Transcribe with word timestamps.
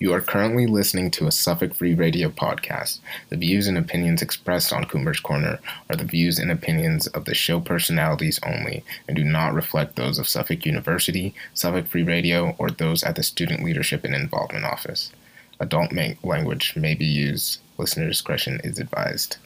You 0.00 0.12
are 0.14 0.20
currently 0.20 0.68
listening 0.68 1.10
to 1.12 1.26
a 1.26 1.32
Suffolk 1.32 1.74
Free 1.74 1.92
Radio 1.92 2.28
podcast. 2.28 3.00
The 3.30 3.36
views 3.36 3.66
and 3.66 3.76
opinions 3.76 4.22
expressed 4.22 4.72
on 4.72 4.84
Coomber's 4.84 5.18
Corner 5.18 5.58
are 5.90 5.96
the 5.96 6.04
views 6.04 6.38
and 6.38 6.52
opinions 6.52 7.08
of 7.08 7.24
the 7.24 7.34
show 7.34 7.58
personalities 7.58 8.38
only 8.44 8.84
and 9.08 9.16
do 9.16 9.24
not 9.24 9.54
reflect 9.54 9.96
those 9.96 10.20
of 10.20 10.28
Suffolk 10.28 10.64
University, 10.64 11.34
Suffolk 11.52 11.88
Free 11.88 12.04
Radio, 12.04 12.54
or 12.58 12.70
those 12.70 13.02
at 13.02 13.16
the 13.16 13.24
Student 13.24 13.64
Leadership 13.64 14.04
and 14.04 14.14
Involvement 14.14 14.64
Office. 14.64 15.10
Adult 15.58 15.92
language 16.22 16.76
may 16.76 16.94
be 16.94 17.04
used. 17.04 17.58
Listener 17.76 18.06
discretion 18.06 18.60
is 18.62 18.78
advised. 18.78 19.38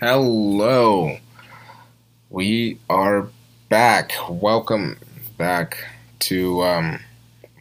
Hello. 0.00 1.18
We 2.30 2.78
are 2.88 3.28
back. 3.68 4.12
Welcome 4.30 4.96
back 5.36 5.76
to 6.20 6.62
um, 6.62 7.00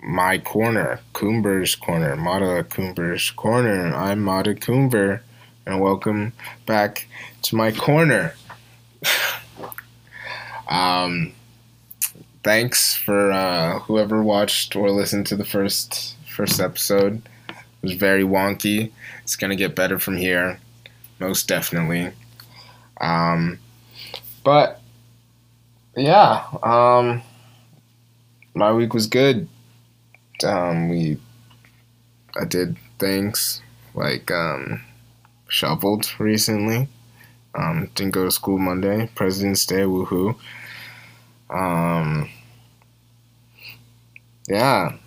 my 0.01 0.37
corner, 0.37 1.01
Coomber's 1.13 1.75
corner, 1.75 2.15
Mata 2.15 2.65
Coomber's 2.69 3.29
corner. 3.31 3.93
I'm 3.93 4.21
Mata 4.21 4.53
Coomber, 4.53 5.19
and 5.65 5.81
welcome 5.81 6.31
back 6.65 7.09
to 7.41 7.57
my 7.57 7.73
corner. 7.73 8.33
um, 10.69 11.33
thanks 12.41 12.95
for 12.95 13.33
uh, 13.33 13.79
whoever 13.79 14.23
watched 14.23 14.77
or 14.77 14.91
listened 14.91 15.27
to 15.27 15.35
the 15.35 15.43
first 15.43 16.15
first 16.25 16.61
episode. 16.61 17.21
It 17.49 17.55
was 17.81 17.93
very 17.95 18.23
wonky. 18.23 18.93
It's 19.23 19.35
gonna 19.35 19.57
get 19.57 19.75
better 19.75 19.99
from 19.99 20.15
here, 20.15 20.61
most 21.19 21.45
definitely. 21.45 22.13
Um, 22.99 23.59
but 24.43 24.81
yeah, 25.95 26.45
um, 26.63 27.21
my 28.53 28.71
week 28.71 28.93
was 28.93 29.07
good. 29.07 29.47
Um, 30.43 30.89
we, 30.89 31.17
I 32.39 32.45
did 32.45 32.77
things 32.97 33.61
like 33.93 34.31
um, 34.31 34.81
shoveled 35.47 36.07
recently. 36.19 36.87
Um, 37.55 37.89
didn't 37.95 38.13
go 38.13 38.25
to 38.25 38.31
school 38.31 38.57
Monday. 38.57 39.09
President's 39.15 39.65
Day, 39.65 39.81
woohoo. 39.81 40.35
Um, 41.49 42.29
yeah, 44.47 44.97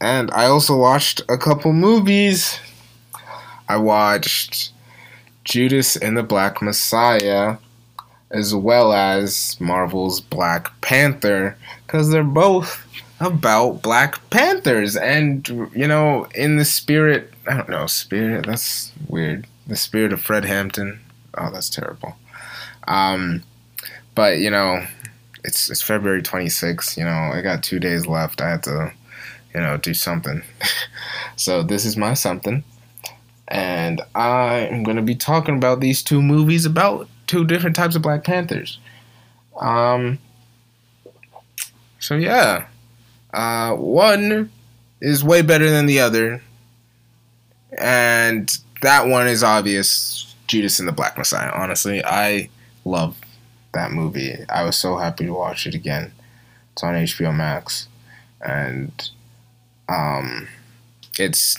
and 0.00 0.30
I 0.32 0.46
also 0.46 0.76
watched 0.76 1.22
a 1.28 1.38
couple 1.38 1.72
movies. 1.72 2.58
I 3.68 3.76
watched 3.78 4.73
Judas 5.44 5.96
and 5.96 6.16
the 6.16 6.22
Black 6.22 6.62
Messiah, 6.62 7.58
as 8.30 8.54
well 8.54 8.92
as 8.92 9.56
Marvel's 9.60 10.20
Black 10.20 10.80
Panther, 10.80 11.56
because 11.86 12.10
they're 12.10 12.24
both 12.24 12.84
about 13.20 13.82
Black 13.82 14.18
Panthers. 14.30 14.96
And, 14.96 15.46
you 15.74 15.86
know, 15.86 16.26
in 16.34 16.56
the 16.56 16.64
spirit, 16.64 17.32
I 17.46 17.56
don't 17.56 17.68
know, 17.68 17.86
spirit, 17.86 18.46
that's 18.46 18.92
weird. 19.08 19.46
The 19.66 19.76
spirit 19.76 20.12
of 20.12 20.20
Fred 20.20 20.44
Hampton. 20.44 21.00
Oh, 21.36 21.50
that's 21.52 21.70
terrible. 21.70 22.16
Um, 22.88 23.42
but, 24.14 24.38
you 24.38 24.50
know, 24.50 24.86
it's, 25.44 25.70
it's 25.70 25.82
February 25.82 26.22
26th, 26.22 26.96
you 26.96 27.04
know, 27.04 27.10
I 27.10 27.42
got 27.42 27.62
two 27.62 27.78
days 27.78 28.06
left. 28.06 28.40
I 28.40 28.50
had 28.50 28.62
to, 28.64 28.92
you 29.54 29.60
know, 29.60 29.76
do 29.76 29.92
something. 29.92 30.42
so 31.36 31.62
this 31.62 31.84
is 31.84 31.96
my 31.96 32.14
something 32.14 32.64
and 33.48 34.00
I 34.14 34.68
am 34.70 34.82
going 34.82 34.96
to 34.96 35.02
be 35.02 35.14
talking 35.14 35.56
about 35.56 35.80
these 35.80 36.02
two 36.02 36.22
movies 36.22 36.64
about 36.64 37.08
two 37.26 37.44
different 37.44 37.76
types 37.76 37.96
of 37.96 38.02
Black 38.02 38.24
Panthers. 38.24 38.78
Um, 39.60 40.18
so 41.98 42.16
yeah, 42.16 42.66
uh, 43.32 43.74
one 43.74 44.50
is 45.00 45.24
way 45.24 45.42
better 45.42 45.70
than 45.70 45.86
the 45.86 46.00
other, 46.00 46.42
and 47.78 48.50
that 48.82 49.06
one 49.06 49.28
is 49.28 49.42
obvious. 49.42 50.34
Judas 50.46 50.78
and 50.78 50.86
the 50.86 50.92
Black 50.92 51.16
Messiah. 51.16 51.50
Honestly, 51.54 52.04
I 52.04 52.50
love 52.84 53.16
that 53.72 53.92
movie. 53.92 54.36
I 54.48 54.62
was 54.64 54.76
so 54.76 54.98
happy 54.98 55.24
to 55.24 55.32
watch 55.32 55.66
it 55.66 55.74
again. 55.74 56.12
It's 56.72 56.82
on 56.82 56.94
HBO 56.94 57.34
Max, 57.34 57.88
and 58.40 59.10
um, 59.88 60.48
it's 61.18 61.56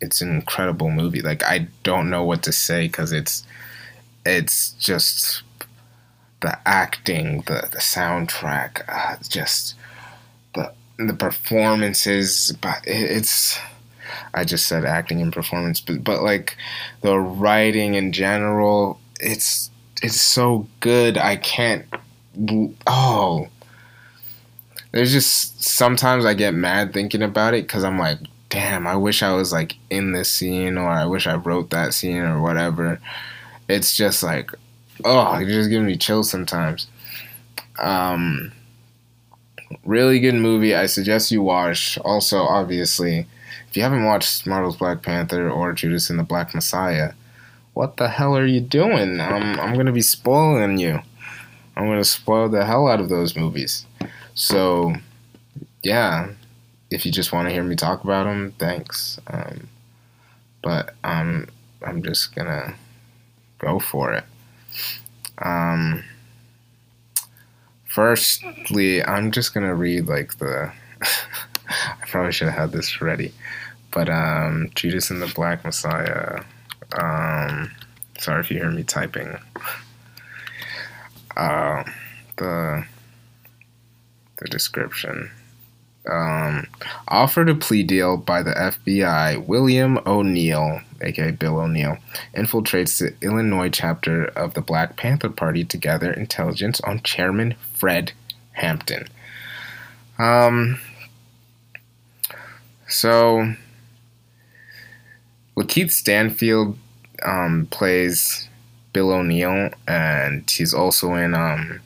it's 0.00 0.20
an 0.20 0.30
incredible 0.30 0.90
movie. 0.90 1.22
Like 1.22 1.42
I 1.44 1.68
don't 1.82 2.10
know 2.10 2.24
what 2.24 2.42
to 2.44 2.52
say 2.52 2.86
because 2.86 3.12
it's 3.12 3.44
it's 4.24 4.72
just 4.72 5.42
the 6.40 6.58
acting, 6.66 7.42
the 7.46 7.68
the 7.70 7.78
soundtrack, 7.78 8.82
uh, 8.88 9.16
just 9.28 9.74
the 10.54 10.72
the 10.98 11.14
performances. 11.14 12.56
But 12.60 12.82
it's 12.84 13.58
I 14.34 14.44
just 14.44 14.66
said 14.66 14.84
acting 14.84 15.20
and 15.20 15.32
performance, 15.32 15.80
but 15.80 16.04
but 16.04 16.22
like 16.22 16.56
the 17.00 17.18
writing 17.18 17.94
in 17.94 18.12
general, 18.12 19.00
it's 19.20 19.70
it's 20.02 20.20
so 20.20 20.66
good. 20.80 21.18
I 21.18 21.36
can't. 21.36 21.86
Oh, 22.86 23.48
there's 24.92 25.12
just 25.12 25.62
sometimes 25.62 26.24
I 26.24 26.34
get 26.34 26.54
mad 26.54 26.92
thinking 26.92 27.22
about 27.22 27.54
it 27.54 27.62
because 27.66 27.84
I'm 27.84 27.98
like, 27.98 28.18
damn, 28.48 28.86
I 28.86 28.96
wish 28.96 29.22
I 29.22 29.32
was 29.32 29.52
like 29.52 29.76
in 29.90 30.12
this 30.12 30.30
scene 30.30 30.78
or 30.78 30.88
I 30.88 31.06
wish 31.06 31.26
I 31.26 31.34
wrote 31.34 31.70
that 31.70 31.94
scene 31.94 32.22
or 32.22 32.40
whatever. 32.40 33.00
It's 33.68 33.96
just 33.96 34.22
like, 34.22 34.50
oh, 35.04 35.34
it 35.36 35.46
just 35.46 35.70
gives 35.70 35.84
me 35.84 35.96
chills 35.96 36.30
sometimes. 36.30 36.86
Um, 37.78 38.52
really 39.84 40.20
good 40.20 40.34
movie. 40.34 40.74
I 40.74 40.86
suggest 40.86 41.30
you 41.30 41.42
watch. 41.42 41.98
Also, 41.98 42.42
obviously, 42.42 43.26
if 43.68 43.76
you 43.76 43.82
haven't 43.82 44.04
watched 44.04 44.46
Marvel's 44.46 44.76
Black 44.76 45.02
Panther 45.02 45.50
or 45.50 45.72
Judas 45.72 46.08
and 46.10 46.18
the 46.18 46.24
Black 46.24 46.54
Messiah, 46.54 47.12
what 47.74 47.96
the 47.96 48.08
hell 48.08 48.36
are 48.36 48.46
you 48.46 48.60
doing? 48.60 49.20
I'm, 49.20 49.60
I'm 49.60 49.76
gonna 49.76 49.92
be 49.92 50.02
spoiling 50.02 50.78
you. 50.78 51.00
I'm 51.76 51.86
gonna 51.86 52.02
spoil 52.02 52.48
the 52.48 52.64
hell 52.64 52.88
out 52.88 53.00
of 53.00 53.08
those 53.08 53.36
movies. 53.36 53.86
So, 54.34 54.94
yeah, 55.82 56.30
if 56.90 57.04
you 57.04 57.12
just 57.12 57.32
want 57.32 57.48
to 57.48 57.52
hear 57.52 57.62
me 57.62 57.76
talk 57.76 58.04
about 58.04 58.24
them, 58.24 58.52
thanks. 58.58 59.18
Um, 59.26 59.68
but 60.62 60.94
um, 61.04 61.48
I'm 61.82 62.02
just 62.02 62.34
gonna 62.34 62.74
go 63.58 63.78
for 63.78 64.12
it. 64.12 64.24
Um, 65.38 66.02
firstly, 67.84 69.04
I'm 69.04 69.30
just 69.30 69.54
gonna 69.54 69.74
read 69.74 70.06
like 70.06 70.38
the. 70.38 70.72
I 71.70 72.06
probably 72.06 72.32
should 72.32 72.48
have 72.48 72.58
had 72.58 72.72
this 72.72 73.02
ready, 73.02 73.32
but 73.92 74.08
um, 74.08 74.70
Judas 74.74 75.10
and 75.10 75.20
the 75.20 75.32
Black 75.34 75.64
Messiah. 75.64 76.40
Um, 76.98 77.70
sorry 78.18 78.40
if 78.40 78.50
you 78.50 78.56
hear 78.56 78.70
me 78.70 78.82
typing. 78.82 79.36
Uh, 81.36 81.84
the 82.36 82.84
the 84.38 84.48
description 84.48 85.30
um, 86.08 86.66
offered 87.08 87.48
a 87.48 87.54
plea 87.54 87.82
deal 87.82 88.16
by 88.16 88.42
the 88.42 88.52
FBI, 88.52 89.46
William 89.46 89.98
O'Neill, 90.06 90.80
aka 91.00 91.30
Bill 91.30 91.58
O'Neill, 91.58 91.98
infiltrates 92.34 92.98
the 92.98 93.14
Illinois 93.26 93.68
chapter 93.68 94.26
of 94.26 94.54
the 94.54 94.60
Black 94.60 94.96
Panther 94.96 95.28
Party 95.28 95.64
to 95.64 95.76
gather 95.76 96.12
intelligence 96.12 96.80
on 96.82 97.02
Chairman 97.02 97.54
Fred 97.74 98.12
Hampton. 98.52 99.08
Um, 100.18 100.80
so, 102.88 103.54
Lakeith 105.56 105.90
Stanfield 105.90 106.76
um, 107.24 107.68
plays 107.70 108.48
Bill 108.92 109.12
O'Neill, 109.12 109.70
and 109.86 110.50
he's 110.50 110.74
also 110.74 111.14
in 111.14 111.34
um, 111.34 111.80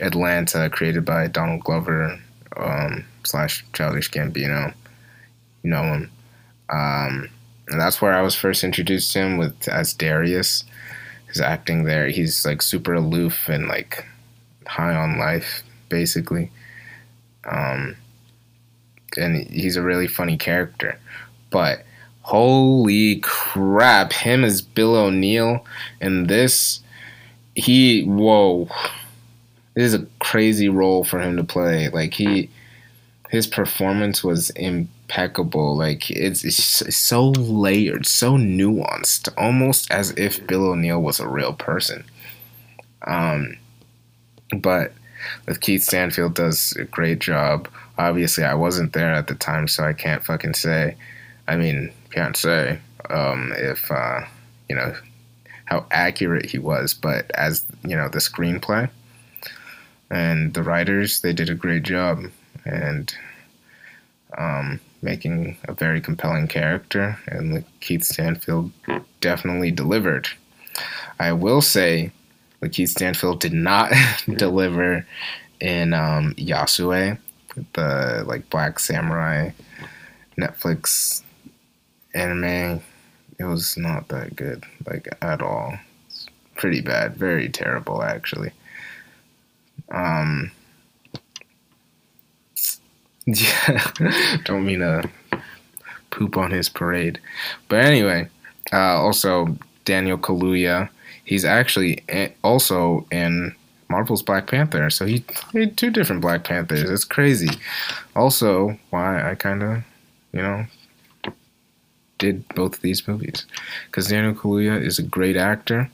Atlanta, 0.00 0.70
created 0.70 1.04
by 1.04 1.26
Donald 1.26 1.62
Glover. 1.64 2.18
Um, 2.56 3.04
slash 3.28 3.64
Childish 3.72 4.10
Gambino. 4.10 4.74
You 5.62 5.70
know 5.70 5.82
him. 5.82 6.10
Um, 6.70 7.28
and 7.68 7.80
that's 7.80 8.00
where 8.00 8.14
I 8.14 8.22
was 8.22 8.34
first 8.34 8.64
introduced 8.64 9.12
to 9.12 9.20
him 9.20 9.36
with 9.36 9.68
as 9.68 9.92
Darius. 9.92 10.64
His 11.28 11.40
acting 11.40 11.84
there, 11.84 12.08
he's 12.08 12.46
like 12.46 12.62
super 12.62 12.94
aloof 12.94 13.48
and 13.48 13.68
like 13.68 14.06
high 14.66 14.94
on 14.94 15.18
life, 15.18 15.62
basically. 15.90 16.50
Um, 17.44 17.96
and 19.16 19.46
he's 19.50 19.76
a 19.76 19.82
really 19.82 20.06
funny 20.06 20.38
character. 20.38 20.98
But 21.50 21.84
holy 22.22 23.20
crap, 23.20 24.12
him 24.12 24.42
as 24.42 24.62
Bill 24.62 24.96
O'Neill 24.96 25.66
and 26.00 26.28
this, 26.28 26.80
he, 27.54 28.04
whoa. 28.04 28.68
This 29.74 29.92
is 29.92 29.94
a 29.94 30.06
crazy 30.18 30.68
role 30.68 31.04
for 31.04 31.20
him 31.20 31.36
to 31.36 31.44
play. 31.44 31.88
Like, 31.88 32.14
he 32.14 32.50
his 33.28 33.46
performance 33.46 34.24
was 34.24 34.50
impeccable. 34.50 35.76
Like 35.76 36.10
it's, 36.10 36.44
it's 36.44 36.96
so 36.96 37.28
layered, 37.30 38.06
so 38.06 38.36
nuanced, 38.36 39.28
almost 39.36 39.90
as 39.90 40.10
if 40.12 40.46
Bill 40.46 40.68
O'Neill 40.68 41.02
was 41.02 41.20
a 41.20 41.28
real 41.28 41.52
person. 41.52 42.04
Um, 43.06 43.56
but 44.56 44.92
with 45.46 45.60
Keith 45.60 45.82
Stanfield 45.82 46.34
does 46.34 46.72
a 46.78 46.84
great 46.84 47.18
job. 47.18 47.68
Obviously, 47.98 48.44
I 48.44 48.54
wasn't 48.54 48.92
there 48.92 49.12
at 49.12 49.26
the 49.26 49.34
time, 49.34 49.68
so 49.68 49.84
I 49.84 49.92
can't 49.92 50.24
fucking 50.24 50.54
say. 50.54 50.96
I 51.46 51.56
mean, 51.56 51.92
can't 52.10 52.36
say 52.36 52.78
um, 53.10 53.52
if 53.56 53.90
uh, 53.90 54.20
you 54.68 54.76
know 54.76 54.94
how 55.66 55.84
accurate 55.90 56.46
he 56.46 56.58
was, 56.58 56.94
but 56.94 57.30
as 57.32 57.64
you 57.84 57.96
know, 57.96 58.08
the 58.08 58.18
screenplay 58.18 58.88
and 60.10 60.54
the 60.54 60.62
writers, 60.62 61.20
they 61.20 61.32
did 61.32 61.50
a 61.50 61.54
great 61.54 61.82
job 61.82 62.24
and 62.64 63.14
um, 64.36 64.80
making 65.02 65.56
a 65.64 65.72
very 65.72 66.00
compelling 66.00 66.48
character, 66.48 67.18
and 67.26 67.64
Keith 67.80 68.04
Stanfield 68.04 68.70
definitely 69.20 69.70
delivered. 69.70 70.28
I 71.18 71.32
will 71.32 71.62
say, 71.62 72.12
Keith 72.72 72.90
Stanfield 72.90 73.40
did 73.40 73.52
not 73.52 73.92
deliver 74.36 75.06
in 75.60 75.94
um, 75.94 76.34
Yasuke, 76.34 77.18
the 77.72 78.24
like 78.26 78.48
Black 78.50 78.78
Samurai 78.78 79.50
Netflix 80.38 81.22
anime. 82.14 82.80
It 83.38 83.44
was 83.44 83.76
not 83.76 84.08
that 84.08 84.34
good, 84.34 84.64
like 84.86 85.08
at 85.22 85.42
all. 85.42 85.78
It's 86.08 86.26
pretty 86.56 86.80
bad, 86.80 87.16
very 87.16 87.48
terrible 87.48 88.02
actually. 88.02 88.52
Um, 89.90 90.50
yeah, 93.50 94.36
don't 94.44 94.64
mean 94.64 94.78
to 94.78 95.08
poop 96.10 96.36
on 96.38 96.50
his 96.50 96.70
parade, 96.70 97.20
but 97.68 97.84
anyway, 97.84 98.26
uh, 98.72 99.02
also 99.02 99.58
Daniel 99.84 100.16
Kaluuya, 100.16 100.88
he's 101.24 101.44
actually 101.44 102.02
also 102.42 103.06
in 103.10 103.54
Marvel's 103.90 104.22
Black 104.22 104.46
Panther, 104.46 104.88
so 104.88 105.04
he 105.04 105.24
made 105.52 105.76
two 105.76 105.90
different 105.90 106.22
Black 106.22 106.44
Panthers. 106.44 106.88
It's 106.88 107.04
crazy. 107.04 107.50
Also, 108.16 108.78
why 108.88 109.30
I 109.30 109.34
kind 109.34 109.62
of, 109.62 109.82
you 110.32 110.40
know, 110.40 110.66
did 112.16 112.48
both 112.54 112.76
of 112.76 112.80
these 112.80 113.06
movies 113.06 113.44
because 113.86 114.08
Daniel 114.08 114.34
Kaluuya 114.34 114.82
is 114.82 114.98
a 114.98 115.02
great 115.02 115.36
actor. 115.36 115.90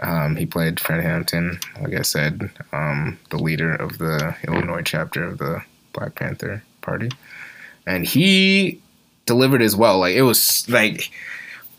Um, 0.00 0.34
he 0.34 0.46
played 0.46 0.80
Fred 0.80 1.02
Hampton, 1.02 1.60
like 1.80 1.94
I 1.94 2.02
said, 2.02 2.50
um, 2.72 3.18
the 3.30 3.38
leader 3.38 3.72
of 3.72 3.98
the 3.98 4.36
Illinois 4.48 4.82
chapter 4.82 5.24
of 5.24 5.38
the 5.38 5.62
Black 5.96 6.14
Panther 6.14 6.62
Party, 6.82 7.10
and 7.86 8.06
he 8.06 8.80
delivered 9.26 9.62
as 9.62 9.74
well. 9.74 9.98
Like 9.98 10.14
it 10.14 10.22
was 10.22 10.68
like, 10.68 11.10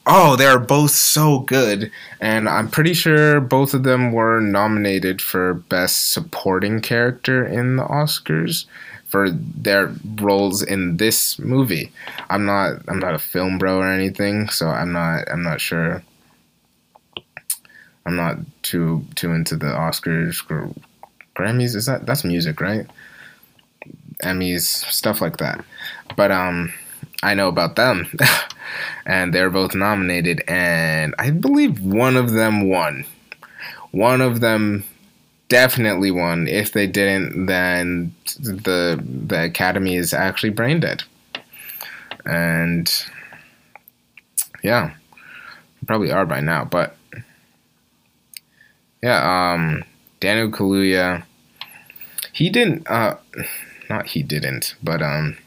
oh, 0.06 0.36
they're 0.36 0.60
both 0.60 0.92
so 0.92 1.40
good, 1.40 1.92
and 2.20 2.50
I'm 2.50 2.70
pretty 2.70 2.94
sure 2.94 3.40
both 3.40 3.74
of 3.74 3.84
them 3.84 4.12
were 4.12 4.42
nominated 4.42 5.22
for 5.22 5.54
Best 5.54 6.12
Supporting 6.12 6.82
Character 6.82 7.46
in 7.46 7.78
the 7.78 7.84
Oscars 7.84 8.66
for 9.08 9.30
their 9.32 9.94
roles 10.20 10.62
in 10.62 10.98
this 10.98 11.40
movie. 11.40 11.92
I'm 12.30 12.46
not 12.46 12.82
I'm 12.88 13.00
not 13.00 13.16
a 13.16 13.20
film 13.20 13.58
bro 13.58 13.80
or 13.80 13.90
anything, 13.90 14.50
so 14.50 14.68
I'm 14.68 14.92
not 14.92 15.30
I'm 15.32 15.44
not 15.44 15.62
sure. 15.62 16.04
I'm 18.06 18.16
not 18.16 18.38
too 18.64 19.06
too 19.16 19.32
into 19.32 19.56
the 19.56 19.68
Oscars 19.68 20.50
or 20.50 20.74
Grammys. 21.36 21.76
Is 21.76 21.86
that 21.86 22.06
that's 22.06 22.24
music, 22.24 22.60
right? 22.62 22.86
Emmys, 24.24 24.62
stuff 24.92 25.22
like 25.22 25.38
that. 25.38 25.64
But 26.16 26.32
um 26.32 26.74
I 27.24 27.34
know 27.34 27.48
about 27.48 27.76
them. 27.76 28.10
and 29.06 29.34
they're 29.34 29.50
both 29.50 29.74
nominated 29.74 30.44
and 30.48 31.16
I 31.18 31.32
believe 31.32 31.82
one 31.82 32.16
of 32.16 32.32
them 32.32 32.70
won. 32.70 33.06
One 33.92 34.22
of 34.22 34.40
them 34.42 34.84
definitely 35.50 36.12
won. 36.12 36.48
If 36.48 36.74
they 36.74 36.88
didn't, 36.88 37.46
then 37.48 38.14
the 38.40 39.04
the 39.04 39.44
academy 39.46 39.96
is 39.96 40.14
actually 40.14 40.50
brain 40.50 40.80
dead. 40.80 41.04
And 42.26 42.92
yeah, 44.64 44.94
probably 45.86 46.12
are 46.12 46.26
by 46.26 46.42
now, 46.42 46.66
but 46.66 46.96
yeah, 49.02 49.54
um, 49.54 49.84
Daniel 50.20 50.50
Kaluuya, 50.50 51.24
he 52.34 52.50
didn't, 52.50 52.90
uh, 52.90 53.16
not 53.90 54.08
he 54.08 54.24
didn't, 54.24 54.76
but 54.84 55.02
um, 55.02 55.38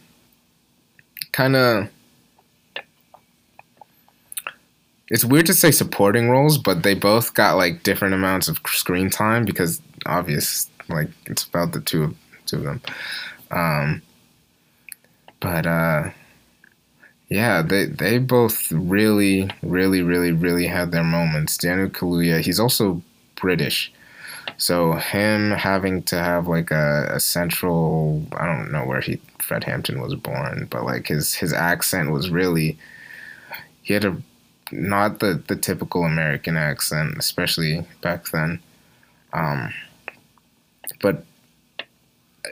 kind 1.32 1.56
of 1.56 1.88
it's 5.10 5.24
weird 5.24 5.46
to 5.46 5.54
say 5.54 5.72
supporting 5.72 6.30
roles, 6.30 6.56
but 6.56 6.84
they 6.84 6.94
both 6.94 7.34
got 7.34 7.56
like 7.56 7.82
different 7.82 8.14
amounts 8.14 8.48
of 8.48 8.60
screen 8.66 9.10
time 9.10 9.44
because 9.44 9.82
obvious, 10.06 10.70
like 10.88 11.08
it's 11.26 11.44
about 11.44 11.72
the 11.72 11.80
two 11.80 12.04
of 12.04 12.16
two 12.46 12.56
of 12.58 12.64
them. 12.64 12.80
Um, 13.50 14.02
but 15.40 15.66
uh, 15.66 16.10
yeah, 17.28 17.62
they 17.62 17.86
they 17.86 18.18
both 18.18 18.70
really, 18.70 19.50
really, 19.62 20.02
really, 20.02 20.32
really 20.32 20.66
had 20.66 20.92
their 20.92 21.04
moments. 21.04 21.56
Daniel 21.56 21.88
Kaluuya, 21.88 22.40
he's 22.40 22.60
also 22.60 23.02
British, 23.34 23.92
so 24.60 24.92
him 24.92 25.52
having 25.52 26.02
to 26.02 26.16
have 26.18 26.46
like 26.46 26.70
a, 26.70 27.08
a 27.12 27.18
central, 27.18 28.22
I 28.36 28.44
don't 28.44 28.70
know 28.70 28.84
where 28.84 29.00
he 29.00 29.18
Fred 29.38 29.64
Hampton 29.64 30.02
was 30.02 30.14
born, 30.14 30.68
but 30.70 30.84
like 30.84 31.06
his 31.08 31.32
his 31.32 31.54
accent 31.54 32.10
was 32.10 32.28
really 32.28 32.76
he 33.80 33.94
had 33.94 34.04
a 34.04 34.22
not 34.70 35.20
the, 35.20 35.42
the 35.48 35.56
typical 35.56 36.04
American 36.04 36.58
accent, 36.58 37.16
especially 37.18 37.86
back 38.02 38.28
then. 38.32 38.60
Um, 39.32 39.72
but 41.00 41.24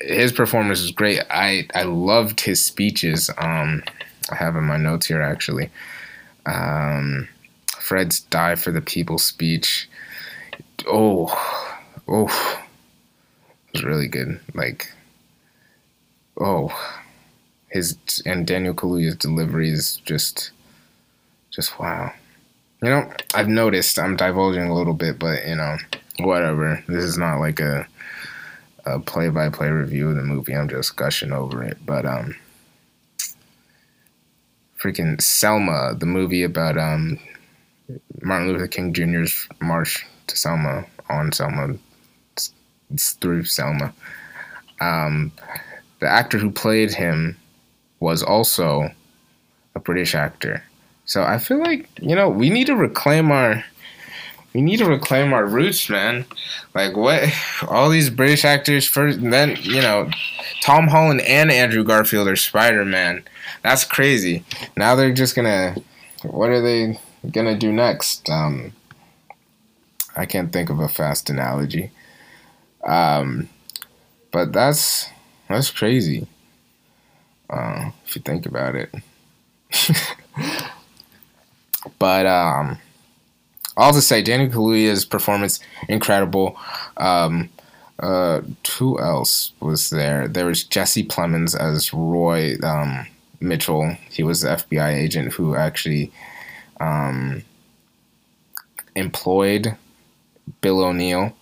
his 0.01 0.33
performance 0.33 0.81
was 0.81 0.91
great. 0.91 1.21
I, 1.31 1.69
I 1.75 1.83
loved 1.83 2.41
his 2.41 2.65
speeches. 2.65 3.31
Um, 3.37 3.83
I 4.31 4.37
have 4.37 4.57
in 4.57 4.65
my 4.65 4.79
notes 4.79 5.07
here 5.07 5.21
actually. 5.21 5.71
Um, 6.47 7.29
Fred's 7.79 8.21
"Die 8.21 8.55
for 8.55 8.73
the 8.73 8.81
People" 8.81 9.19
speech. 9.19 9.91
Oh, 10.87 11.68
oh, 12.09 12.61
it 13.69 13.73
was 13.75 13.85
really 13.85 14.09
good. 14.09 14.41
Like, 14.55 14.91
oh, 16.41 16.71
his 17.71 17.97
and 18.25 18.47
Daniel 18.47 18.75
Kaluuya's 18.75 19.17
delivery 19.17 19.71
is 19.71 19.99
just 19.99 20.51
just 21.51 21.79
wow. 21.79 22.13
You 22.83 22.91
know, 22.91 23.13
I've 23.35 23.49
noticed 23.49 23.99
I'm 23.99 24.17
divulging 24.17 24.69
a 24.69 24.75
little 24.75 24.95
bit, 24.95 25.19
but 25.19 25.47
you 25.47 25.57
know, 25.57 25.77
whatever. 26.21 26.83
This 26.89 27.05
is 27.05 27.19
not 27.19 27.41
like 27.41 27.61
a 27.61 27.87
a 28.87 28.99
play 28.99 29.29
by 29.29 29.51
play 29.51 29.69
review 29.69 30.11
of 30.11 30.17
the 30.17 30.23
movie. 30.23 30.55
I'm 30.55 30.69
just 30.69 30.97
gushing 30.97 31.33
over 31.33 31.63
it. 31.63 31.79
But 31.85 32.07
um 32.07 32.37
freaking 34.81 35.21
Selma, 35.21 35.95
the 35.99 36.07
movie 36.07 36.45
about 36.45 36.79
um 36.79 37.19
Martin 38.23 38.49
Luther 38.49 38.67
King 38.69 38.93
Jr.'s 38.93 39.49
march 39.61 40.07
to 40.29 40.37
Selma 40.37 40.85
on 41.11 41.33
Selma. 41.33 41.75
Through 42.97 43.45
Selma. 43.45 43.93
Um, 44.81 45.33
the 46.01 46.09
actor 46.09 46.39
who 46.39 46.51
played 46.51 46.95
him 46.95 47.37
was 48.01 48.23
also 48.23 48.91
a 49.75 49.81
British 49.81 50.15
actor. 50.15 50.63
So 51.05 51.23
I 51.23 51.39
feel 51.39 51.59
like 51.59 51.89
you 52.01 52.15
know 52.15 52.29
we 52.29 52.51
need 52.51 52.67
to 52.67 52.77
reclaim 52.77 53.31
our 53.33 53.65
we 54.55 54.63
need 54.63 54.79
to 54.79 54.87
reclaim 54.87 55.33
our 55.33 55.47
roots, 55.47 55.89
man. 55.89 56.25
Like 56.75 56.97
what 56.97 57.23
all 57.69 57.89
these 57.89 58.11
British 58.11 58.45
actors 58.45 58.87
first 58.87 59.21
then, 59.21 59.57
you 59.63 59.81
know, 59.81 60.11
Tom 60.63 60.89
Holland 60.89 61.21
and 61.23 61.51
Andrew 61.51 61.85
Garfield 61.85 62.29
are 62.29 62.37
Spider-Man. 62.37 63.25
That's 63.63 63.85
crazy. 63.85 64.45
Now 64.77 64.95
they're 64.95 65.13
just 65.13 65.35
going 65.35 65.47
to 65.47 65.83
what 66.27 66.51
are 66.51 66.61
they 66.61 66.99
going 67.31 67.47
to 67.47 67.57
do 67.57 67.73
next? 67.73 68.29
Um 68.29 68.73
I 70.17 70.27
can't 70.27 70.53
think 70.53 70.69
of 70.69 70.81
a 70.81 70.89
fast 70.89 71.31
analogy. 71.31 71.93
Um 72.89 73.49
but 74.33 74.53
that's 74.53 75.09
that's 75.49 75.71
crazy. 75.71 76.27
Uh, 77.49 77.91
if 78.05 78.17
you 78.17 78.23
think 78.23 78.45
about 78.45 78.75
it. 78.75 78.93
But 81.99 82.27
um, 82.27 82.79
I'll 83.77 83.93
just 83.93 84.09
say 84.09 84.23
Danny 84.23 84.49
Kaluuya's 84.49 85.05
performance 85.05 85.61
incredible. 85.89 86.59
Um, 86.97 87.51
uh, 87.99 88.43
who 88.79 88.99
else 89.01 89.53
was 89.61 89.91
there? 89.91 90.29
There 90.29 90.47
was 90.47 90.65
Jesse 90.65 91.05
Plemons 91.05 91.59
as 91.59 91.93
Roy 91.93 92.57
um, 92.63 93.07
Mitchell. 93.41 93.97
He 94.11 94.23
was 94.23 94.43
the 94.43 94.51
FBI 94.51 94.95
agent 94.95 95.33
who 95.33 95.55
actually 95.57 96.13
um, 96.81 97.43
employed 98.95 99.77
Bill 100.61 100.85
O'Neill, 100.85 101.33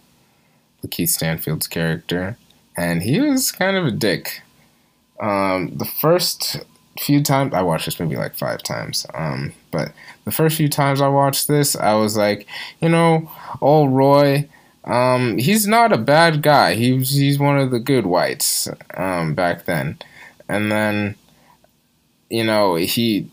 Keith 0.87 1.11
Stanfield's 1.11 1.67
character, 1.67 2.37
and 2.77 3.03
he 3.03 3.21
was 3.21 3.53
kind 3.53 3.77
of 3.77 3.87
a 3.87 3.91
dick. 3.91 4.43
Um, 5.21 5.77
the 5.77 5.85
first 5.85 6.59
few 7.01 7.23
times 7.23 7.55
I 7.55 7.63
watched 7.63 7.87
this 7.87 8.01
movie 8.01 8.17
like 8.17 8.35
five 8.35 8.63
times. 8.63 9.07
Um, 9.15 9.53
but 9.71 9.93
the 10.25 10.33
first 10.33 10.57
few 10.57 10.69
times 10.69 11.01
I 11.01 11.09
watched 11.09 11.49
this, 11.49 11.77
I 11.77 11.95
was 11.95 12.17
like, 12.17 12.47
you 12.81 12.89
know, 12.89 13.31
old 13.61 13.93
Roy. 13.93 14.49
Um, 14.85 15.39
he's 15.39 15.67
not 15.67 15.93
a 15.93 15.99
bad 15.99 16.43
guy. 16.43 16.75
He's 16.75 17.11
he's 17.11 17.39
one 17.39 17.59
of 17.59 17.71
the 17.71 17.81
good 17.81 18.07
whites 18.07 18.69
um, 18.95 19.35
back 19.35 19.65
then, 19.65 19.99
and 20.49 20.71
then, 20.71 21.17
you 22.31 22.45
know, 22.45 22.77
he 22.77 23.29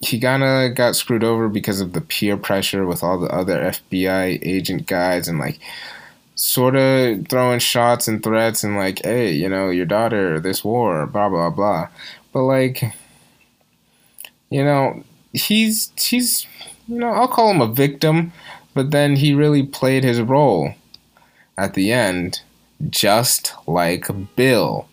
he 0.00 0.18
kind 0.18 0.42
of 0.42 0.74
got 0.74 0.96
screwed 0.96 1.22
over 1.22 1.48
because 1.48 1.80
of 1.80 1.92
the 1.92 2.00
peer 2.00 2.36
pressure 2.36 2.86
with 2.86 3.02
all 3.02 3.18
the 3.18 3.28
other 3.28 3.60
FBI 3.60 4.38
agent 4.42 4.86
guys 4.86 5.28
and 5.28 5.38
like 5.38 5.60
sort 6.40 6.74
of 6.74 7.28
throwing 7.28 7.58
shots 7.58 8.08
and 8.08 8.22
threats 8.22 8.64
and 8.64 8.74
like, 8.74 9.04
hey, 9.04 9.30
you 9.30 9.46
know, 9.46 9.68
your 9.68 9.84
daughter, 9.84 10.40
this 10.40 10.64
war, 10.64 11.06
blah 11.06 11.28
blah 11.28 11.50
blah. 11.50 11.88
But 12.32 12.44
like, 12.44 12.82
you 14.48 14.64
know, 14.64 15.04
he's 15.34 15.92
he's 16.00 16.46
you 16.88 16.98
know, 16.98 17.10
I'll 17.10 17.28
call 17.28 17.50
him 17.50 17.60
a 17.60 17.66
victim, 17.66 18.32
but 18.72 18.90
then 18.90 19.16
he 19.16 19.34
really 19.34 19.62
played 19.62 20.02
his 20.02 20.22
role 20.22 20.72
at 21.58 21.74
the 21.74 21.92
end, 21.92 22.40
just 22.88 23.52
like 23.66 24.08
Bill. 24.34 24.88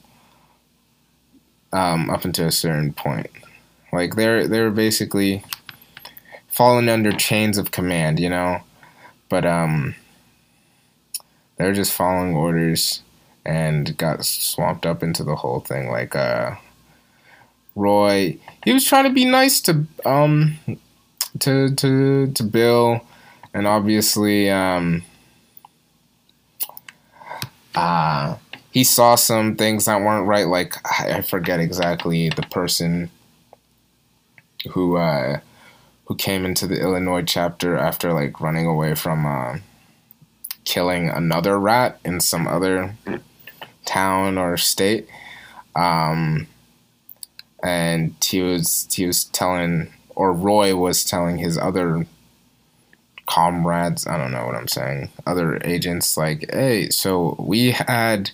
Um, 1.71 2.09
up 2.09 2.23
until 2.25 2.47
a 2.47 2.51
certain 2.51 2.91
point. 2.93 3.29
Like 3.93 4.15
they're 4.15 4.47
they're 4.47 4.71
basically 4.71 5.43
falling 6.47 6.89
under 6.89 7.11
chains 7.11 7.57
of 7.57 7.71
command, 7.71 8.19
you 8.19 8.29
know. 8.29 8.61
But 9.29 9.45
um 9.45 9.95
they're 11.57 11.73
just 11.73 11.93
following 11.93 12.35
orders 12.35 13.01
and 13.45 13.95
got 13.97 14.25
swamped 14.25 14.85
up 14.85 15.03
into 15.03 15.23
the 15.23 15.35
whole 15.35 15.59
thing 15.59 15.89
like 15.89 16.15
uh 16.15 16.55
Roy 17.75 18.37
he 18.63 18.73
was 18.73 18.85
trying 18.85 19.05
to 19.05 19.13
be 19.13 19.25
nice 19.25 19.61
to 19.61 19.85
um 20.05 20.57
to 21.39 21.73
to 21.75 22.31
to 22.31 22.43
Bill 22.43 23.01
and 23.53 23.67
obviously 23.67 24.49
um 24.49 25.03
uh 27.75 28.35
he 28.71 28.83
saw 28.83 29.15
some 29.15 29.55
things 29.55 29.85
that 29.85 30.01
weren't 30.01 30.27
right 30.27 30.47
like 30.47 30.75
I 31.01 31.21
forget 31.21 31.59
exactly 31.59 32.29
the 32.29 32.43
person 32.43 33.09
who 34.67 34.97
uh, 34.97 35.39
who 36.05 36.15
came 36.15 36.45
into 36.45 36.67
the 36.67 36.79
Illinois 36.79 37.23
chapter 37.23 37.75
after 37.75 38.13
like 38.13 38.39
running 38.39 38.65
away 38.65 38.95
from 38.95 39.25
uh, 39.25 39.57
killing 40.67 41.09
another 41.09 41.57
rat 41.57 41.97
in 42.03 42.19
some 42.19 42.45
other 42.45 42.93
town 43.85 44.37
or 44.37 44.57
state. 44.57 45.07
Um, 45.75 46.47
and 47.63 48.13
he 48.23 48.41
was 48.41 48.87
he 48.91 49.07
was 49.07 49.23
telling 49.23 49.91
or 50.09 50.33
Roy 50.33 50.75
was 50.75 51.05
telling 51.05 51.37
his 51.37 51.57
other 51.57 52.05
comrades, 53.27 54.05
I 54.05 54.17
don't 54.17 54.31
know 54.31 54.45
what 54.45 54.55
I'm 54.55 54.67
saying, 54.67 55.09
other 55.25 55.59
agents 55.63 56.17
like, 56.17 56.49
"Hey, 56.51 56.89
so 56.89 57.35
we 57.39 57.71
had 57.71 58.31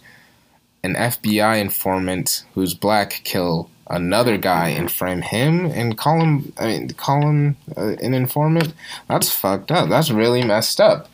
an 0.83 0.95
FBI 0.95 1.61
informant 1.61 2.45
who's 2.55 2.73
black 2.73 3.21
kill 3.23 3.69
another 3.89 4.37
guy 4.37 4.69
and 4.69 4.91
frame 4.91 5.21
him 5.21 5.65
and 5.67 5.97
call 5.97 6.19
him 6.19 6.53
I 6.57 6.65
mean 6.65 6.89
call 6.89 7.21
him 7.21 7.57
uh, 7.77 7.95
an 8.01 8.15
informant? 8.15 8.73
That's 9.07 9.29
fucked 9.29 9.71
up. 9.71 9.87
That's 9.89 10.09
really 10.09 10.43
messed 10.43 10.81
up 10.81 11.09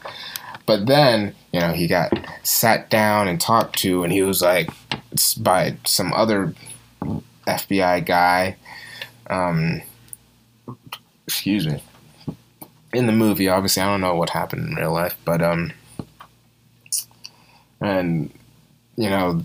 but 0.70 0.86
then 0.86 1.34
you 1.52 1.60
know 1.60 1.72
he 1.72 1.88
got 1.88 2.14
sat 2.44 2.92
down 2.92 3.28
and 3.28 3.42
talked 3.42 3.80
to 3.80 4.04
and 4.04 4.14
he 4.14 4.22
was 4.22 4.44
like 4.44 4.70
by 5.40 5.76
some 5.84 6.14
other 6.14 6.54
FBI 7.48 8.06
guy 8.06 8.56
um 9.32 9.82
excuse 11.26 11.66
me 11.66 11.82
in 12.94 13.08
the 13.08 13.12
movie 13.12 13.50
obviously 13.50 13.82
I 13.82 13.88
don't 13.88 14.00
know 14.00 14.14
what 14.14 14.30
happened 14.30 14.70
in 14.70 14.76
real 14.76 14.94
life 14.94 15.18
but 15.26 15.42
um 15.42 15.74
and 17.82 18.32
you 18.96 19.10
know 19.10 19.42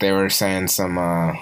they 0.00 0.12
were 0.12 0.28
saying 0.28 0.68
some 0.68 0.98
uh 0.98 1.36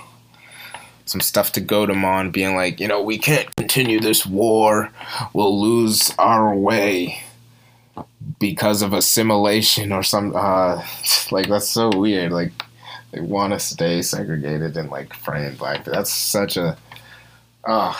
some 1.07 1.21
stuff 1.21 1.51
to 1.53 1.61
goad 1.61 1.91
him 1.91 2.03
on, 2.03 2.31
being 2.31 2.57
like, 2.57 2.81
you 2.81 2.89
know, 2.89 3.03
we 3.03 3.19
can't 3.19 3.55
continue 3.57 4.01
this 4.01 4.25
war. 4.25 4.91
We'll 5.35 5.61
lose 5.61 6.15
our 6.19 6.55
way 6.55 7.23
because 8.45 8.83
of 8.83 8.93
assimilation 8.93 9.91
or 9.91 10.03
some 10.03 10.37
uh 10.37 10.85
like 11.31 11.49
that's 11.49 11.71
so 11.71 11.89
weird. 11.97 12.31
Like 12.31 12.53
they 13.11 13.23
want 13.23 13.55
to 13.55 13.59
stay 13.59 14.03
segregated 14.03 14.77
and 14.77 14.91
like 14.91 15.15
frame 15.15 15.55
black. 15.57 15.85
That's 15.87 16.13
such 16.13 16.59
a 16.59 16.77
uh 17.65 17.95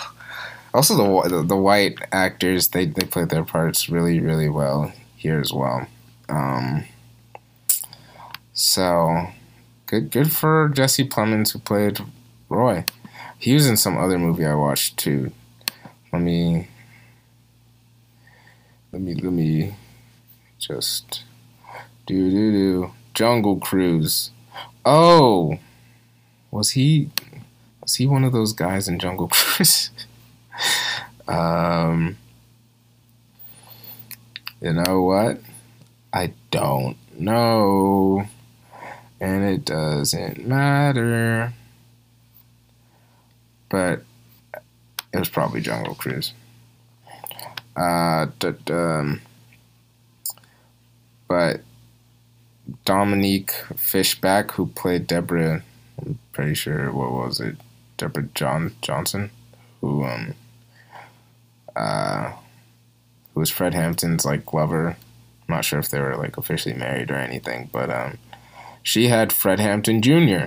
also 0.71 0.95
the, 0.95 1.29
the 1.29 1.43
the 1.43 1.57
white 1.57 1.97
actors 2.11 2.67
they 2.67 2.85
they 2.85 3.07
played 3.07 3.29
their 3.29 3.43
parts 3.43 3.89
really 3.89 4.19
really 4.19 4.47
well 4.47 4.93
here 5.15 5.39
as 5.39 5.51
well. 5.51 5.87
Um 6.29 6.85
so 8.53 9.25
good 9.87 10.11
good 10.11 10.31
for 10.31 10.69
Jesse 10.75 11.09
Plemons 11.09 11.53
who 11.53 11.59
played 11.59 11.97
Roy. 12.49 12.85
He 13.39 13.55
was 13.55 13.65
in 13.67 13.77
some 13.77 13.97
other 13.97 14.19
movie 14.19 14.45
I 14.45 14.53
watched 14.53 14.97
too. 14.97 15.31
Let 16.13 16.21
me 16.21 16.67
let 18.91 19.01
me 19.01 19.15
let 19.15 19.33
me 19.33 19.73
just 20.59 21.23
do 22.05 22.29
do 22.29 22.51
do 22.51 22.91
Jungle 23.13 23.57
Cruise. 23.57 24.31
Oh, 24.85 25.59
was 26.51 26.71
he 26.71 27.09
was 27.81 27.95
he 27.95 28.05
one 28.05 28.23
of 28.23 28.33
those 28.33 28.53
guys 28.53 28.87
in 28.87 28.99
Jungle 28.99 29.27
Cruise? 29.31 29.91
um, 31.27 32.17
you 34.61 34.73
know 34.73 35.01
what? 35.01 35.39
I 36.13 36.33
don't 36.51 36.97
know, 37.17 38.27
and 39.19 39.43
it 39.43 39.65
doesn't 39.65 40.47
matter 40.47 41.53
but 43.75 44.03
it 45.13 45.19
was 45.19 45.27
probably 45.27 45.59
Jungle 45.59 45.95
Cruise. 45.95 46.33
Uh, 47.75 48.27
but, 48.39 48.71
um, 48.71 49.21
but 51.27 51.61
Dominique 52.83 53.51
Fishback, 53.75 54.51
who 54.51 54.67
played 54.67 55.07
Deborah, 55.07 55.63
I'm 55.99 56.19
pretty 56.33 56.55
sure 56.55 56.91
what 56.91 57.11
was 57.11 57.39
it, 57.39 57.57
Deborah 57.97 58.27
John 58.33 58.75
Johnson, 58.81 59.31
who 59.81 60.03
um, 60.03 60.33
uh, 61.75 62.33
who 63.33 63.39
was 63.39 63.49
Fred 63.49 63.73
Hampton's 63.73 64.25
like 64.25 64.53
lover. 64.53 64.97
I'm 65.47 65.55
not 65.55 65.65
sure 65.65 65.79
if 65.79 65.89
they 65.89 65.99
were 65.99 66.15
like 66.15 66.37
officially 66.37 66.75
married 66.75 67.11
or 67.11 67.15
anything, 67.15 67.69
but 67.71 67.89
um, 67.89 68.17
she 68.81 69.07
had 69.07 69.31
Fred 69.31 69.59
Hampton 69.59 70.01
Jr. 70.01 70.45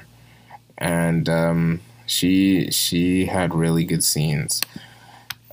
and 0.76 1.28
um, 1.28 1.80
she 2.06 2.70
she 2.70 3.26
had 3.26 3.54
really 3.54 3.84
good 3.84 4.02
scenes. 4.02 4.60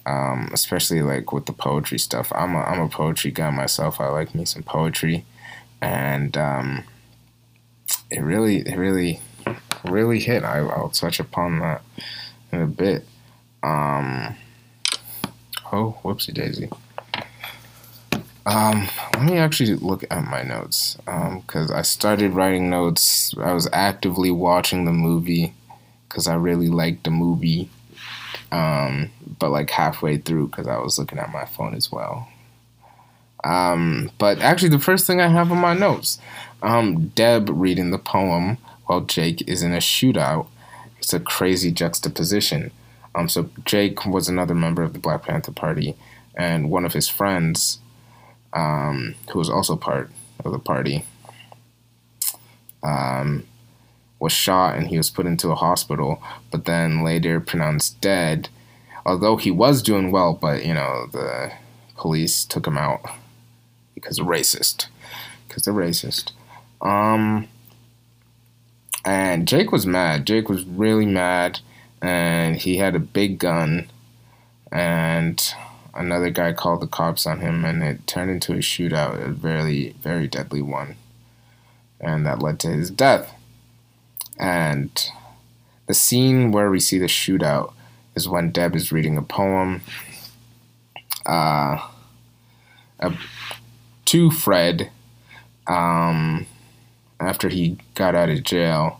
Um, 0.06 0.50
especially 0.54 1.02
like 1.02 1.32
with 1.34 1.48
the 1.48 1.54
poetry 1.54 1.98
stuff. 1.98 2.32
I'm 2.36 2.56
a 2.56 2.60
I'm 2.60 2.80
a 2.80 2.90
poetry 2.90 3.32
guy 3.32 3.50
myself. 3.50 4.00
I 4.00 4.08
like 4.08 4.36
me 4.36 4.46
some 4.46 4.64
poetry, 4.64 5.26
and 5.82 6.38
um, 6.38 6.84
it 8.12 8.22
really 8.22 8.58
it 8.60 8.78
really 8.78 9.20
really 9.84 10.20
hit. 10.20 10.44
I, 10.44 10.60
I'll 10.60 10.90
touch 10.90 11.20
upon 11.20 11.60
that 11.60 11.82
in 12.52 12.62
a 12.62 12.68
bit. 12.68 13.06
Um, 13.64 14.36
oh, 15.72 15.98
whoopsie 16.04 16.34
daisy. 16.34 16.70
Um, 18.46 18.88
let 19.14 19.24
me 19.24 19.38
actually 19.38 19.74
look 19.76 20.04
at 20.12 20.24
my 20.24 20.44
notes 20.44 20.98
because 20.98 21.72
um, 21.72 21.78
I 21.78 21.82
started 21.82 22.34
writing 22.34 22.70
notes. 22.70 23.34
I 23.40 23.54
was 23.54 23.68
actively 23.74 24.30
watching 24.30 24.86
the 24.86 24.94
movie 24.94 25.56
because 26.08 26.28
I 26.28 26.36
really 26.36 26.70
liked 26.70 27.06
the 27.06 27.12
movie. 27.12 27.70
Um, 28.52 29.10
but 29.40 29.52
like 29.52 29.70
halfway 29.70 30.18
through 30.18 30.48
because 30.48 30.68
I 30.68 30.78
was 30.78 30.98
looking 30.98 31.20
at 31.20 31.32
my 31.32 31.46
phone 31.46 31.76
as 31.76 31.92
well. 31.92 32.28
Um, 33.44 34.12
but 34.18 34.40
actually, 34.40 34.70
the 34.70 34.80
first 34.80 35.06
thing 35.06 35.22
I 35.22 35.28
have 35.28 35.52
on 35.52 35.60
my 35.60 35.74
notes, 35.74 36.20
um, 36.62 37.10
Deb 37.10 37.50
reading 37.50 37.92
the 37.92 38.00
poem 38.00 38.58
while 38.86 39.02
Jake 39.02 39.48
is 39.48 39.62
in 39.62 39.74
a 39.74 39.78
shootout. 39.78 40.48
It's 40.98 41.14
a 41.14 41.20
crazy 41.20 41.72
juxtaposition. 41.72 42.72
Um, 43.14 43.30
so 43.30 43.50
Jake 43.64 44.06
was 44.06 44.28
another 44.28 44.56
member 44.56 44.84
of 44.84 44.94
the 44.94 45.00
Black 45.00 45.24
Panther 45.24 45.52
Party, 45.52 45.96
and 46.36 46.72
one 46.72 46.86
of 46.86 46.94
his 46.94 47.08
friends, 47.08 47.80
um, 48.54 49.16
who 49.32 49.40
was 49.40 49.50
also 49.50 49.76
part 49.76 50.10
of 50.44 50.52
the 50.52 50.60
party, 50.60 51.06
um, 52.84 53.46
was 54.20 54.32
shot 54.32 54.76
and 54.78 54.88
he 54.88 54.98
was 54.98 55.10
put 55.10 55.26
into 55.26 55.50
a 55.50 55.56
hospital, 55.56 56.22
but 56.52 56.66
then 56.66 57.04
later 57.04 57.40
pronounced 57.40 58.00
dead. 58.02 58.50
Although 59.06 59.38
he 59.38 59.52
was 59.52 59.84
doing 59.84 60.12
well, 60.12 60.34
but 60.34 60.66
you 60.66 60.74
know, 60.74 61.08
the 61.12 61.52
police 61.96 62.44
took 62.44 62.66
him 62.66 62.78
out 62.78 63.02
because 63.94 64.18
they're 64.18 64.26
racist. 64.26 64.88
Because 65.48 65.64
they're 65.64 65.74
racist. 65.74 66.32
Um, 66.82 67.48
and 69.06 69.48
Jake 69.48 69.72
was 69.72 69.86
mad. 69.86 70.26
Jake 70.26 70.50
was 70.50 70.66
really 70.66 71.06
mad, 71.06 71.60
and 72.02 72.56
he 72.56 72.78
had 72.78 72.96
a 72.96 73.00
big 73.00 73.38
gun, 73.38 73.90
and 74.72 75.54
another 75.94 76.32
guy 76.32 76.54
called 76.54 76.82
the 76.82 76.88
cops 76.88 77.28
on 77.28 77.40
him, 77.40 77.64
and 77.64 77.84
it 77.84 78.08
turned 78.08 78.32
into 78.32 78.54
a 78.54 78.58
shootout, 78.58 79.24
a 79.24 79.30
very, 79.30 79.96
very 80.02 80.28
deadly 80.28 80.62
one, 80.62 80.96
and 82.00 82.26
that 82.26 82.42
led 82.42 82.60
to 82.62 82.70
his 82.70 82.90
death. 82.90 83.34
And 84.38 84.92
the 85.86 85.94
scene 85.94 86.52
where 86.52 86.70
we 86.70 86.80
see 86.80 86.98
the 86.98 87.06
shootout 87.06 87.74
is 88.16 88.28
when 88.28 88.52
Deb 88.52 88.76
is 88.76 88.92
reading 88.92 89.18
a 89.18 89.22
poem 89.22 89.82
uh, 91.26 91.90
to 94.06 94.32
Fred 94.32 94.92
um, 95.68 96.46
after 97.20 97.50
he 97.50 97.78
got 97.96 98.16
out 98.16 98.30
of 98.30 98.44
jail 98.44 99.00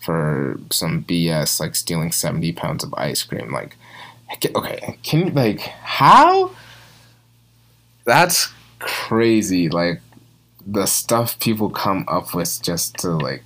for 0.00 0.58
some 0.70 1.04
BS, 1.04 1.60
like 1.60 1.74
stealing 1.74 2.12
70 2.12 2.52
pounds 2.52 2.84
of 2.84 2.94
ice 2.94 3.22
cream. 3.22 3.52
Like, 3.52 3.76
okay, 4.54 4.98
can 5.02 5.26
you, 5.26 5.32
like, 5.32 5.60
how? 5.60 6.52
That's 8.04 8.48
crazy. 8.78 9.68
Like, 9.68 10.00
the 10.66 10.86
stuff 10.86 11.38
people 11.40 11.70
come 11.70 12.04
up 12.08 12.34
with 12.34 12.62
just 12.62 12.96
to, 12.98 13.10
like, 13.10 13.42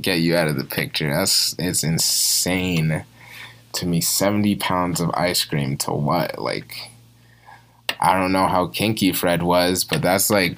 get 0.00 0.20
you 0.20 0.36
out 0.36 0.48
of 0.48 0.56
the 0.56 0.64
picture. 0.64 1.08
That's, 1.08 1.54
it's 1.58 1.82
insane 1.82 3.04
to 3.74 3.86
me. 3.86 4.00
70 4.00 4.56
pounds 4.56 5.00
of 5.00 5.10
ice 5.14 5.44
cream 5.44 5.76
to 5.78 5.92
what? 5.92 6.38
Like, 6.38 6.90
I 8.00 8.18
don't 8.18 8.32
know 8.32 8.48
how 8.48 8.66
kinky 8.66 9.12
Fred 9.12 9.42
was, 9.42 9.84
but 9.84 10.02
that's 10.02 10.30
like 10.30 10.56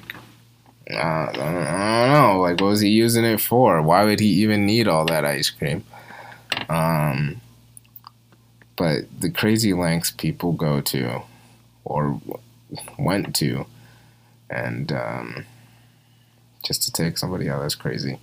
uh, 0.91 0.97
I 0.97 1.31
don't 1.33 2.13
know. 2.13 2.39
Like, 2.41 2.61
what 2.61 2.69
was 2.69 2.81
he 2.81 2.89
using 2.89 3.25
it 3.25 3.41
for? 3.41 3.81
Why 3.81 4.03
would 4.03 4.19
he 4.19 4.27
even 4.27 4.65
need 4.65 4.87
all 4.87 5.05
that 5.05 5.25
ice 5.25 5.49
cream? 5.49 5.83
Um, 6.69 7.41
but 8.75 9.05
the 9.19 9.31
crazy 9.31 9.73
lengths 9.73 10.11
people 10.11 10.51
go 10.51 10.81
to, 10.81 11.23
or 11.83 12.21
went 12.99 13.35
to, 13.37 13.65
and 14.49 14.91
um, 14.91 15.45
just 16.63 16.83
to 16.83 16.91
take 16.91 17.17
somebody 17.17 17.49
out, 17.49 17.61
that's 17.61 17.75
crazy. 17.75 18.19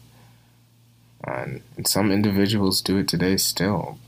And, 1.24 1.62
and 1.76 1.86
some 1.86 2.12
individuals 2.12 2.80
do 2.80 2.98
it 2.98 3.08
today 3.08 3.36
still. 3.36 3.98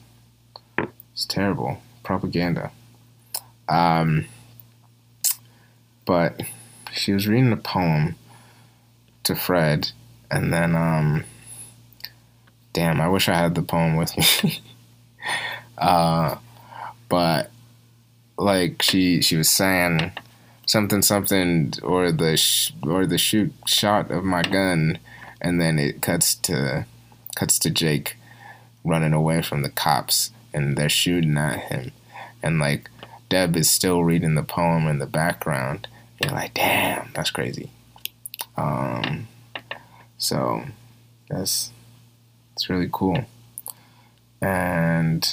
It's 1.15 1.25
terrible 1.25 1.81
propaganda. 2.03 2.73
Um, 3.69 4.27
but 6.05 6.43
she 6.93 7.13
was 7.13 7.27
reading 7.27 7.53
a 7.53 7.57
poem 7.57 8.17
to 9.23 9.35
Fred, 9.35 9.93
and 10.31 10.53
then 10.53 10.75
um, 10.75 11.25
damn, 12.73 13.01
I 13.01 13.09
wish 13.09 13.29
I 13.29 13.35
had 13.35 13.55
the 13.55 13.63
poem 13.63 13.97
with 13.97 14.17
me. 14.19 14.61
uh, 15.79 16.37
but 17.09 17.51
like 18.37 18.83
she 18.83 19.23
she 19.23 19.37
was 19.37 19.49
saying 19.49 20.13
something 20.67 21.01
something 21.01 21.73
or 21.83 22.11
the 22.11 22.37
sh- 22.37 22.73
or 22.83 23.07
the 23.07 23.19
shoot 23.19 23.53
shot 23.67 24.11
of 24.11 24.25
my 24.25 24.43
gun, 24.43 24.99
and 25.41 25.61
then 25.61 25.79
it 25.79 26.03
cuts 26.03 26.35
to 26.35 26.87
cuts 27.37 27.59
to 27.61 27.71
Jake 27.71 28.17
running 28.85 29.13
away 29.15 29.41
from 29.41 29.63
the 29.63 29.71
cops, 29.71 30.31
and 30.55 30.77
they're 30.77 30.89
shooting 30.89 31.37
at 31.37 31.59
him, 31.71 31.93
and 32.43 32.59
like 32.59 32.89
Deb 33.29 33.57
is 33.57 33.71
still 33.71 34.05
reading 34.05 34.35
the 34.35 34.43
poem 34.43 34.87
in 34.87 34.99
the 34.99 35.07
background 35.07 35.89
you're 36.23 36.33
like, 36.33 36.55
damn, 36.55 37.11
that's 37.15 37.31
crazy. 37.31 37.71
Um, 38.57 39.29
so 40.17 40.65
that's 41.29 41.71
it's 42.53 42.71
really 42.71 42.89
cool. 42.91 43.25
And 44.41 45.27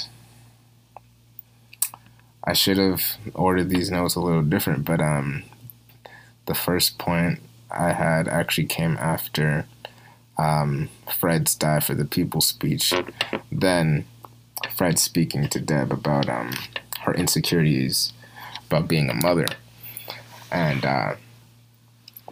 I 2.43 2.53
should 2.53 2.77
have 2.77 3.03
ordered 3.33 3.69
these 3.69 3.91
notes 3.91 4.15
a 4.15 4.19
little 4.19 4.41
different, 4.41 4.85
but 4.85 4.99
um, 4.99 5.43
the 6.45 6.55
first 6.55 6.97
point 6.97 7.39
I 7.69 7.93
had 7.93 8.27
actually 8.27 8.67
came 8.67 8.97
after 8.97 9.65
um, 10.37 10.89
Fred's 11.19 11.53
Die 11.53 11.79
for 11.81 11.93
the 11.93 12.05
People 12.05 12.41
speech. 12.41 12.93
Then 13.51 14.05
Fred 14.81 14.97
speaking 14.97 15.47
to 15.47 15.59
Deb 15.59 15.91
about 15.91 16.27
um, 16.27 16.55
her 17.01 17.13
insecurities 17.13 18.13
about 18.65 18.87
being 18.87 19.11
a 19.11 19.13
mother. 19.13 19.45
And 20.51 20.83
uh, 20.83 21.17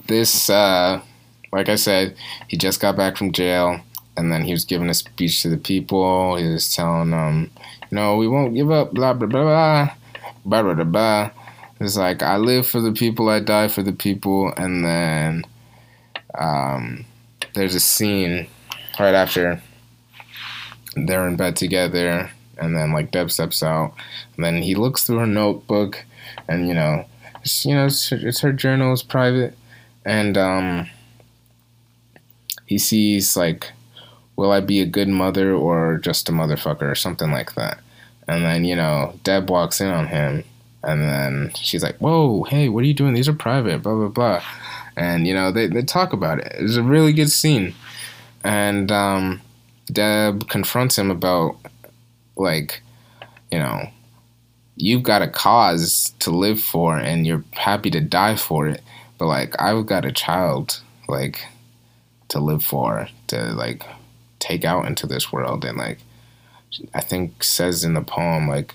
this, 0.07 0.49
uh, 0.49 0.99
like 1.51 1.69
I 1.69 1.75
said, 1.75 2.15
he 2.47 2.57
just 2.57 2.81
got 2.81 2.97
back 2.97 3.17
from 3.17 3.33
jail, 3.33 3.81
and 4.17 4.31
then 4.31 4.45
he 4.45 4.51
was 4.51 4.65
giving 4.65 4.89
a 4.89 4.95
speech 4.95 5.43
to 5.43 5.49
the 5.49 5.57
people. 5.57 6.38
He 6.38 6.47
was 6.47 6.73
telling 6.73 7.12
them, 7.12 7.51
you 7.91 7.95
know, 7.95 8.17
we 8.17 8.27
won't 8.27 8.55
give 8.55 8.71
up, 8.71 8.95
blah, 8.95 9.13
blah, 9.13 9.27
blah, 9.27 9.43
blah, 9.43 9.93
blah, 10.43 10.63
blah, 10.63 10.73
blah. 10.73 10.83
blah. 10.85 11.29
It's 11.79 11.97
like, 11.97 12.23
I 12.23 12.38
live 12.38 12.65
for 12.65 12.81
the 12.81 12.93
people, 12.93 13.29
I 13.29 13.41
die 13.41 13.67
for 13.67 13.83
the 13.83 13.93
people. 13.93 14.51
And 14.57 14.83
then 14.83 15.43
um, 16.33 17.05
there's 17.53 17.75
a 17.75 17.79
scene 17.79 18.47
right 18.99 19.13
after 19.13 19.62
they're 20.95 21.27
in 21.27 21.35
bed 21.35 21.55
together, 21.55 22.31
and 22.59 22.75
then, 22.75 22.91
like, 22.91 23.11
Deb 23.11 23.31
steps 23.31 23.63
out, 23.63 23.93
and 24.35 24.45
then 24.45 24.61
he 24.61 24.75
looks 24.75 25.05
through 25.05 25.17
her 25.17 25.27
notebook, 25.27 26.05
and, 26.47 26.67
you 26.67 26.73
know, 26.73 27.05
it's, 27.41 27.65
you 27.65 27.73
know, 27.73 27.85
it's, 27.85 28.11
it's 28.11 28.41
her 28.41 28.53
journal, 28.53 28.93
it's 28.93 29.03
private, 29.03 29.57
and 30.05 30.37
um, 30.37 30.89
he 32.65 32.77
sees 32.77 33.35
like, 33.35 33.71
will 34.39 34.51
I 34.51 34.61
be 34.61 34.79
a 34.79 34.85
good 34.85 35.09
mother 35.09 35.53
or 35.53 35.97
just 35.97 36.29
a 36.29 36.31
motherfucker 36.31 36.89
or 36.89 36.95
something 36.95 37.29
like 37.29 37.55
that. 37.55 37.79
And 38.29 38.45
then 38.45 38.63
you 38.63 38.75
know, 38.75 39.19
Deb 39.23 39.49
walks 39.49 39.81
in 39.81 39.87
on 39.87 40.07
him, 40.07 40.43
and 40.83 41.01
then 41.01 41.51
she's 41.55 41.83
like, 41.83 41.97
"Whoa, 41.97 42.43
hey, 42.43 42.69
what 42.69 42.83
are 42.83 42.87
you 42.87 42.93
doing? 42.93 43.13
These 43.13 43.27
are 43.27 43.33
private." 43.33 43.81
Blah 43.81 43.95
blah 43.95 44.07
blah, 44.07 44.43
and 44.95 45.27
you 45.27 45.33
know 45.33 45.51
they 45.51 45.65
they 45.67 45.81
talk 45.81 46.13
about 46.13 46.39
it. 46.39 46.55
It's 46.59 46.77
a 46.77 46.83
really 46.83 47.11
good 47.11 47.31
scene, 47.31 47.73
and 48.43 48.91
um, 48.91 49.41
Deb 49.91 50.47
confronts 50.47 50.97
him 50.97 51.11
about 51.11 51.57
like, 52.39 52.82
you 53.52 53.60
know, 53.60 53.89
you've 54.75 55.04
got 55.04 55.21
a 55.21 55.28
cause 55.28 56.13
to 56.19 56.32
live 56.32 56.60
for 56.60 56.97
and 56.97 57.28
you're 57.28 57.43
happy 57.52 57.89
to 57.91 57.99
die 57.99 58.36
for 58.36 58.67
it. 58.67 58.82
But 59.17 59.28
like 59.28 59.62
I've 59.62 59.86
got 59.86 60.06
a 60.06 60.12
child 60.12 60.82
like 61.08 61.45
to 62.30 62.39
live 62.39 62.63
for, 62.63 63.10
to 63.28 63.54
like 63.54 63.84
take 64.39 64.63
out 64.63 64.86
into 64.86 65.06
this 65.06 65.32
world 65.32 65.65
and 65.65 65.78
like 65.78 65.99
I 66.93 67.02
think 67.02 67.43
says 67.43 67.84
in 67.84 67.93
the 67.93 68.02
poem 68.02 68.47
like 68.47 68.73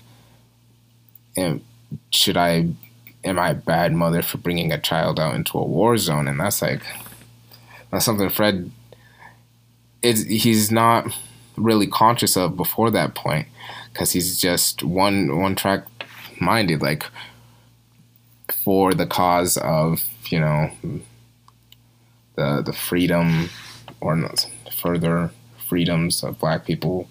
am, 1.35 1.63
should 2.11 2.37
I 2.37 2.69
am 3.23 3.39
I 3.39 3.49
a 3.51 3.55
bad 3.55 3.93
mother 3.93 4.21
for 4.21 4.37
bringing 4.37 4.71
a 4.71 4.79
child 4.79 5.19
out 5.19 5.33
into 5.33 5.57
a 5.57 5.65
war 5.65 5.97
zone 5.97 6.27
and 6.27 6.39
that's 6.39 6.61
like 6.61 6.83
that's 7.91 8.05
something 8.05 8.29
Fred 8.29 8.69
is 10.01 10.25
he's 10.25 10.71
not 10.71 11.07
really 11.57 11.87
conscious 11.87 12.35
of 12.35 12.57
before 12.57 12.91
that 12.91 13.15
point 13.15 13.47
because 13.91 14.11
he's 14.11 14.39
just 14.39 14.83
one 14.83 15.39
one 15.39 15.55
track 15.55 15.85
minded, 16.39 16.81
like 16.81 17.05
for 18.63 18.93
the 18.93 19.07
cause 19.07 19.57
of 19.57 20.03
you 20.29 20.39
know 20.39 20.71
the 22.35 22.61
the 22.65 22.73
freedom 22.73 23.49
or 24.01 24.29
further 24.71 25.31
freedoms 25.67 26.23
of 26.23 26.39
Black 26.39 26.65
people 26.65 27.07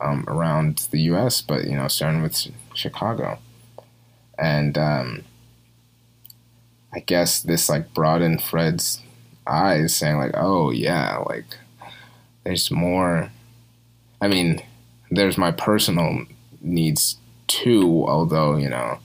um, 0.00 0.24
around 0.28 0.88
the 0.90 1.00
U.S., 1.02 1.40
but 1.40 1.64
you 1.64 1.76
know, 1.76 1.88
starting 1.88 2.22
with 2.22 2.48
Chicago, 2.74 3.38
and 4.38 4.76
um, 4.78 5.24
I 6.92 7.00
guess 7.00 7.40
this 7.40 7.68
like 7.68 7.94
broadened 7.94 8.42
Fred's 8.42 9.02
eyes, 9.46 9.94
saying 9.94 10.16
like, 10.18 10.34
"Oh 10.34 10.70
yeah, 10.70 11.18
like 11.18 11.56
there's 12.44 12.70
more." 12.70 13.30
I 14.20 14.28
mean, 14.28 14.62
there's 15.10 15.38
my 15.38 15.50
personal 15.52 16.24
needs 16.60 17.16
too, 17.46 18.04
although, 18.06 18.56
you 18.56 18.68
know, 18.68 18.98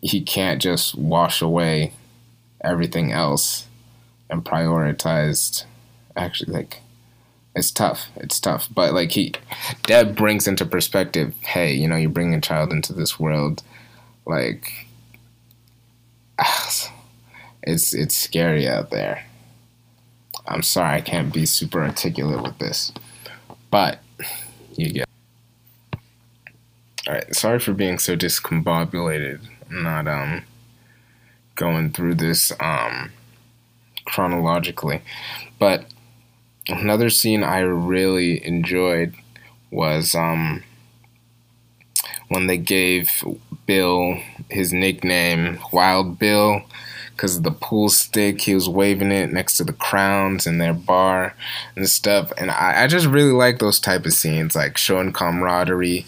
he 0.00 0.20
can't 0.20 0.60
just 0.60 0.94
wash 0.94 1.40
away 1.40 1.92
everything 2.60 3.12
else 3.12 3.66
and 4.30 4.44
prioritized. 4.44 5.64
Actually 6.14 6.52
like 6.52 6.82
it's 7.54 7.70
tough 7.70 8.08
it's 8.16 8.40
tough 8.40 8.68
but 8.74 8.92
like 8.92 9.12
he 9.12 9.32
deb 9.84 10.16
brings 10.16 10.46
into 10.46 10.64
perspective 10.64 11.34
hey 11.40 11.72
you 11.72 11.86
know 11.86 11.96
you 11.96 12.08
bring 12.08 12.34
a 12.34 12.40
child 12.40 12.72
into 12.72 12.92
this 12.92 13.18
world 13.18 13.62
like 14.26 14.86
it's 17.62 17.92
it's 17.94 18.16
scary 18.16 18.68
out 18.68 18.90
there. 18.90 19.24
I'm 20.46 20.62
sorry 20.62 20.96
i 20.96 21.00
can't 21.00 21.32
be 21.32 21.46
super 21.46 21.82
articulate 21.82 22.42
with 22.42 22.58
this 22.58 22.92
but 23.72 23.98
you 24.76 24.92
get. 24.92 25.08
All 27.08 27.14
right, 27.14 27.34
sorry 27.34 27.58
for 27.58 27.72
being 27.72 27.98
so 27.98 28.16
discombobulated. 28.16 29.40
I'm 29.68 29.82
not 29.82 30.06
um 30.06 30.44
going 31.56 31.90
through 31.90 32.14
this 32.14 32.52
um 32.60 33.10
chronologically, 34.04 35.00
but 35.58 35.86
another 36.68 37.10
scene 37.10 37.42
I 37.42 37.60
really 37.60 38.44
enjoyed 38.46 39.14
was 39.72 40.14
um 40.14 40.62
when 42.28 42.46
they 42.46 42.58
gave 42.58 43.24
Bill 43.66 44.20
his 44.50 44.72
nickname 44.72 45.58
Wild 45.72 46.18
Bill 46.18 46.62
because 47.22 47.36
of 47.36 47.44
the 47.44 47.52
pool 47.52 47.88
stick. 47.88 48.40
He 48.40 48.52
was 48.52 48.68
waving 48.68 49.12
it 49.12 49.32
next 49.32 49.56
to 49.58 49.64
the 49.64 49.72
crowns 49.72 50.44
and 50.44 50.60
their 50.60 50.74
bar 50.74 51.36
and 51.76 51.88
stuff. 51.88 52.32
And 52.36 52.50
I, 52.50 52.82
I 52.82 52.86
just 52.88 53.06
really 53.06 53.30
like 53.30 53.60
those 53.60 53.78
type 53.78 54.06
of 54.06 54.12
scenes, 54.12 54.56
like 54.56 54.76
showing 54.76 55.12
camaraderie 55.12 56.04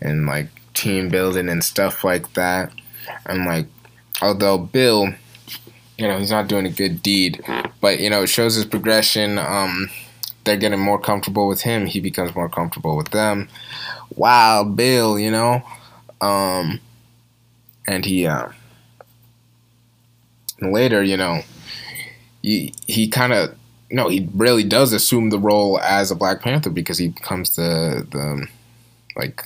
and 0.00 0.24
like 0.24 0.46
team 0.72 1.10
building 1.10 1.50
and 1.50 1.62
stuff 1.62 2.02
like 2.02 2.32
that. 2.32 2.72
And 3.26 3.44
like, 3.44 3.66
although 4.22 4.56
Bill, 4.56 5.12
you 5.98 6.08
know, 6.08 6.18
he's 6.18 6.30
not 6.30 6.48
doing 6.48 6.64
a 6.64 6.70
good 6.70 7.02
deed, 7.02 7.44
but 7.82 8.00
you 8.00 8.08
know, 8.08 8.22
it 8.22 8.28
shows 8.28 8.54
his 8.54 8.64
progression. 8.64 9.36
Um, 9.36 9.90
they're 10.44 10.56
getting 10.56 10.80
more 10.80 10.98
comfortable 10.98 11.46
with 11.46 11.60
him. 11.60 11.84
He 11.84 12.00
becomes 12.00 12.34
more 12.34 12.48
comfortable 12.48 12.96
with 12.96 13.10
them. 13.10 13.50
Wow, 14.16 14.64
Bill, 14.64 15.18
you 15.18 15.30
know, 15.30 15.62
um, 16.22 16.80
and 17.86 18.06
he, 18.06 18.26
uh, 18.26 18.48
later, 20.60 21.02
you 21.02 21.16
know, 21.16 21.42
he 22.42 22.74
he 22.86 23.08
kind 23.08 23.32
of 23.32 23.54
no, 23.90 24.08
he 24.08 24.28
really 24.34 24.64
does 24.64 24.92
assume 24.92 25.30
the 25.30 25.38
role 25.38 25.78
as 25.80 26.10
a 26.10 26.16
Black 26.16 26.40
Panther 26.40 26.70
because 26.70 26.98
he 26.98 27.08
becomes 27.08 27.56
the 27.56 28.06
the 28.10 28.46
like 29.16 29.44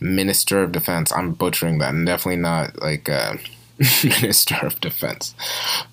minister 0.00 0.62
of 0.62 0.72
defense. 0.72 1.12
I'm 1.12 1.32
butchering 1.32 1.78
that, 1.78 1.94
and 1.94 2.06
definitely 2.06 2.40
not 2.42 2.80
like 2.80 3.08
uh, 3.08 3.34
minister 4.04 4.56
of 4.62 4.80
defense, 4.80 5.34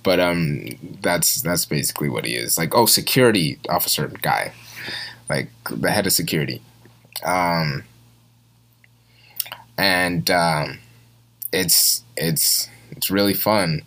but 0.04 0.20
um, 0.20 0.66
that's 1.02 1.42
that's 1.42 1.66
basically 1.66 2.10
what 2.10 2.26
he 2.26 2.36
is. 2.36 2.58
Like, 2.58 2.76
oh, 2.76 2.86
security 2.86 3.60
officer 3.70 4.08
guy, 4.08 4.54
like 5.30 5.50
the 5.70 5.92
head 5.92 6.08
of 6.08 6.14
security, 6.14 6.62
um, 7.24 7.84
and 9.78 10.30
um, 10.32 10.80
it's 11.54 12.04
it's 12.18 12.70
it's 13.00 13.10
really 13.10 13.34
fun. 13.34 13.82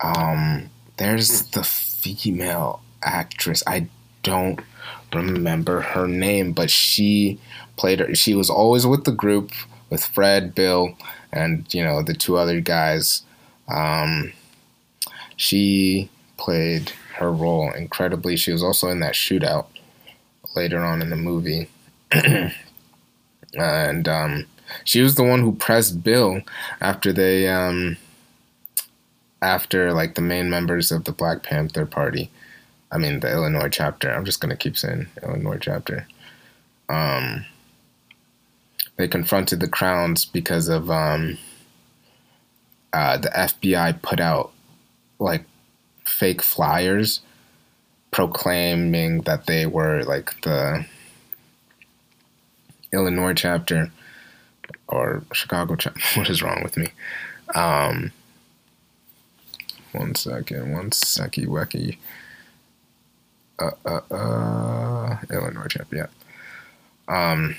Um, 0.00 0.68
there's 0.98 1.44
the 1.52 1.64
female 1.64 2.82
actress. 3.02 3.62
I 3.66 3.88
don't 4.22 4.60
remember 5.10 5.80
her 5.80 6.06
name, 6.06 6.52
but 6.52 6.68
she 6.68 7.40
played 7.78 8.00
her. 8.00 8.14
She 8.14 8.34
was 8.34 8.50
always 8.50 8.86
with 8.86 9.04
the 9.04 9.10
group 9.12 9.52
with 9.88 10.04
Fred, 10.04 10.54
Bill, 10.54 10.94
and 11.32 11.64
you 11.72 11.82
know 11.82 12.02
the 12.02 12.12
two 12.12 12.36
other 12.36 12.60
guys. 12.60 13.22
Um, 13.68 14.34
she 15.36 16.10
played 16.36 16.90
her 17.16 17.32
role 17.32 17.72
incredibly. 17.72 18.36
She 18.36 18.52
was 18.52 18.62
also 18.62 18.90
in 18.90 19.00
that 19.00 19.14
shootout 19.14 19.64
later 20.54 20.80
on 20.80 21.00
in 21.00 21.08
the 21.08 21.16
movie, 21.16 21.68
and 23.54 24.08
um, 24.08 24.44
she 24.84 25.00
was 25.00 25.14
the 25.14 25.24
one 25.24 25.40
who 25.40 25.52
pressed 25.52 26.04
Bill 26.04 26.42
after 26.82 27.14
they 27.14 27.48
um, 27.48 27.96
after 29.42 29.92
like 29.92 30.14
the 30.14 30.22
main 30.22 30.48
members 30.48 30.90
of 30.92 31.04
the 31.04 31.12
Black 31.12 31.42
Panther 31.42 31.84
Party. 31.84 32.30
I 32.90 32.98
mean 32.98 33.20
the 33.20 33.30
Illinois 33.30 33.68
chapter. 33.68 34.10
I'm 34.10 34.24
just 34.24 34.40
gonna 34.40 34.56
keep 34.56 34.76
saying 34.76 35.08
Illinois 35.22 35.58
chapter. 35.60 36.06
Um, 36.88 37.44
they 38.96 39.08
confronted 39.08 39.60
the 39.60 39.68
Crowns 39.68 40.24
because 40.24 40.68
of 40.68 40.90
um, 40.90 41.38
uh, 42.92 43.18
the 43.18 43.30
FBI 43.30 44.00
put 44.02 44.20
out 44.20 44.52
like 45.18 45.44
fake 46.04 46.42
flyers 46.42 47.20
proclaiming 48.10 49.22
that 49.22 49.46
they 49.46 49.64
were 49.66 50.02
like 50.04 50.40
the 50.42 50.84
Illinois 52.92 53.32
chapter 53.32 53.90
or 54.88 55.24
Chicago 55.32 55.74
chapter. 55.76 56.00
What 56.18 56.28
is 56.28 56.42
wrong 56.42 56.62
with 56.62 56.76
me? 56.76 56.88
Um, 57.54 58.12
one 59.92 60.14
second, 60.14 60.72
one 60.72 60.90
secky 60.90 61.46
wacky. 61.46 61.98
Uh, 63.58 63.70
uh, 63.84 64.14
uh, 64.14 65.18
Illinois 65.30 65.66
champ, 65.68 65.92
yeah. 65.92 66.06
Um, 67.08 67.56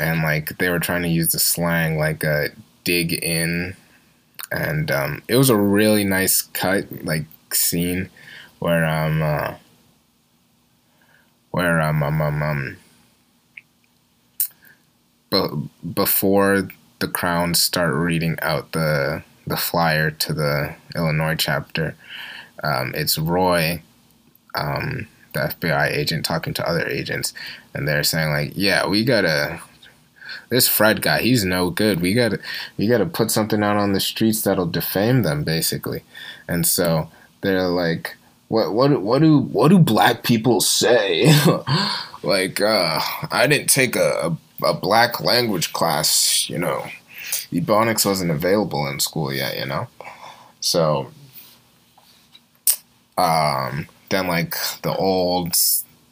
and 0.00 0.22
like 0.22 0.58
they 0.58 0.70
were 0.70 0.78
trying 0.78 1.02
to 1.02 1.08
use 1.08 1.32
the 1.32 1.38
slang 1.38 1.98
like 1.98 2.24
uh, 2.24 2.48
dig 2.84 3.12
in, 3.12 3.76
and 4.50 4.90
um, 4.90 5.22
it 5.28 5.36
was 5.36 5.50
a 5.50 5.56
really 5.56 6.04
nice 6.04 6.42
cut 6.42 6.86
like 7.04 7.24
scene 7.52 8.10
where 8.58 8.84
um 8.84 9.22
uh, 9.22 9.54
where 11.50 11.80
um 11.80 12.02
um 12.02 12.20
um, 12.20 12.42
um 15.32 15.70
before 15.94 16.68
the 16.98 17.08
crowns 17.08 17.60
start 17.60 17.94
reading 17.94 18.38
out 18.40 18.72
the 18.72 19.22
the 19.46 19.56
flyer 19.56 20.10
to 20.10 20.34
the 20.34 20.74
Illinois 20.94 21.36
chapter. 21.36 21.94
Um, 22.62 22.92
it's 22.94 23.18
Roy, 23.18 23.82
um, 24.54 25.06
the 25.32 25.40
FBI 25.40 25.92
agent, 25.92 26.24
talking 26.24 26.54
to 26.54 26.68
other 26.68 26.86
agents, 26.86 27.32
and 27.74 27.86
they're 27.86 28.04
saying 28.04 28.30
like, 28.30 28.52
"Yeah, 28.54 28.86
we 28.86 29.04
gotta." 29.04 29.60
This 30.48 30.68
Fred 30.68 31.02
guy, 31.02 31.22
he's 31.22 31.44
no 31.44 31.70
good. 31.70 32.00
We 32.00 32.14
gotta, 32.14 32.38
we 32.76 32.86
gotta 32.86 33.06
put 33.06 33.32
something 33.32 33.64
out 33.64 33.76
on 33.76 33.92
the 33.92 34.00
streets 34.00 34.42
that'll 34.42 34.66
defame 34.66 35.22
them, 35.22 35.42
basically. 35.42 36.04
And 36.46 36.64
so 36.64 37.10
they're 37.40 37.68
like, 37.68 38.16
"What, 38.48 38.72
what, 38.72 39.02
what 39.02 39.22
do, 39.22 39.38
what 39.38 39.68
do 39.68 39.78
black 39.78 40.22
people 40.22 40.60
say?" 40.60 41.32
like, 42.22 42.60
uh, 42.60 43.00
I 43.30 43.46
didn't 43.48 43.70
take 43.70 43.96
a, 43.96 44.36
a, 44.62 44.66
a 44.66 44.74
black 44.74 45.20
language 45.20 45.72
class, 45.72 46.48
you 46.48 46.58
know 46.58 46.86
Ebonics 47.60 48.04
wasn't 48.04 48.30
available 48.30 48.86
in 48.86 49.00
school 49.00 49.32
yet, 49.32 49.58
you 49.58 49.66
know? 49.66 49.88
So, 50.60 51.10
um, 53.16 53.88
then 54.08 54.26
like 54.26 54.54
the 54.82 54.94
old 54.96 55.54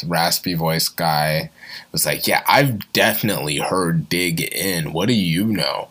raspy 0.06 0.54
voice 0.54 0.88
guy 0.88 1.50
was 1.92 2.06
like, 2.06 2.26
Yeah, 2.26 2.42
I've 2.48 2.92
definitely 2.92 3.58
heard 3.58 4.08
dig 4.08 4.40
in. 4.40 4.92
What 4.92 5.08
do 5.08 5.14
you 5.14 5.46
know? 5.46 5.88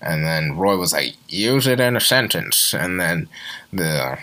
And 0.00 0.24
then 0.24 0.56
Roy 0.56 0.76
was 0.76 0.92
like, 0.92 1.14
Use 1.28 1.66
it 1.66 1.80
in 1.80 1.96
a 1.96 2.00
sentence. 2.00 2.74
And 2.74 3.00
then 3.00 3.28
the 3.72 4.18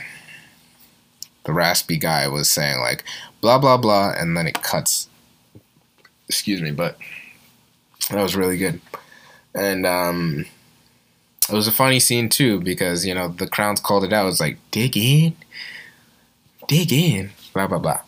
the 1.43 1.53
raspy 1.53 1.97
guy 1.97 2.27
was 2.27 2.49
saying 2.49 2.79
like 2.79 3.03
blah 3.41 3.57
blah 3.57 3.77
blah 3.77 4.13
and 4.17 4.35
then 4.37 4.47
it 4.47 4.61
cuts 4.61 5.09
excuse 6.27 6.61
me 6.61 6.71
but 6.71 6.97
that 8.09 8.21
was 8.21 8.35
really 8.35 8.57
good 8.57 8.79
and 9.53 9.85
um 9.85 10.45
it 11.49 11.53
was 11.53 11.67
a 11.67 11.71
funny 11.71 11.99
scene 11.99 12.29
too 12.29 12.59
because 12.61 13.05
you 13.05 13.13
know 13.13 13.27
the 13.27 13.47
crowns 13.47 13.79
called 13.79 14.03
it 14.03 14.13
out. 14.13 14.23
It 14.23 14.27
was 14.27 14.39
like 14.39 14.57
dig 14.71 14.95
in, 14.95 15.35
dig 16.67 16.91
in, 16.91 17.31
blah 17.53 17.67
blah 17.67 17.79
blah. 17.79 18.01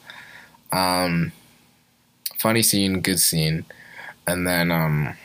Um, 0.71 1.31
funny 2.37 2.61
scene, 2.61 3.01
good 3.01 3.19
scene, 3.19 3.65
and 4.25 4.47
then 4.47 4.71
um, 4.71 5.17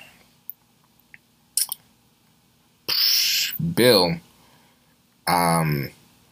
Bill, 3.74 4.16
um, 5.26 5.90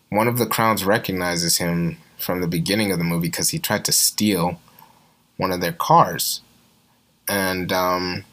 one 0.09 0.29
of 0.29 0.39
the 0.39 0.47
crowns 0.47 0.85
recognizes 0.85 1.59
him 1.59 1.99
from 2.17 2.41
the 2.41 2.49
beginning 2.49 2.91
of 2.91 2.99
the 2.99 3.05
movie 3.05 3.29
because 3.29 3.51
he 3.51 3.59
tried 3.59 3.85
to 3.85 3.93
steal 3.93 4.61
one 5.37 5.53
of 5.53 5.61
their 5.61 5.73
cars, 5.73 6.41
and 7.29 7.73
um, 7.73 8.25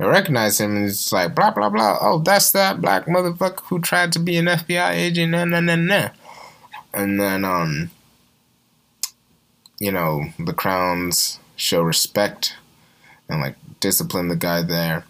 I 0.00 0.06
recognize 0.06 0.58
him 0.58 0.76
and 0.76 0.88
it's 0.88 1.12
like 1.12 1.34
blah 1.34 1.50
blah 1.50 1.68
blah. 1.68 1.98
Oh, 2.00 2.20
that's 2.20 2.52
that 2.52 2.80
black 2.80 3.04
motherfucker 3.04 3.60
who 3.64 3.80
tried 3.80 4.12
to 4.12 4.18
be 4.18 4.38
an 4.38 4.46
FBI 4.46 4.92
agent. 4.92 5.32
Nah, 5.32 5.44
nah, 5.44 5.60
nah, 5.60 5.76
nah. 5.76 6.08
And 6.94 7.20
then 7.20 7.44
um, 7.44 7.90
you 9.78 9.92
know, 9.92 10.24
the 10.38 10.54
crowns 10.54 11.38
show 11.54 11.82
respect 11.82 12.56
and 13.28 13.42
like 13.42 13.56
discipline 13.80 14.28
the 14.28 14.36
guy 14.36 14.62
there. 14.62 15.04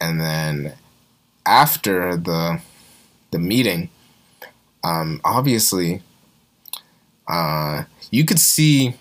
And 0.00 0.20
then 0.20 0.74
after 1.44 2.16
the 2.16 2.60
the 3.32 3.40
meeting, 3.40 3.88
um, 4.84 5.20
obviously, 5.24 6.02
uh, 7.26 7.84
you 8.12 8.24
could 8.24 8.38
see 8.38 8.94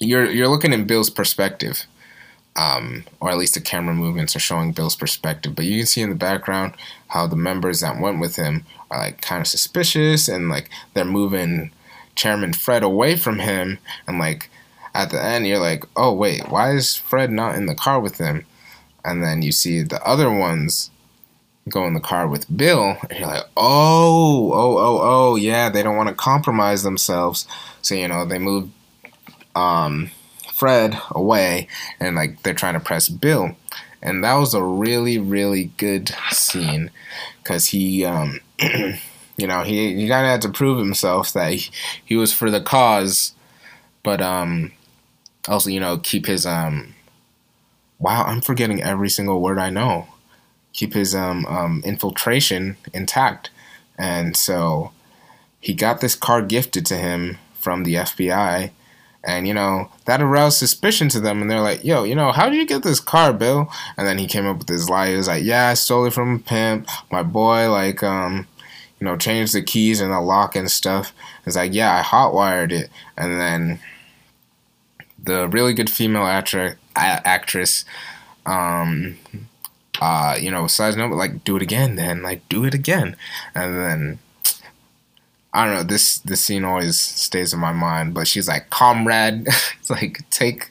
you're 0.00 0.28
you're 0.28 0.48
looking 0.48 0.72
in 0.72 0.88
Bill's 0.88 1.10
perspective 1.10 1.86
um, 2.56 3.04
or 3.20 3.30
at 3.30 3.36
least 3.36 3.54
the 3.54 3.60
camera 3.60 3.94
movements 3.94 4.34
are 4.34 4.40
showing 4.40 4.72
Bill's 4.72 4.96
perspective. 4.96 5.54
But 5.54 5.66
you 5.66 5.78
can 5.78 5.86
see 5.86 6.02
in 6.02 6.10
the 6.10 6.16
background 6.16 6.74
how 7.08 7.26
the 7.26 7.36
members 7.36 7.80
that 7.80 8.00
went 8.00 8.20
with 8.20 8.36
him 8.36 8.64
are 8.90 8.98
like 8.98 9.20
kind 9.20 9.40
of 9.42 9.46
suspicious 9.46 10.28
and 10.28 10.48
like 10.48 10.70
they're 10.94 11.04
moving 11.04 11.70
Chairman 12.14 12.52
Fred 12.52 12.82
away 12.82 13.16
from 13.16 13.38
him. 13.38 13.78
And 14.06 14.18
like 14.18 14.50
at 14.94 15.10
the 15.10 15.22
end, 15.22 15.46
you're 15.46 15.58
like, 15.58 15.84
oh, 15.96 16.14
wait, 16.14 16.48
why 16.48 16.72
is 16.72 16.96
Fred 16.96 17.30
not 17.30 17.54
in 17.54 17.66
the 17.66 17.74
car 17.74 18.00
with 18.00 18.18
him? 18.18 18.46
And 19.04 19.22
then 19.22 19.42
you 19.42 19.52
see 19.52 19.82
the 19.82 20.02
other 20.02 20.30
ones 20.30 20.90
go 21.68 21.84
in 21.86 21.94
the 21.94 22.00
car 22.00 22.28
with 22.28 22.56
Bill, 22.56 22.96
and 23.10 23.18
you're 23.18 23.28
like, 23.28 23.44
oh, 23.56 24.52
oh, 24.52 24.78
oh, 24.78 25.00
oh, 25.02 25.36
yeah, 25.36 25.68
they 25.68 25.82
don't 25.82 25.96
want 25.96 26.08
to 26.08 26.14
compromise 26.14 26.82
themselves. 26.82 27.46
So, 27.82 27.94
you 27.94 28.08
know, 28.08 28.24
they 28.24 28.38
move 28.38 28.70
um, 29.54 30.10
Fred 30.56 30.98
away, 31.10 31.68
and 32.00 32.16
like 32.16 32.42
they're 32.42 32.54
trying 32.54 32.72
to 32.72 32.80
press 32.80 33.10
Bill, 33.10 33.54
and 34.00 34.24
that 34.24 34.36
was 34.36 34.54
a 34.54 34.62
really 34.64 35.18
really 35.18 35.64
good 35.76 36.14
scene 36.30 36.90
because 37.42 37.66
he, 37.66 38.06
um, 38.06 38.40
you 39.36 39.46
know, 39.46 39.64
he 39.64 39.94
he 39.94 40.08
kind 40.08 40.24
of 40.24 40.30
had 40.30 40.40
to 40.42 40.48
prove 40.48 40.78
himself 40.78 41.30
that 41.34 41.52
he, 41.52 41.70
he 42.02 42.16
was 42.16 42.32
for 42.32 42.50
the 42.50 42.62
cause, 42.62 43.34
but 44.02 44.22
um, 44.22 44.72
also 45.46 45.68
you 45.68 45.78
know 45.78 45.98
keep 45.98 46.24
his 46.24 46.46
um. 46.46 46.94
Wow, 47.98 48.24
I'm 48.24 48.40
forgetting 48.40 48.82
every 48.82 49.10
single 49.10 49.42
word 49.42 49.58
I 49.58 49.68
know. 49.68 50.08
Keep 50.72 50.94
his 50.94 51.14
um, 51.14 51.44
um 51.44 51.82
infiltration 51.84 52.78
intact, 52.94 53.50
and 53.98 54.34
so 54.34 54.92
he 55.60 55.74
got 55.74 56.00
this 56.00 56.14
car 56.14 56.40
gifted 56.40 56.86
to 56.86 56.96
him 56.96 57.36
from 57.52 57.84
the 57.84 57.96
FBI 57.96 58.70
and, 59.26 59.46
you 59.46 59.52
know, 59.52 59.90
that 60.04 60.22
aroused 60.22 60.56
suspicion 60.56 61.08
to 61.10 61.20
them. 61.20 61.42
And 61.42 61.50
they're 61.50 61.60
like, 61.60 61.84
yo, 61.84 62.04
you 62.04 62.14
know, 62.14 62.30
how 62.32 62.48
did 62.48 62.56
you 62.56 62.64
get 62.64 62.84
this 62.84 63.00
car, 63.00 63.32
Bill? 63.32 63.68
And 63.96 64.06
then 64.06 64.18
he 64.18 64.26
came 64.26 64.46
up 64.46 64.58
with 64.58 64.68
this 64.68 64.88
lie. 64.88 65.10
He 65.10 65.16
was 65.16 65.28
like, 65.28 65.44
yeah, 65.44 65.68
I 65.68 65.74
stole 65.74 66.06
it 66.06 66.14
from 66.14 66.36
a 66.36 66.38
pimp. 66.38 66.88
My 67.10 67.24
boy, 67.24 67.70
like, 67.70 68.02
um, 68.02 68.46
you 69.00 69.04
know, 69.04 69.16
changed 69.16 69.52
the 69.52 69.62
keys 69.62 70.00
and 70.00 70.12
the 70.12 70.20
lock 70.20 70.54
and 70.54 70.70
stuff. 70.70 71.12
It's 71.44 71.56
like, 71.56 71.74
yeah, 71.74 71.98
I 71.98 72.02
hotwired 72.02 72.72
it. 72.72 72.88
And 73.16 73.40
then 73.40 73.80
the 75.22 75.48
really 75.48 75.74
good 75.74 75.90
female 75.90 76.22
actress, 76.22 76.76
actress 76.94 77.84
um, 78.46 79.18
uh, 80.00 80.36
you 80.40 80.50
know, 80.50 80.66
size 80.66 80.96
note, 80.96 81.12
like, 81.12 81.42
do 81.44 81.56
it 81.56 81.62
again, 81.62 81.96
then, 81.96 82.22
like, 82.22 82.48
do 82.48 82.64
it 82.64 82.74
again. 82.74 83.16
And 83.54 83.76
then 83.76 84.18
I 85.56 85.64
don't 85.64 85.74
know. 85.74 85.82
This 85.84 86.18
this 86.18 86.44
scene 86.44 86.66
always 86.66 87.00
stays 87.00 87.54
in 87.54 87.60
my 87.60 87.72
mind. 87.72 88.12
But 88.12 88.28
she's 88.28 88.46
like, 88.46 88.68
"Comrade, 88.68 89.46
it's 89.80 89.88
like 89.88 90.28
take, 90.28 90.70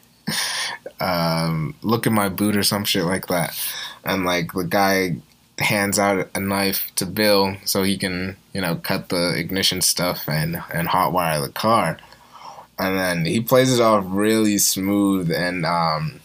um, 0.99 1.73
look 1.81 2.05
at 2.05 2.13
my 2.13 2.29
boot 2.29 2.55
or 2.55 2.61
some 2.61 2.85
shit 2.85 3.03
like 3.03 3.25
that." 3.27 3.59
And 4.03 4.25
like 4.25 4.53
the 4.53 4.63
guy 4.63 5.17
hands 5.57 5.97
out 5.97 6.29
a 6.35 6.39
knife 6.39 6.91
to 6.97 7.05
Bill 7.07 7.55
so 7.63 7.81
he 7.81 7.97
can 7.97 8.37
you 8.53 8.61
know 8.61 8.75
cut 8.75 9.09
the 9.09 9.33
ignition 9.35 9.81
stuff 9.81 10.29
and 10.29 10.61
and 10.71 10.89
hotwire 10.89 11.43
the 11.43 11.51
car. 11.51 11.97
And 12.77 12.95
then 12.95 13.25
he 13.25 13.41
plays 13.41 13.73
it 13.73 13.81
off 13.81 14.05
really 14.07 14.59
smooth 14.59 15.31
and 15.31 15.65
um, 15.65 16.19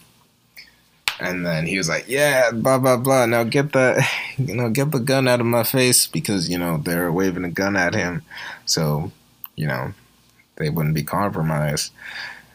and 1.21 1.45
then 1.45 1.67
he 1.67 1.77
was 1.77 1.87
like, 1.87 2.05
"Yeah, 2.07 2.51
blah 2.51 2.79
blah 2.79 2.97
blah. 2.97 3.25
Now 3.25 3.43
get 3.43 3.73
the, 3.73 4.03
you 4.37 4.55
know, 4.55 4.69
get 4.69 4.91
the 4.91 4.99
gun 4.99 5.27
out 5.27 5.39
of 5.39 5.45
my 5.45 5.63
face 5.63 6.07
because 6.07 6.49
you 6.49 6.57
know 6.57 6.77
they're 6.77 7.11
waving 7.11 7.45
a 7.45 7.49
gun 7.49 7.77
at 7.77 7.93
him, 7.93 8.23
so 8.65 9.11
you 9.55 9.67
know 9.67 9.93
they 10.57 10.69
wouldn't 10.69 10.95
be 10.95 11.03
compromised." 11.03 11.91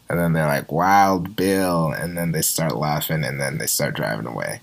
And 0.09 0.18
then 0.18 0.33
they're 0.33 0.46
like, 0.46 0.70
"Wild 0.70 1.37
Bill," 1.37 1.92
and 1.92 2.16
then 2.18 2.33
they 2.33 2.42
start 2.42 2.76
laughing, 2.76 3.24
and 3.24 3.40
then 3.40 3.59
they 3.59 3.66
start 3.66 3.94
driving 3.94 4.26
away. 4.26 4.61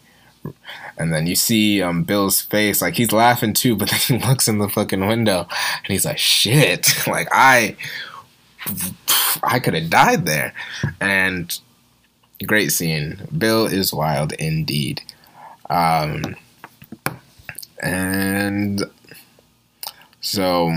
And 0.98 1.14
then 1.14 1.26
you 1.26 1.36
see 1.36 1.82
um, 1.82 2.04
Bill's 2.04 2.42
face, 2.42 2.82
like 2.82 2.96
he's 2.96 3.14
laughing 3.14 3.54
too, 3.54 3.76
but 3.76 3.90
then 4.08 4.20
he 4.20 4.28
looks 4.28 4.48
in 4.48 4.60
the 4.60 4.70
fucking 4.70 5.08
window, 5.08 5.48
and 5.50 5.88
he's 5.88 6.06
like, 6.06 6.18
"Shit!" 6.18 6.94
like 7.08 7.30
I, 7.32 7.78
I 9.42 9.60
could 9.60 9.74
have 9.74 9.90
died 9.90 10.26
there, 10.26 10.54
and 11.00 11.58
Great 12.46 12.72
scene. 12.72 13.28
Bill 13.38 13.66
is 13.66 13.94
wild 13.94 14.34
indeed. 14.34 15.02
Um, 15.70 16.36
and 17.82 18.84
so, 20.22 20.72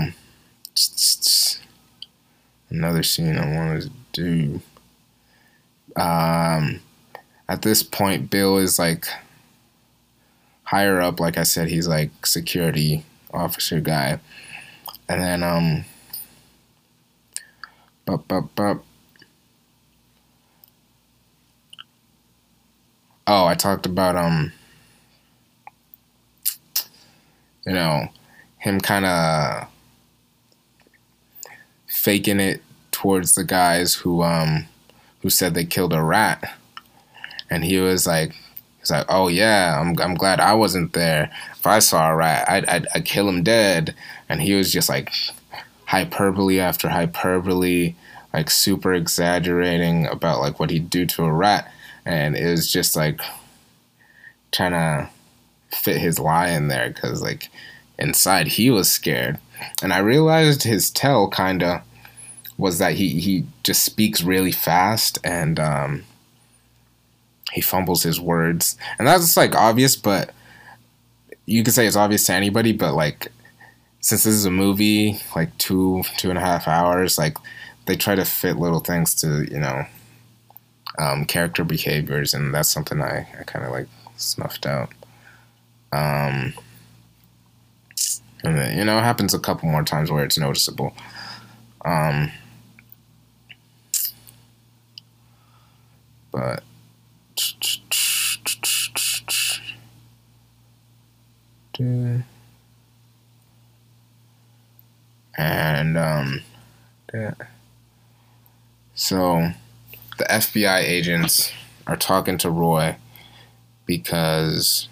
another 2.69 3.03
scene 3.03 3.37
I 3.37 3.55
wanted 3.55 3.83
to 3.83 3.91
do. 4.11 4.61
Um, 5.95 6.81
at 7.49 7.61
this 7.61 7.81
point, 7.81 8.29
Bill 8.29 8.57
is 8.57 8.77
like 8.77 9.07
higher 10.63 11.01
up. 11.01 11.19
Like 11.19 11.37
I 11.37 11.43
said, 11.43 11.69
he's 11.69 11.87
like 11.87 12.25
security 12.25 13.03
officer 13.33 13.79
guy. 13.79 14.19
And 15.09 15.21
then, 15.21 15.43
um, 15.43 15.85
bup, 18.05 18.27
bup, 18.27 18.53
bup. 18.55 18.83
Oh, 23.27 23.45
I 23.45 23.53
talked 23.55 23.85
about 23.85 24.15
um 24.15 24.53
you 27.65 27.73
know, 27.73 28.07
him 28.59 28.79
kind 28.79 29.05
of 29.05 29.67
faking 31.87 32.39
it 32.39 32.61
towards 32.91 33.35
the 33.35 33.43
guys 33.43 33.93
who 33.95 34.21
um 34.23 34.65
who 35.21 35.29
said 35.29 35.53
they 35.53 35.65
killed 35.65 35.93
a 35.93 36.01
rat. 36.01 36.57
And 37.49 37.63
he 37.63 37.77
was 37.79 38.05
like 38.07 38.35
he's 38.79 38.91
like, 38.91 39.05
"Oh 39.09 39.27
yeah, 39.27 39.79
I'm 39.79 39.95
I'm 39.99 40.15
glad 40.15 40.39
I 40.39 40.53
wasn't 40.53 40.93
there. 40.93 41.31
If 41.53 41.65
I 41.65 41.79
saw 41.79 42.11
a 42.11 42.15
rat, 42.15 42.49
I'd 42.49 42.65
I'd, 42.65 42.87
I'd 42.95 43.05
kill 43.05 43.29
him 43.29 43.43
dead." 43.43 43.95
And 44.29 44.41
he 44.41 44.53
was 44.53 44.71
just 44.71 44.89
like 44.89 45.11
hyperbole 45.85 46.59
after 46.59 46.89
hyperbole, 46.89 47.95
like 48.33 48.49
super 48.49 48.93
exaggerating 48.93 50.07
about 50.07 50.41
like 50.41 50.59
what 50.59 50.69
he'd 50.69 50.89
do 50.89 51.05
to 51.07 51.25
a 51.25 51.31
rat 51.31 51.71
and 52.07 52.37
it 52.37 52.49
was 52.49 52.71
just 52.71 52.95
like 52.95 53.19
trying 54.53 54.71
to 54.71 55.09
fit 55.75 55.97
his 55.97 56.17
lie 56.17 56.47
in 56.47 56.69
there 56.69 56.89
because 56.89 57.21
like 57.21 57.49
inside 57.99 58.47
he 58.47 58.71
was 58.71 58.89
scared. 58.89 59.37
And 59.83 59.91
i 59.91 59.97
realized 59.97 60.63
his 60.63 60.89
tell 60.89 61.29
kind 61.29 61.61
of 61.61 61.81
was 62.57 62.79
that 62.79 62.93
he 62.93 63.19
he 63.19 63.45
just 63.63 63.83
speaks 63.83 64.23
really 64.23 64.53
fast 64.53 65.19
and 65.23 65.59
um 65.59 66.03
he 67.51 67.61
fumbles 67.61 68.03
his 68.03 68.19
words. 68.19 68.77
And 68.97 69.07
that's 69.07 69.35
like 69.35 69.53
obvious 69.53 69.97
but 69.97 70.31
you 71.45 71.61
could 71.63 71.73
say 71.73 71.87
it's 71.87 71.95
obvious 71.97 72.25
to 72.27 72.33
anybody 72.33 72.71
but 72.71 72.93
like 72.93 73.33
since 73.99 74.23
this 74.23 74.33
is 74.33 74.45
a 74.45 74.51
movie 74.51 75.19
like 75.35 75.55
two 75.57 76.03
two 76.17 76.29
and 76.29 76.37
a 76.37 76.41
half 76.41 76.69
hours 76.69 77.17
like 77.17 77.37
they 77.85 77.97
try 77.97 78.15
to 78.15 78.23
fit 78.23 78.57
little 78.57 78.79
things 78.79 79.13
to 79.15 79.45
you 79.51 79.59
know 79.59 79.85
um, 80.97 81.25
character 81.25 81.63
behaviors, 81.63 82.33
and 82.33 82.53
that's 82.53 82.69
something 82.69 83.01
I, 83.01 83.27
I 83.39 83.43
kind 83.43 83.65
of 83.65 83.71
like 83.71 83.87
snuffed 84.15 84.65
out. 84.65 84.91
Um, 85.91 86.53
and 88.43 88.57
then, 88.57 88.77
you 88.77 88.85
know, 88.85 88.97
it 88.97 89.03
happens 89.03 89.33
a 89.33 89.39
couple 89.39 89.69
more 89.69 89.83
times 89.83 90.11
where 90.11 90.23
it's 90.23 90.37
noticeable. 90.37 90.93
Um, 91.85 92.31
but 96.31 96.63
and 105.37 105.97
um, 105.97 106.41
so 108.95 109.51
the 110.17 110.25
FBI 110.25 110.79
agents 110.79 111.51
are 111.85 111.95
talking 111.95 112.37
to 112.39 112.49
Roy 112.49 112.97
because 113.85 114.89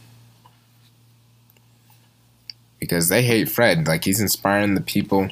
because 2.80 3.10
they 3.10 3.24
hate 3.24 3.50
Fred. 3.50 3.88
Like 3.88 4.06
he's 4.06 4.22
inspiring 4.22 4.76
the 4.76 4.82
people. 4.82 5.30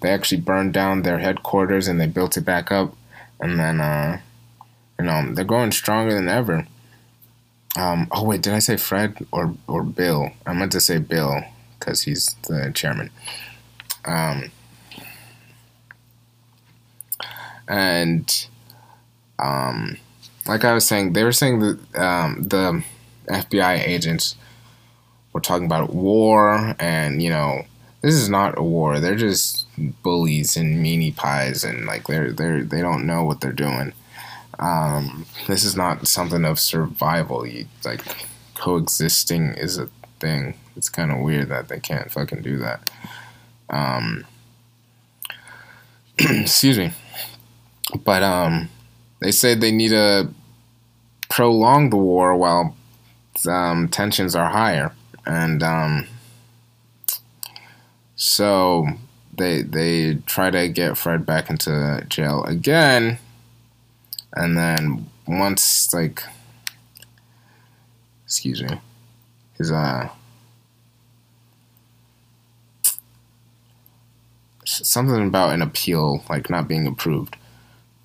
They 0.00 0.10
actually 0.10 0.40
burned 0.40 0.72
down 0.72 1.02
their 1.02 1.18
headquarters 1.18 1.86
and 1.86 2.00
they 2.00 2.06
built 2.06 2.36
it 2.36 2.44
back 2.44 2.72
up, 2.72 2.96
and 3.40 3.58
then 3.58 3.80
uh, 3.80 4.20
you 4.98 5.06
know 5.06 5.32
they're 5.32 5.44
going 5.44 5.72
stronger 5.72 6.14
than 6.14 6.28
ever. 6.28 6.66
Um, 7.76 8.08
oh 8.10 8.24
wait, 8.24 8.42
did 8.42 8.52
I 8.52 8.58
say 8.58 8.76
Fred 8.76 9.26
or 9.32 9.54
or 9.66 9.82
Bill? 9.82 10.30
I 10.46 10.52
meant 10.52 10.72
to 10.72 10.80
say 10.80 10.98
Bill 10.98 11.42
because 11.78 12.02
he's 12.02 12.34
the 12.48 12.70
chairman. 12.74 13.10
Um, 14.04 14.50
and 17.68 18.48
um, 19.42 19.98
like 20.46 20.64
I 20.64 20.72
was 20.72 20.86
saying, 20.86 21.12
they 21.12 21.24
were 21.24 21.32
saying 21.32 21.60
that 21.60 22.00
um, 22.00 22.42
the 22.42 22.84
FBI 23.28 23.86
agents 23.86 24.36
were 25.32 25.40
talking 25.40 25.66
about 25.66 25.92
war, 25.92 26.74
and 26.78 27.22
you 27.22 27.30
know, 27.30 27.62
this 28.00 28.14
is 28.14 28.28
not 28.28 28.58
a 28.58 28.62
war. 28.62 29.00
They're 29.00 29.14
just 29.14 29.66
bullies 30.02 30.56
and 30.56 30.84
meanie 30.84 31.14
pies, 31.14 31.64
and 31.64 31.86
like 31.86 32.06
they're 32.06 32.32
they're 32.32 32.62
they 32.62 32.80
don't 32.80 33.06
know 33.06 33.24
what 33.24 33.40
they're 33.40 33.52
doing. 33.52 33.92
Um, 34.58 35.26
this 35.48 35.64
is 35.64 35.76
not 35.76 36.06
something 36.06 36.44
of 36.44 36.58
survival. 36.58 37.46
You 37.46 37.66
like 37.84 38.02
coexisting 38.54 39.54
is 39.54 39.78
a 39.78 39.88
thing. 40.20 40.54
It's 40.76 40.88
kind 40.88 41.10
of 41.10 41.18
weird 41.18 41.48
that 41.48 41.68
they 41.68 41.80
can't 41.80 42.10
fucking 42.10 42.42
do 42.42 42.58
that. 42.58 42.90
Um, 43.70 44.24
excuse 46.18 46.78
me, 46.78 46.92
but 48.04 48.22
um 48.22 48.68
they 49.22 49.32
said 49.32 49.60
they 49.60 49.72
need 49.72 49.90
to 49.90 50.28
prolong 51.28 51.90
the 51.90 51.96
war 51.96 52.36
while 52.36 52.76
um, 53.48 53.88
tensions 53.88 54.34
are 54.34 54.50
higher, 54.50 54.92
and 55.24 55.62
um, 55.62 56.06
so 58.16 58.86
they 59.36 59.62
they 59.62 60.16
try 60.26 60.50
to 60.50 60.68
get 60.68 60.98
Fred 60.98 61.24
back 61.24 61.48
into 61.48 62.04
jail 62.08 62.44
again, 62.44 63.18
and 64.34 64.56
then 64.56 65.10
once 65.26 65.92
like 65.94 66.22
excuse 68.24 68.62
me 68.62 68.80
his 69.56 69.70
uh 69.70 70.08
something 74.64 75.26
about 75.26 75.52
an 75.52 75.62
appeal 75.62 76.24
like 76.28 76.48
not 76.48 76.66
being 76.66 76.86
approved 76.86 77.36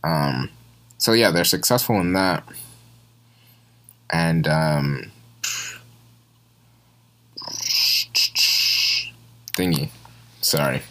um 0.04 0.50
so 0.98 1.14
yeah 1.14 1.32
they're 1.32 1.44
successful 1.44 2.00
in 2.00 2.14
that. 2.14 2.44
And 4.10 4.48
um 4.48 5.12
thingy. 9.58 9.90
Sorry. 10.42 10.82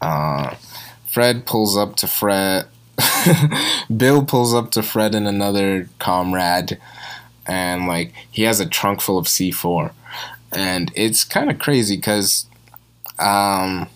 Uh 0.00 0.54
fred 1.06 1.46
pulls 1.46 1.76
up 1.76 1.96
to 1.96 2.06
fred 2.06 2.66
bill 3.96 4.24
pulls 4.24 4.52
up 4.52 4.70
to 4.72 4.82
fred 4.82 5.14
and 5.14 5.28
another 5.28 5.88
comrade 5.98 6.78
and 7.46 7.86
like 7.86 8.12
he 8.30 8.42
has 8.42 8.60
a 8.60 8.66
trunk 8.66 9.00
full 9.00 9.18
of 9.18 9.26
c4 9.26 9.92
and 10.52 10.90
it's 10.94 11.24
kind 11.24 11.50
of 11.50 11.58
crazy 11.58 11.96
because 11.96 12.46
um 13.18 13.88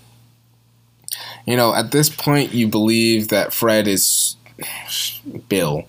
you 1.48 1.56
know 1.56 1.74
at 1.74 1.90
this 1.90 2.08
point 2.08 2.52
you 2.52 2.68
believe 2.68 3.28
that 3.28 3.52
fred 3.52 3.88
is 3.88 4.36
bill 5.48 5.86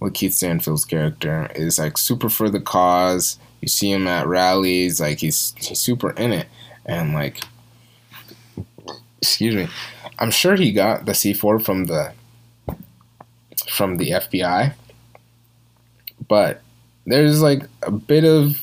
what 0.00 0.14
Keith 0.14 0.32
Stanfield's 0.32 0.86
character 0.86 1.50
is 1.54 1.78
like 1.78 1.96
super 1.96 2.28
for 2.28 2.50
the 2.50 2.60
cause. 2.60 3.38
You 3.60 3.68
see 3.68 3.92
him 3.92 4.08
at 4.08 4.26
rallies, 4.26 4.98
like 4.98 5.20
he's 5.20 5.54
he's 5.56 5.78
super 5.78 6.10
in 6.12 6.32
it, 6.32 6.48
and 6.86 7.12
like, 7.12 7.40
excuse 9.20 9.54
me, 9.54 9.68
I'm 10.18 10.30
sure 10.30 10.56
he 10.56 10.72
got 10.72 11.04
the 11.04 11.12
C4 11.12 11.62
from 11.62 11.84
the 11.84 12.12
from 13.68 13.98
the 13.98 14.10
FBI, 14.12 14.72
but 16.26 16.62
there's 17.06 17.42
like 17.42 17.64
a 17.82 17.90
bit 17.90 18.24
of 18.24 18.62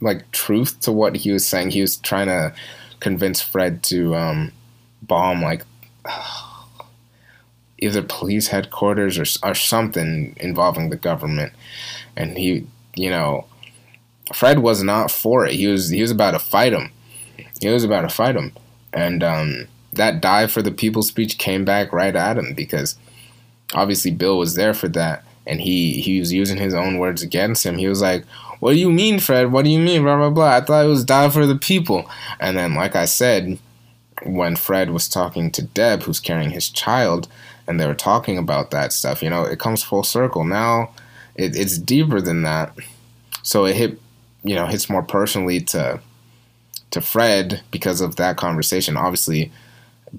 like 0.00 0.30
truth 0.30 0.80
to 0.82 0.92
what 0.92 1.16
he 1.16 1.32
was 1.32 1.44
saying. 1.44 1.70
He 1.70 1.80
was 1.80 1.96
trying 1.96 2.28
to 2.28 2.54
convince 3.06 3.40
Fred 3.40 3.84
to 3.84 4.16
um, 4.16 4.50
bomb 5.00 5.40
like 5.40 5.62
either 7.78 8.02
police 8.02 8.48
headquarters 8.48 9.16
or, 9.16 9.48
or 9.48 9.54
something 9.54 10.34
involving 10.40 10.90
the 10.90 10.96
government. 10.96 11.52
And 12.16 12.36
he, 12.36 12.66
you 12.96 13.08
know, 13.10 13.46
Fred 14.34 14.58
was 14.58 14.82
not 14.82 15.12
for 15.12 15.46
it. 15.46 15.52
He 15.52 15.68
was 15.68 15.90
he 15.90 16.02
was 16.02 16.10
about 16.10 16.32
to 16.32 16.40
fight 16.40 16.72
him. 16.72 16.90
He 17.60 17.68
was 17.68 17.84
about 17.84 18.02
to 18.02 18.08
fight 18.08 18.34
him, 18.34 18.52
and 18.92 19.22
um, 19.22 19.68
that 19.92 20.20
die 20.20 20.48
for 20.48 20.60
the 20.60 20.72
people 20.72 21.04
speech 21.04 21.38
came 21.38 21.64
back 21.64 21.92
right 21.92 22.16
at 22.16 22.36
him 22.36 22.54
because 22.54 22.96
obviously 23.72 24.10
Bill 24.10 24.36
was 24.36 24.56
there 24.56 24.74
for 24.74 24.88
that, 24.88 25.22
and 25.46 25.60
he 25.60 26.00
he 26.00 26.18
was 26.18 26.32
using 26.32 26.58
his 26.58 26.74
own 26.74 26.98
words 26.98 27.22
against 27.22 27.64
him. 27.64 27.78
He 27.78 27.86
was 27.86 28.02
like, 28.02 28.24
"What 28.60 28.72
do 28.72 28.78
you 28.78 28.90
mean, 28.90 29.18
Fred? 29.20 29.52
What 29.52 29.64
do 29.64 29.70
you 29.70 29.78
mean? 29.78 30.02
Blah 30.02 30.16
blah 30.16 30.30
blah. 30.30 30.56
I 30.56 30.60
thought 30.60 30.84
it 30.84 30.88
was 30.88 31.04
die 31.04 31.28
for 31.28 31.46
the 31.46 31.56
people." 31.56 32.10
And 32.40 32.56
then, 32.56 32.74
like 32.74 32.96
I 32.96 33.04
said, 33.04 33.58
when 34.24 34.56
Fred 34.56 34.90
was 34.90 35.08
talking 35.08 35.50
to 35.52 35.62
Deb, 35.62 36.02
who's 36.02 36.20
carrying 36.20 36.50
his 36.50 36.68
child, 36.68 37.28
and 37.66 37.78
they 37.78 37.86
were 37.86 37.94
talking 37.94 38.38
about 38.38 38.70
that 38.70 38.92
stuff, 38.92 39.22
you 39.22 39.30
know, 39.30 39.44
it 39.44 39.58
comes 39.58 39.82
full 39.82 40.04
circle. 40.04 40.44
Now 40.44 40.90
it, 41.36 41.56
it's 41.56 41.78
deeper 41.78 42.20
than 42.20 42.42
that. 42.42 42.74
So 43.42 43.64
it 43.64 43.76
hit, 43.76 44.00
you 44.42 44.54
know, 44.54 44.66
hits 44.66 44.90
more 44.90 45.02
personally 45.02 45.60
to 45.60 46.00
to 46.92 47.00
Fred 47.00 47.62
because 47.70 48.00
of 48.00 48.16
that 48.16 48.36
conversation. 48.36 48.96
Obviously, 48.96 49.52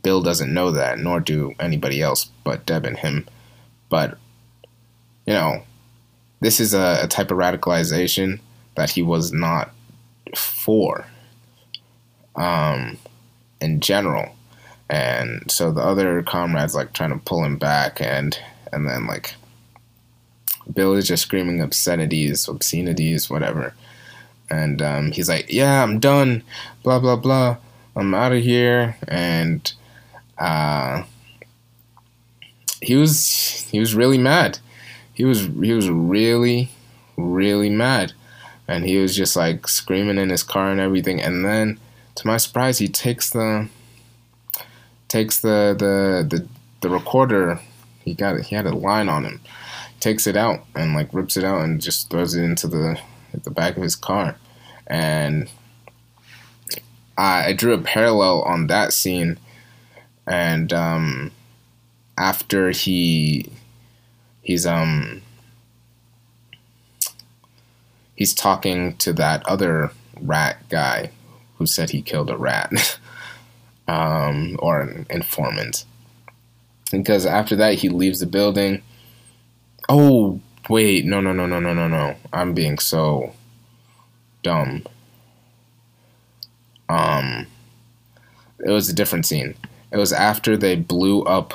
Bill 0.04 0.21
doesn't 0.21 0.54
know 0.54 0.71
that, 0.71 1.00
nor 1.00 1.19
do 1.19 1.54
anybody 1.60 2.02
else 2.02 2.30
but 2.43 2.65
Deb 2.65 2.86
and 2.86 2.97
him. 2.97 3.28
But 3.89 4.17
you 5.26 5.34
know, 5.34 5.63
this 6.39 6.60
is 6.60 6.73
a, 6.73 7.00
a 7.04 7.08
type 7.08 7.32
of 7.32 7.38
radicalization 7.38 8.39
that 8.76 8.91
he 8.91 9.02
was 9.02 9.32
not 9.32 9.71
for. 10.36 11.06
Um, 12.36 12.97
in 13.60 13.80
general. 13.80 14.36
And 14.89 15.50
so 15.52 15.71
the 15.71 15.82
other 15.82 16.23
comrades 16.23 16.76
like 16.76 16.93
trying 16.93 17.12
to 17.12 17.17
pull 17.26 17.43
him 17.43 17.58
back 17.58 18.00
and 18.02 18.38
and 18.71 18.88
then 18.88 19.08
like 19.08 19.36
bill 20.73 20.93
is 20.93 21.08
just 21.08 21.23
screaming 21.23 21.62
obscenities 21.62 22.47
obscenities 22.47 23.30
whatever. 23.30 23.73
And 24.50 24.82
um, 24.82 25.12
he's 25.12 25.28
like 25.28 25.52
yeah 25.52 25.84
i'm 25.84 26.00
done 26.00 26.43
blah 26.84 27.00
blah 27.00 27.17
blah. 27.17 27.58
I'm 27.95 28.13
out 28.13 28.32
of 28.32 28.43
here. 28.43 28.95
And 29.08 29.71
uh, 30.38 31.04
he 32.82 32.95
was 32.95 33.67
he 33.71 33.80
was 33.80 33.95
really 33.95 34.17
mad 34.17 34.60
he 35.17 35.25
was 35.25 35.47
he 35.47 35.73
was 35.73 35.89
really 35.89 36.69
really 37.17 37.69
mad 37.69 38.13
and 38.67 38.86
he 38.86 38.97
was 38.97 39.15
just 39.15 39.36
like 39.36 39.67
screaming 39.67 40.17
in 40.17 40.30
his 40.30 40.43
car 40.43 40.69
and 40.71 40.80
everything 40.80 41.21
and 41.21 41.43
then 41.43 41.80
to 42.15 42.27
my 42.27 42.38
surprise 42.38 42.77
he 42.77 42.88
takes 42.88 43.30
the 43.32 43.67
takes 45.08 45.39
the 45.41 45.75
the 45.77 46.38
the, 46.38 46.47
the 46.82 46.89
recorder. 46.89 47.60
He 48.03 48.13
got 48.13 48.36
it. 48.36 48.45
He 48.45 48.56
had 48.56 48.65
a 48.65 48.75
line 48.75 49.10
on 49.10 49.25
him. 49.25 49.41
Takes 49.99 50.27
it 50.27 50.38
out 50.38 50.65
and 50.75 50.93
like 50.93 51.13
rips 51.13 51.38
it 51.38 51.43
out 51.43 51.62
and 51.62 51.82
just 51.82 52.10
throws 52.10 52.36
it 52.36 52.43
into 52.43 52.67
the 52.67 52.99
the 53.43 53.51
back 53.51 53.77
of 53.77 53.84
his 53.84 53.95
car. 53.95 54.38
And 54.86 55.49
I, 57.17 57.47
I 57.47 57.53
drew 57.53 57.73
a 57.73 57.80
parallel 57.80 58.41
on 58.43 58.67
that 58.67 58.93
scene. 58.93 59.38
And 60.25 60.71
um, 60.73 61.32
after 62.17 62.71
he 62.71 63.49
he's 64.47 64.65
um 64.65 65.21
he's 68.15 68.33
talking 68.33 68.95
to 68.95 69.12
that 69.12 69.45
other 69.45 69.91
rat 70.21 70.57
guy 70.69 71.12
who 71.57 71.65
said 71.65 71.89
he 71.89 72.01
killed 72.01 72.29
a 72.29 72.38
rat. 72.38 72.99
um, 73.89 74.57
or 74.62 74.79
an 74.79 75.05
informant. 75.10 75.83
Because 76.89 77.25
after 77.25 77.57
that, 77.57 77.75
he 77.75 77.89
leaves 77.89 78.21
the 78.21 78.25
building. 78.25 78.81
Oh, 79.89 80.39
wait. 80.69 81.05
No, 81.05 81.19
no, 81.19 81.33
no, 81.33 81.45
no, 81.45 81.60
no, 81.60 81.73
no, 81.73 81.89
no. 81.89 82.15
I'm 82.31 82.53
being 82.53 82.79
so 82.79 83.33
dumb. 84.43 84.86
Um, 86.89 87.47
it 88.60 88.71
was 88.71 88.89
a 88.89 88.95
different 88.95 89.25
scene. 89.25 89.55
It 89.91 89.97
was 89.97 90.13
after 90.13 90.55
they 90.55 90.75
blew 90.75 91.23
up 91.23 91.53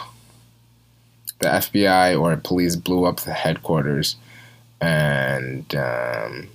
the 1.43 1.49
FBI 1.49 2.19
or 2.19 2.37
police 2.37 2.77
blew 2.77 3.05
up 3.05 3.21
the 3.21 3.33
headquarters 3.33 4.17
and 4.81 5.75
um, 5.75 6.49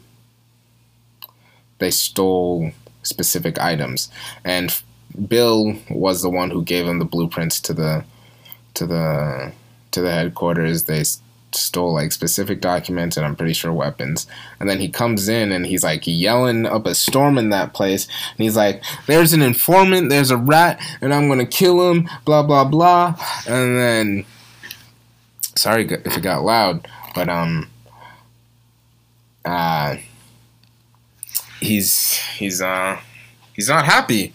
they 1.80 1.92
stole 1.92 2.72
specific 3.04 3.60
items. 3.60 4.10
And 4.44 4.76
Bill 5.28 5.76
was 5.90 6.22
the 6.22 6.30
one 6.30 6.52
who 6.52 6.64
gave 6.64 6.86
them 6.86 7.00
the 7.00 7.06
blueprints 7.06 7.60
to 7.62 7.74
the 7.74 8.04
to 8.74 8.86
the 8.86 9.52
to 9.92 10.02
the 10.02 10.12
headquarters. 10.12 10.84
They 10.84 11.04
stole 11.54 11.94
like 11.94 12.12
specific 12.12 12.60
documents 12.60 13.18
and 13.18 13.26
I'm 13.26 13.36
pretty 13.36 13.54
sure 13.54 13.72
weapons. 13.72 14.28
And 14.60 14.70
then 14.70 14.80
he 14.80 14.90
comes 14.90 15.28
in 15.28 15.52
and 15.52 15.66
he's 15.66 15.84
like 15.84 16.04
yelling 16.06 16.66
up 16.66 16.86
a 16.86 16.94
storm 16.94 17.38
in 17.38 17.50
that 17.50 17.74
place. 17.74 18.06
And 18.06 18.44
he's 18.44 18.58
like, 18.58 18.84
"There's 19.08 19.34
an 19.34 19.42
informant. 19.42 20.10
There's 20.10 20.32
a 20.32 20.38
rat, 20.38 20.80
and 21.02 21.14
I'm 21.14 21.28
gonna 21.28 21.46
kill 21.46 21.90
him." 21.92 22.10
Blah 22.26 22.44
blah 22.44 22.66
blah. 22.66 23.16
And 23.48 23.78
then, 23.78 24.26
sorry 25.58 25.86
if 25.86 26.18
it 26.18 26.22
got 26.22 26.44
loud, 26.44 26.88
but 27.14 27.30
um, 27.30 27.70
uh, 29.46 29.98
he's 31.60 32.18
he's 32.38 32.62
uh 32.62 33.00
he's 33.54 33.70
not 33.70 33.86
happy 33.86 34.34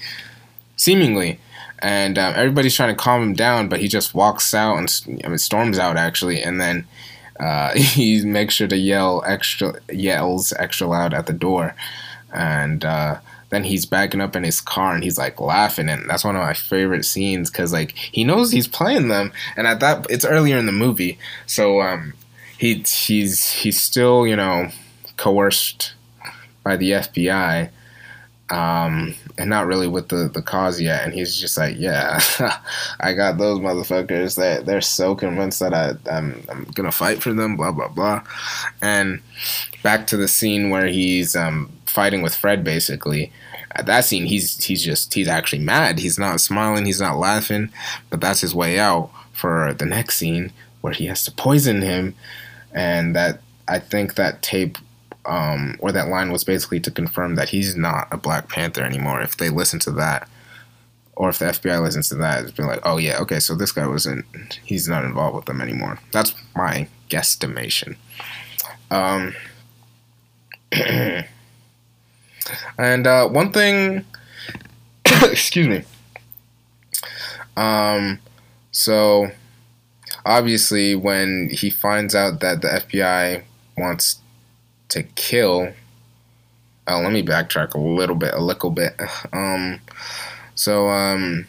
seemingly. 0.77 1.39
And 1.79 2.16
um, 2.16 2.35
everybody's 2.37 2.77
trying 2.77 2.95
to 2.95 3.03
calm 3.03 3.23
him 3.23 3.35
down, 3.35 3.68
but 3.68 3.81
he 3.81 3.89
just 3.89 4.14
walks 4.14 4.55
out 4.55 4.79
and 4.79 5.23
I 5.25 5.29
mean, 5.29 5.39
storms 5.39 5.81
out 5.81 5.97
actually, 5.97 6.41
and 6.41 6.61
then 6.61 6.87
uh, 7.41 7.73
he 7.77 8.25
makes 8.25 8.55
sure 8.55 8.68
to 8.68 8.77
yell 8.77 9.23
extra, 9.27 9.75
yells 9.91 10.53
extra 10.59 10.87
loud 10.87 11.12
at 11.12 11.27
the 11.27 11.33
door, 11.33 11.75
and 12.33 12.85
uh, 12.85 13.18
then 13.53 13.65
he's 13.65 13.85
backing 13.85 14.23
up 14.23 14.35
in 14.35 14.45
his 14.45 14.63
car 14.63 14.95
and 14.95 15.05
he's 15.05 15.19
like 15.19 15.39
laughing, 15.39 15.91
and 15.91 16.09
that's 16.09 16.25
one 16.25 16.35
of 16.35 16.43
my 16.43 16.55
favorite 16.55 17.05
scenes 17.05 17.51
because 17.51 17.71
like 17.73 17.93
he 17.93 18.25
knows 18.25 18.51
he's 18.51 18.67
playing 18.67 19.09
them, 19.09 19.31
and 19.57 19.67
at 19.67 19.79
that 19.81 20.07
it's 20.09 20.25
earlier 20.25 20.57
in 20.57 20.67
the 20.67 20.73
movie, 20.73 21.19
so 21.47 21.83
um, 21.83 22.15
he 22.59 22.77
he's 22.77 23.51
he's 23.51 23.81
still 23.81 24.27
you 24.27 24.35
know 24.35 24.71
coerced 25.19 25.93
by 26.65 26.77
the 26.77 26.93
FBI 26.93 27.69
um, 28.51 29.15
and 29.39 29.49
not 29.49 29.66
really 29.66 29.89
with 29.89 30.09
the, 30.09 30.30
the 30.33 30.43
cause 30.43 30.80
yet. 30.80 31.05
And 31.05 31.12
he's 31.12 31.37
just 31.37 31.57
like, 31.57 31.76
yeah, 31.78 32.20
I 33.01 33.12
got 33.14 33.39
those 33.39 33.59
motherfuckers 33.61 34.37
that 34.37 34.66
they're 34.66 34.80
so 34.80 35.14
convinced 35.14 35.61
that 35.61 35.74
I, 35.74 35.95
I'm, 36.11 36.45
I'm 36.49 36.64
gonna 36.74 36.93
fight 36.93 37.22
for 37.22 37.33
them, 37.33 37.57
blah 37.57 37.72
blah 37.72 37.89
blah. 37.89 38.22
And 38.80 39.22
back 39.83 40.07
to 40.09 40.16
the 40.16 40.28
scene 40.28 40.70
where 40.70 40.87
he's 40.87 41.35
um, 41.35 41.70
fighting 41.87 42.22
with 42.22 42.35
Fred, 42.35 42.64
basically. 42.64 43.33
At 43.74 43.87
that 43.87 44.05
scene, 44.05 44.26
he's 44.26 44.62
he's 44.64 44.85
just 44.85 45.14
he's 45.14 45.28
actually 45.28 45.62
mad. 45.62 45.99
He's 45.99 46.18
not 46.18 46.41
smiling. 46.41 46.85
He's 46.85 47.01
not 47.01 47.16
laughing, 47.18 47.72
but 48.11 48.20
that's 48.20 48.43
his 48.43 48.55
way 48.55 48.78
out. 48.78 49.11
for 49.33 49.74
the 49.74 49.87
next 49.87 50.16
scene 50.18 50.53
where 50.83 50.93
he 50.93 51.07
has 51.07 51.24
to 51.24 51.33
poison 51.33 51.80
him, 51.80 52.14
and 52.72 53.16
that 53.16 53.41
I 53.66 53.78
think 53.78 54.14
that 54.14 54.43
tape 54.43 54.76
um, 55.25 55.77
or 55.79 55.93
that 55.93 56.09
line 56.09 56.33
was 56.33 56.45
basically 56.45 56.81
to 56.81 56.91
confirm 56.91 57.37
that 57.37 57.51
he's 57.51 57.77
not 57.77 58.09
a 58.11 58.16
Black 58.16 58.49
Panther 58.49 58.83
anymore. 58.83 59.20
If 59.20 59.37
they 59.37 59.49
listen 59.51 59.79
to 59.81 59.91
that, 59.93 60.29
or 61.14 61.29
if 61.29 61.39
the 61.39 61.47
FBI 61.47 61.81
listens 61.81 62.09
to 62.09 62.14
that, 62.16 62.43
it's 62.43 62.53
been 62.53 62.66
like, 62.66 62.81
oh 62.85 62.97
yeah, 62.97 63.18
okay, 63.20 63.39
so 63.39 63.55
this 63.55 63.73
guy 63.73 63.87
wasn't, 63.87 64.25
he's 64.64 64.89
not 64.89 65.05
involved 65.05 65.37
with 65.37 65.45
them 65.45 65.61
anymore. 65.61 65.99
That's 66.11 66.35
my 66.57 66.89
guesstimation. 67.09 67.97
Um, 68.91 69.35
and 72.79 73.07
uh, 73.07 73.29
one 73.29 73.53
thing, 73.53 74.05
excuse 75.05 75.68
me. 75.68 75.83
Um, 77.57 78.18
so 78.70 79.31
obviously, 80.25 80.95
when 80.95 81.51
he 81.53 81.68
finds 81.70 82.14
out 82.14 82.41
that 82.41 82.62
the 82.62 82.68
FBI 82.68 83.43
wants 83.77 84.22
to 84.93 85.03
kill, 85.03 85.72
oh, 86.86 87.01
let 87.01 87.12
me 87.12 87.22
backtrack 87.22 87.74
a 87.74 87.78
little 87.78 88.16
bit, 88.16 88.34
a 88.34 88.40
little 88.40 88.70
bit. 88.70 88.95
Um, 89.32 89.80
so 90.55 90.88
um, 90.88 91.47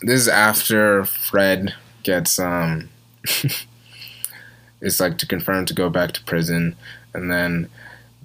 this 0.00 0.22
is 0.22 0.28
after 0.28 1.04
Fred 1.04 1.74
gets 2.02 2.38
um, 2.38 2.88
it's 4.80 5.00
like 5.00 5.18
to 5.18 5.26
confirm 5.26 5.66
to 5.66 5.74
go 5.74 5.90
back 5.90 6.12
to 6.12 6.24
prison, 6.24 6.74
and 7.12 7.30
then 7.30 7.68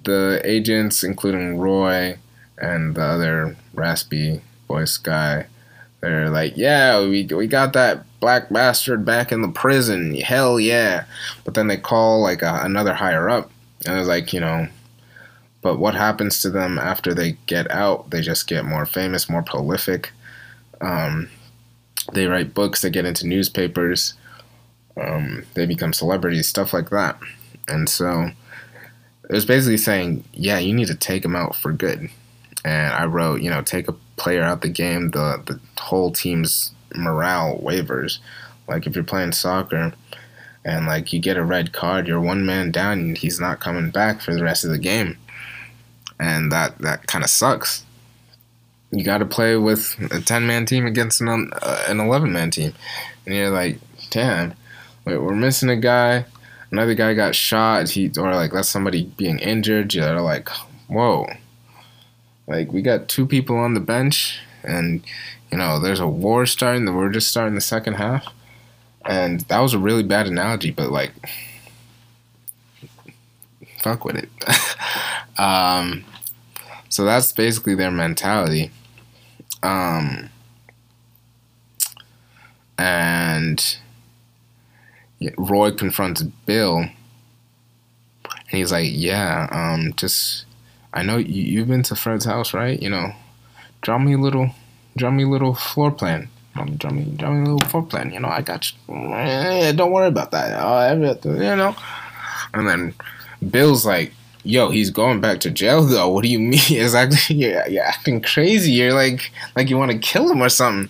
the 0.04 0.40
agents, 0.44 1.04
including 1.04 1.58
Roy 1.58 2.18
and 2.56 2.94
the 2.94 3.02
other 3.02 3.56
raspy 3.74 4.40
voice 4.66 4.96
guy, 4.96 5.46
they're 6.00 6.30
like, 6.30 6.56
"Yeah, 6.56 7.00
we 7.06 7.26
we 7.26 7.46
got 7.46 7.74
that 7.74 8.04
black 8.20 8.48
bastard 8.48 9.04
back 9.04 9.30
in 9.30 9.42
the 9.42 9.48
prison. 9.48 10.14
Hell 10.14 10.58
yeah!" 10.58 11.04
But 11.44 11.54
then 11.54 11.68
they 11.68 11.76
call 11.76 12.22
like 12.22 12.42
a, 12.42 12.60
another 12.62 12.94
higher 12.94 13.28
up, 13.28 13.50
and 13.86 13.98
it's 13.98 14.08
like, 14.08 14.32
you 14.32 14.40
know, 14.40 14.68
but 15.60 15.78
what 15.78 15.94
happens 15.94 16.40
to 16.40 16.50
them 16.50 16.78
after 16.78 17.14
they 17.14 17.32
get 17.46 17.70
out? 17.70 18.10
They 18.10 18.20
just 18.20 18.46
get 18.46 18.64
more 18.64 18.86
famous, 18.86 19.28
more 19.28 19.42
prolific. 19.42 20.12
Um, 20.80 21.28
they 22.12 22.26
write 22.26 22.54
books. 22.54 22.80
They 22.80 22.90
get 22.90 23.04
into 23.04 23.26
newspapers. 23.26 24.14
Um, 24.96 25.44
they 25.54 25.66
become 25.66 25.92
celebrities, 25.92 26.48
stuff 26.48 26.72
like 26.72 26.90
that. 26.90 27.18
And 27.66 27.88
so 27.88 28.30
it 29.28 29.32
was 29.32 29.44
basically 29.44 29.76
saying, 29.76 30.24
yeah, 30.32 30.58
you 30.58 30.72
need 30.72 30.88
to 30.88 30.94
take 30.94 31.22
them 31.22 31.36
out 31.36 31.54
for 31.54 31.72
good. 31.72 32.08
And 32.64 32.94
I 32.94 33.04
wrote, 33.06 33.40
you 33.40 33.50
know, 33.50 33.62
take 33.62 33.88
a 33.88 33.96
player 34.16 34.42
out 34.42 34.54
of 34.54 34.60
the 34.62 34.68
game, 34.68 35.10
the 35.10 35.42
the 35.46 35.60
whole 35.80 36.10
team's 36.10 36.72
morale 36.94 37.58
wavers. 37.60 38.20
Like 38.66 38.86
if 38.86 38.94
you're 38.94 39.04
playing 39.04 39.32
soccer 39.32 39.92
and 40.68 40.86
like 40.86 41.12
you 41.12 41.18
get 41.18 41.38
a 41.38 41.44
red 41.44 41.72
card, 41.72 42.06
you're 42.06 42.20
one 42.20 42.44
man 42.44 42.70
down 42.70 42.98
and 42.98 43.18
he's 43.18 43.40
not 43.40 43.60
coming 43.60 43.90
back 43.90 44.20
for 44.20 44.34
the 44.34 44.42
rest 44.42 44.64
of 44.64 44.70
the 44.70 44.78
game. 44.78 45.16
And 46.20 46.52
that 46.52 46.78
that 46.78 47.06
kind 47.06 47.24
of 47.24 47.30
sucks. 47.30 47.84
You 48.90 49.04
got 49.04 49.18
to 49.18 49.26
play 49.26 49.56
with 49.56 49.96
a 50.10 50.20
10 50.20 50.46
man 50.46 50.66
team 50.66 50.86
against 50.86 51.20
an 51.20 51.50
uh, 51.52 51.84
an 51.88 52.00
11 52.00 52.32
man 52.32 52.50
team. 52.50 52.74
And 53.24 53.34
you're 53.34 53.50
like, 53.50 53.78
"Damn, 54.10 54.54
wait, 55.04 55.18
we're 55.18 55.34
missing 55.34 55.70
a 55.70 55.76
guy." 55.76 56.26
another 56.70 56.94
guy 56.94 57.14
got 57.14 57.34
shot, 57.34 57.88
he 57.88 58.10
or 58.18 58.34
like 58.34 58.52
that's 58.52 58.68
somebody 58.68 59.04
being 59.16 59.38
injured, 59.38 59.94
you're 59.94 60.20
like, 60.20 60.48
whoa. 60.86 61.26
Like 62.46 62.72
we 62.72 62.82
got 62.82 63.08
two 63.08 63.26
people 63.26 63.56
on 63.56 63.74
the 63.74 63.80
bench 63.80 64.40
and 64.62 65.02
you 65.50 65.56
know, 65.56 65.80
there's 65.80 66.00
a 66.00 66.06
war 66.06 66.44
starting, 66.44 66.94
we're 66.94 67.10
just 67.10 67.28
starting 67.28 67.54
the 67.54 67.60
second 67.60 67.94
half. 67.94 68.26
And 69.08 69.40
that 69.42 69.58
was 69.60 69.74
a 69.74 69.78
really 69.78 70.04
bad 70.04 70.28
analogy, 70.28 70.70
but 70.70 70.92
like 70.92 71.12
fuck 73.80 74.04
with 74.04 74.16
it. 74.16 74.28
um 75.38 76.04
so 76.88 77.04
that's 77.04 77.32
basically 77.32 77.74
their 77.74 77.90
mentality. 77.90 78.70
Um 79.62 80.30
and 82.78 83.78
Roy 85.36 85.72
confronts 85.72 86.22
Bill, 86.22 86.78
and 86.78 86.92
he's 88.50 88.70
like, 88.72 88.88
"Yeah, 88.90 89.48
um, 89.50 89.92
just 89.96 90.44
I 90.92 91.02
know 91.02 91.16
you, 91.16 91.42
you've 91.42 91.68
been 91.68 91.82
to 91.84 91.96
Fred's 91.96 92.24
house, 92.24 92.54
right? 92.54 92.80
You 92.80 92.90
know, 92.90 93.12
draw 93.82 93.98
me 93.98 94.14
a 94.14 94.18
little, 94.18 94.50
draw 94.96 95.10
me 95.10 95.24
a 95.24 95.28
little 95.28 95.54
floor 95.54 95.90
plan. 95.90 96.30
Draw 96.66 96.90
me, 96.90 97.04
draw 97.16 97.30
me 97.30 97.40
a 97.40 97.52
little 97.52 97.68
floor 97.68 97.84
plan. 97.84 98.12
You 98.12 98.20
know, 98.20 98.28
I 98.28 98.42
got 98.42 98.70
you. 98.70 99.14
Eh, 99.14 99.72
don't 99.72 99.92
worry 99.92 100.08
about 100.08 100.30
that. 100.32 100.50
You 101.24 101.56
know." 101.56 101.76
And 102.54 102.66
then 102.66 102.94
Bill's 103.50 103.84
like, 103.84 104.12
yo, 104.48 104.70
he's 104.70 104.90
going 104.90 105.20
back 105.20 105.40
to 105.40 105.50
jail 105.50 105.82
though. 105.82 106.08
What 106.08 106.22
do 106.22 106.30
you 106.30 106.38
mean? 106.38 106.60
It's 106.70 106.94
actually 106.94 107.36
you're, 107.36 107.68
you're 107.68 107.84
acting 107.84 108.22
crazy. 108.22 108.72
You're 108.72 108.94
like 108.94 109.30
like 109.56 109.68
you 109.68 109.76
want 109.76 109.92
to 109.92 109.98
kill 109.98 110.30
him 110.30 110.42
or 110.42 110.48
something. 110.48 110.88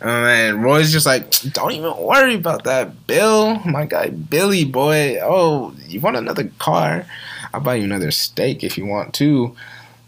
And 0.00 0.62
Roy's 0.62 0.92
just 0.92 1.06
like, 1.06 1.30
don't 1.52 1.72
even 1.72 1.96
worry 1.98 2.34
about 2.34 2.64
that, 2.64 3.06
Bill. 3.06 3.56
My 3.60 3.84
guy 3.84 4.08
Billy 4.08 4.64
boy. 4.64 5.18
Oh, 5.22 5.74
you 5.86 6.00
want 6.00 6.16
another 6.16 6.50
car? 6.58 7.06
I'll 7.52 7.60
buy 7.60 7.76
you 7.76 7.84
another 7.84 8.10
steak 8.10 8.64
if 8.64 8.78
you 8.78 8.86
want 8.86 9.14
to. 9.14 9.54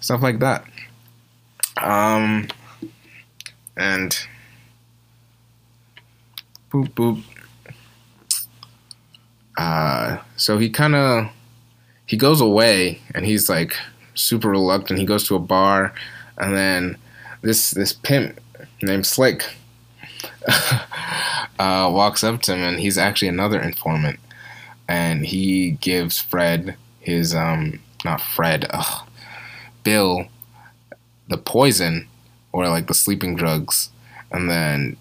Stuff 0.00 0.22
like 0.22 0.38
that. 0.40 0.64
Um 1.82 2.48
and 3.76 4.18
boop 6.84 6.90
boop. 6.94 7.22
Uh 9.56 10.18
so 10.36 10.58
he 10.58 10.68
kind 10.68 10.94
of 10.94 11.28
he 12.06 12.16
goes 12.16 12.40
away 12.40 13.00
and 13.14 13.26
he's 13.26 13.48
like 13.48 13.76
super 14.14 14.48
reluctant. 14.48 14.98
He 14.98 15.04
goes 15.04 15.26
to 15.28 15.36
a 15.36 15.40
bar, 15.40 15.94
and 16.38 16.54
then 16.54 16.96
this 17.42 17.70
this 17.70 17.92
pimp 17.92 18.40
named 18.82 19.06
Slick 19.06 19.44
uh, 20.48 21.90
walks 21.92 22.24
up 22.24 22.42
to 22.42 22.54
him, 22.54 22.60
and 22.60 22.80
he's 22.80 22.98
actually 22.98 23.28
another 23.28 23.60
informant, 23.60 24.18
and 24.88 25.26
he 25.26 25.72
gives 25.72 26.20
Fred 26.20 26.76
his 27.00 27.34
um 27.34 27.80
not 28.04 28.20
Fred, 28.20 28.66
ugh, 28.70 29.08
Bill, 29.84 30.26
the 31.28 31.38
poison 31.38 32.08
or 32.52 32.68
like 32.68 32.86
the 32.86 32.94
sleeping 32.94 33.36
drugs, 33.36 33.90
and 34.30 34.50
then 34.50 34.96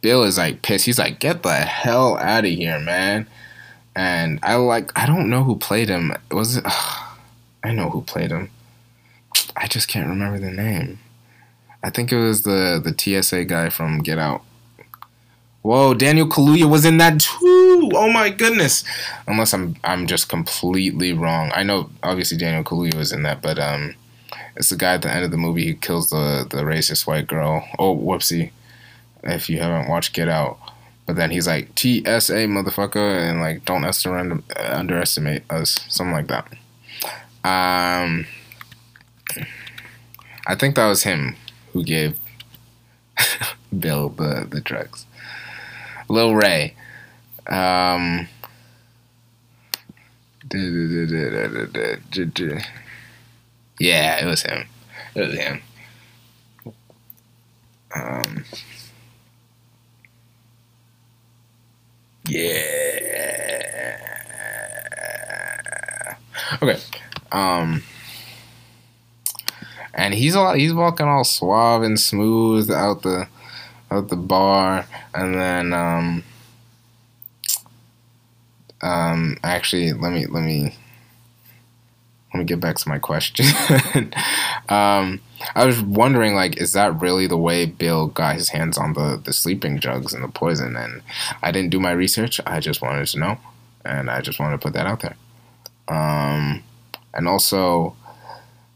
Bill 0.00 0.24
is 0.24 0.38
like 0.38 0.62
pissed. 0.62 0.86
He's 0.86 0.98
like, 0.98 1.20
"Get 1.20 1.42
the 1.42 1.54
hell 1.54 2.16
out 2.18 2.44
of 2.44 2.50
here, 2.50 2.78
man!" 2.78 3.26
and 3.96 4.38
I 4.42 4.54
like 4.56 4.92
I 4.96 5.06
don't 5.06 5.28
know 5.28 5.44
who 5.44 5.56
played 5.56 5.88
him. 5.88 6.14
Was 6.30 6.56
it? 6.56 6.64
I 7.62 7.72
know 7.72 7.90
who 7.90 8.02
played 8.02 8.30
him. 8.30 8.50
I 9.56 9.66
just 9.66 9.88
can't 9.88 10.08
remember 10.08 10.38
the 10.38 10.50
name. 10.50 10.98
I 11.82 11.90
think 11.90 12.12
it 12.12 12.18
was 12.18 12.42
the 12.42 12.80
the 12.82 12.94
TSA 12.96 13.44
guy 13.44 13.68
from 13.68 13.98
Get 13.98 14.18
Out. 14.18 14.42
Whoa, 15.62 15.92
Daniel 15.92 16.26
Kaluuya 16.26 16.70
was 16.70 16.86
in 16.86 16.96
that 16.98 17.20
too. 17.20 17.90
Oh 17.92 18.10
my 18.10 18.30
goodness. 18.30 18.84
Unless 19.26 19.52
I'm 19.52 19.76
I'm 19.84 20.06
just 20.06 20.28
completely 20.28 21.12
wrong. 21.12 21.52
I 21.54 21.62
know 21.62 21.90
obviously 22.02 22.38
Daniel 22.38 22.64
Kaluuya 22.64 22.94
was 22.94 23.12
in 23.12 23.22
that, 23.24 23.42
but 23.42 23.58
um 23.58 23.94
it's 24.56 24.70
the 24.70 24.76
guy 24.76 24.94
at 24.94 25.02
the 25.02 25.10
end 25.10 25.24
of 25.24 25.30
the 25.30 25.36
movie 25.36 25.66
who 25.66 25.74
kills 25.74 26.08
the 26.10 26.46
the 26.48 26.62
racist 26.62 27.06
white 27.06 27.26
girl. 27.26 27.66
Oh, 27.78 27.96
whoopsie. 27.96 28.52
If 29.22 29.50
you 29.50 29.60
haven't 29.60 29.88
watched 29.88 30.14
Get 30.14 30.28
Out. 30.28 30.58
But 31.06 31.16
then 31.16 31.30
he's 31.30 31.46
like 31.46 31.76
TSA 31.76 32.46
motherfucker 32.46 33.18
and 33.18 33.40
like 33.40 33.64
don't 33.64 33.84
underestimate 34.56 35.42
us, 35.50 35.80
something 35.88 36.12
like 36.12 36.28
that. 36.28 36.46
Um, 37.42 38.26
I 40.46 40.54
think 40.54 40.76
that 40.76 40.86
was 40.86 41.02
him 41.02 41.36
who 41.72 41.82
gave 41.82 42.18
Bill 43.78 44.08
the 44.10 44.46
the 44.48 44.60
drugs. 44.60 45.06
Lil 46.08 46.34
Rel. 46.34 46.70
Um, 47.46 48.28
yeah, 53.78 54.22
it 54.22 54.26
was 54.26 54.42
him. 54.42 54.66
It 55.14 55.20
was 55.20 55.34
him. 55.34 55.62
Um, 57.94 58.44
Yeah. 62.30 62.70
Okay. 66.62 66.78
Um. 67.32 67.82
And 69.92 70.14
he's 70.14 70.36
all 70.36 70.54
he's 70.54 70.72
walking 70.72 71.06
all 71.06 71.24
suave 71.24 71.82
and 71.82 71.98
smooth 71.98 72.70
out 72.70 73.02
the 73.02 73.26
out 73.90 74.08
the 74.08 74.16
bar, 74.16 74.86
and 75.14 75.34
then 75.34 75.72
um. 75.72 76.22
Um. 78.80 79.36
Actually, 79.42 79.92
let 79.92 80.12
me 80.12 80.26
let 80.26 80.44
me 80.44 80.76
let 82.32 82.38
me 82.38 82.44
get 82.44 82.60
back 82.60 82.76
to 82.76 82.88
my 82.88 82.98
question. 82.98 83.46
Um, 84.68 85.20
I 85.54 85.64
was 85.64 85.80
wondering, 85.82 86.34
like, 86.34 86.58
is 86.58 86.72
that 86.74 87.00
really 87.00 87.26
the 87.26 87.36
way 87.36 87.66
Bill 87.66 88.08
got 88.08 88.36
his 88.36 88.50
hands 88.50 88.76
on 88.78 88.92
the 88.92 89.20
the 89.22 89.32
sleeping 89.32 89.78
drugs 89.78 90.12
and 90.12 90.22
the 90.22 90.28
poison? 90.28 90.76
And 90.76 91.02
I 91.42 91.50
didn't 91.50 91.70
do 91.70 91.80
my 91.80 91.92
research. 91.92 92.40
I 92.46 92.60
just 92.60 92.82
wanted 92.82 93.06
to 93.08 93.18
know, 93.18 93.38
and 93.84 94.10
I 94.10 94.20
just 94.20 94.38
wanted 94.38 94.60
to 94.60 94.66
put 94.66 94.74
that 94.74 94.86
out 94.86 95.00
there. 95.00 95.16
Um, 95.88 96.62
and 97.14 97.26
also, 97.26 97.96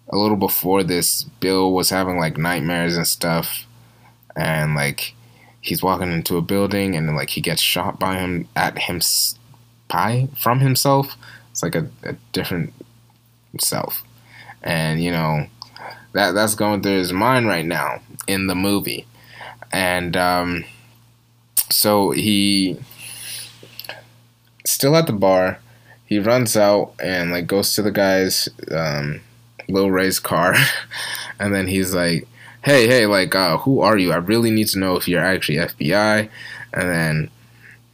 a 0.08 0.16
little 0.16 0.36
before 0.36 0.82
this, 0.82 1.24
Bill 1.40 1.72
was 1.72 1.90
having 1.90 2.18
like 2.18 2.38
nightmares 2.38 2.96
and 2.96 3.06
stuff, 3.06 3.66
and 4.36 4.74
like 4.74 5.14
he's 5.60 5.82
walking 5.82 6.12
into 6.12 6.36
a 6.36 6.42
building 6.42 6.94
and 6.94 7.14
like 7.16 7.30
he 7.30 7.40
gets 7.40 7.62
shot 7.62 7.98
by 7.98 8.18
him 8.18 8.48
at 8.54 8.78
him 8.78 9.00
by 9.88 10.28
from 10.38 10.60
himself. 10.60 11.16
It's 11.50 11.62
like 11.62 11.74
a, 11.74 11.88
a 12.02 12.14
different 12.32 12.72
self, 13.60 14.02
and 14.62 15.02
you 15.02 15.10
know 15.10 15.46
that 16.14 16.32
that's 16.32 16.54
going 16.54 16.80
through 16.82 16.98
his 16.98 17.12
mind 17.12 17.46
right 17.46 17.66
now 17.66 18.00
in 18.26 18.46
the 18.46 18.54
movie, 18.54 19.06
and 19.72 20.16
um, 20.16 20.64
so 21.70 22.12
he 22.12 22.78
still 24.64 24.96
at 24.96 25.06
the 25.06 25.12
bar. 25.12 25.58
He 26.06 26.18
runs 26.18 26.56
out 26.56 26.94
and 27.02 27.32
like 27.32 27.46
goes 27.46 27.74
to 27.74 27.82
the 27.82 27.90
guy's 27.90 28.48
um, 28.70 29.20
Lil 29.68 29.90
Rel's 29.90 30.20
car, 30.20 30.54
and 31.38 31.54
then 31.54 31.66
he's 31.66 31.94
like, 31.94 32.26
"Hey, 32.62 32.86
hey, 32.86 33.06
like, 33.06 33.34
uh, 33.34 33.58
who 33.58 33.80
are 33.80 33.98
you? 33.98 34.12
I 34.12 34.16
really 34.16 34.50
need 34.50 34.68
to 34.68 34.78
know 34.78 34.96
if 34.96 35.08
you're 35.08 35.24
actually 35.24 35.58
FBI." 35.58 36.28
And 36.72 36.90
then 36.90 37.30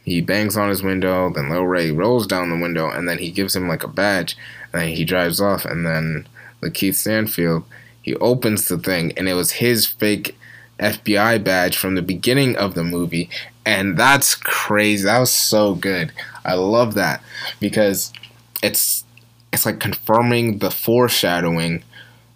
he 0.03 0.21
bangs 0.21 0.57
on 0.57 0.69
his 0.69 0.83
window. 0.83 1.31
Then 1.31 1.49
Lil 1.49 1.65
Rel 1.65 1.95
rolls 1.95 2.27
down 2.27 2.49
the 2.49 2.61
window, 2.61 2.89
and 2.89 3.09
then 3.09 3.17
he 3.17 3.31
gives 3.31 3.55
him 3.55 3.67
like 3.67 3.83
a 3.83 3.87
badge. 3.87 4.37
And 4.73 4.89
he 4.89 5.05
drives 5.05 5.41
off, 5.41 5.65
and 5.65 5.85
then 5.85 6.27
Lakeith 6.61 6.95
Stanfield 6.95 7.63
he 8.01 8.15
opens 8.15 8.67
the 8.67 8.77
thing, 8.77 9.13
and 9.17 9.27
it 9.27 9.33
was 9.33 9.51
his 9.51 9.85
fake 9.85 10.35
FBI 10.79 11.43
badge 11.43 11.77
from 11.77 11.95
the 11.95 12.01
beginning 12.01 12.55
of 12.55 12.73
the 12.73 12.83
movie, 12.83 13.29
and 13.65 13.97
that's 13.97 14.35
crazy. 14.35 15.03
That 15.05 15.19
was 15.19 15.31
so 15.31 15.75
good. 15.75 16.11
I 16.43 16.55
love 16.55 16.95
that 16.95 17.21
because 17.59 18.11
it's 18.63 19.03
it's 19.53 19.65
like 19.65 19.79
confirming 19.79 20.59
the 20.59 20.71
foreshadowing 20.71 21.83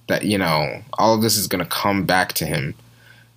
that 0.07 0.24
you 0.24 0.38
know 0.38 0.84
all 0.93 1.16
of 1.16 1.22
this 1.22 1.38
is 1.38 1.47
gonna 1.47 1.66
come 1.66 2.05
back 2.05 2.34
to 2.34 2.45
him 2.45 2.76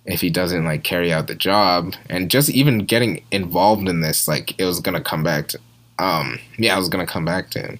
if 0.05 0.21
he 0.21 0.29
doesn't 0.29 0.65
like 0.65 0.83
carry 0.83 1.11
out 1.11 1.27
the 1.27 1.35
job 1.35 1.93
and 2.09 2.31
just 2.31 2.49
even 2.49 2.85
getting 2.85 3.23
involved 3.31 3.87
in 3.87 4.01
this 4.01 4.27
like 4.27 4.59
it 4.59 4.65
was 4.65 4.79
gonna 4.79 5.01
come 5.01 5.23
back 5.23 5.47
to 5.47 5.59
um 5.97 6.39
yeah 6.57 6.75
it 6.75 6.79
was 6.79 6.89
gonna 6.89 7.05
come 7.05 7.25
back 7.25 7.49
to 7.49 7.59
him 7.59 7.79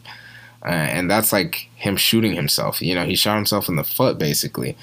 uh, 0.64 0.70
and 0.70 1.10
that's 1.10 1.32
like 1.32 1.70
him 1.76 1.96
shooting 1.96 2.34
himself. 2.34 2.82
You 2.82 2.96
know, 2.96 3.06
he 3.06 3.16
shot 3.16 3.36
himself 3.36 3.70
in 3.70 3.76
the 3.76 3.84
foot 3.84 4.18
basically, 4.18 4.78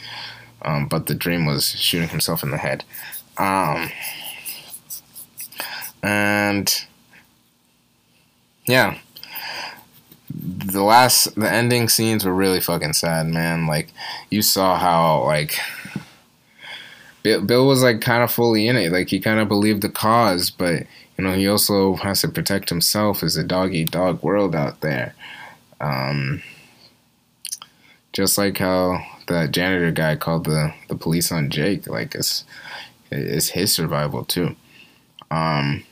um, 0.62 0.88
but 0.88 1.06
the 1.06 1.14
dream 1.14 1.44
was 1.46 1.68
shooting 1.70 2.08
himself 2.08 2.42
in 2.42 2.50
the 2.50 2.56
head. 2.56 2.84
Um, 3.38 3.90
and 6.02 6.86
yeah, 8.66 8.98
the 10.30 10.82
last 10.82 11.34
the 11.34 11.50
ending 11.50 11.88
scenes 11.88 12.24
were 12.24 12.34
really 12.34 12.60
fucking 12.60 12.94
sad, 12.94 13.26
man. 13.26 13.66
Like 13.66 13.92
you 14.30 14.42
saw 14.42 14.78
how 14.78 15.24
like. 15.24 15.58
Bill, 17.44 17.66
was 17.66 17.82
like 17.82 18.00
kind 18.00 18.22
of 18.22 18.30
fully 18.30 18.68
in 18.68 18.76
it. 18.76 18.92
Like 18.92 19.08
he 19.08 19.18
kind 19.18 19.40
of 19.40 19.48
believed 19.48 19.82
the 19.82 19.88
cause, 19.88 20.48
but 20.48 20.84
you 21.18 21.24
know 21.24 21.32
he 21.32 21.48
also 21.48 21.94
has 21.94 22.20
to 22.20 22.28
protect 22.28 22.68
himself. 22.68 23.20
It's 23.24 23.34
a 23.34 23.42
dog 23.42 23.74
eat 23.74 23.90
dog 23.90 24.22
world 24.22 24.54
out 24.54 24.80
there. 24.80 25.12
Um, 25.80 26.42
just 28.12 28.38
like 28.38 28.58
how 28.58 29.04
the 29.26 29.46
janitor 29.48 29.90
guy 29.90 30.16
called 30.16 30.44
the, 30.44 30.72
the 30.88 30.96
police 30.96 31.30
on 31.30 31.50
Jake, 31.50 31.86
like 31.86 32.14
it's 32.14 32.44
it's 33.10 33.50
his 33.50 33.72
survival 33.72 34.24
too. 34.24 34.56
Um, 35.30 35.84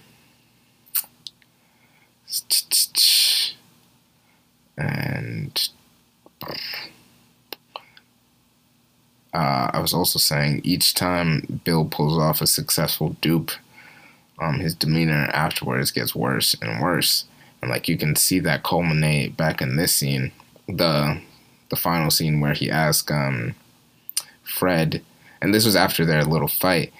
and 4.76 5.68
uh, 9.32 9.70
I 9.72 9.78
was 9.80 9.92
also 9.92 10.18
saying 10.18 10.60
each 10.64 10.94
time 10.94 11.60
Bill 11.64 11.84
pulls 11.84 12.18
off 12.18 12.40
a 12.40 12.46
successful 12.46 13.16
dupe, 13.20 13.52
um, 14.40 14.60
his 14.60 14.74
demeanor 14.74 15.30
afterwards 15.32 15.90
gets 15.90 16.14
worse 16.14 16.56
and 16.60 16.80
worse 16.80 17.24
and 17.64 17.70
like 17.70 17.88
you 17.88 17.96
can 17.96 18.14
see 18.14 18.40
that 18.40 18.62
culminate 18.62 19.38
back 19.38 19.62
in 19.62 19.76
this 19.76 19.96
scene, 19.96 20.32
the 20.68 21.18
the 21.70 21.76
final 21.76 22.10
scene 22.10 22.40
where 22.40 22.52
he 22.52 22.70
asks 22.70 23.10
um, 23.10 23.54
Fred, 24.42 25.02
and 25.40 25.54
this 25.54 25.64
was 25.64 25.74
after 25.74 26.04
their 26.04 26.24
little 26.24 26.46
fight. 26.46 26.92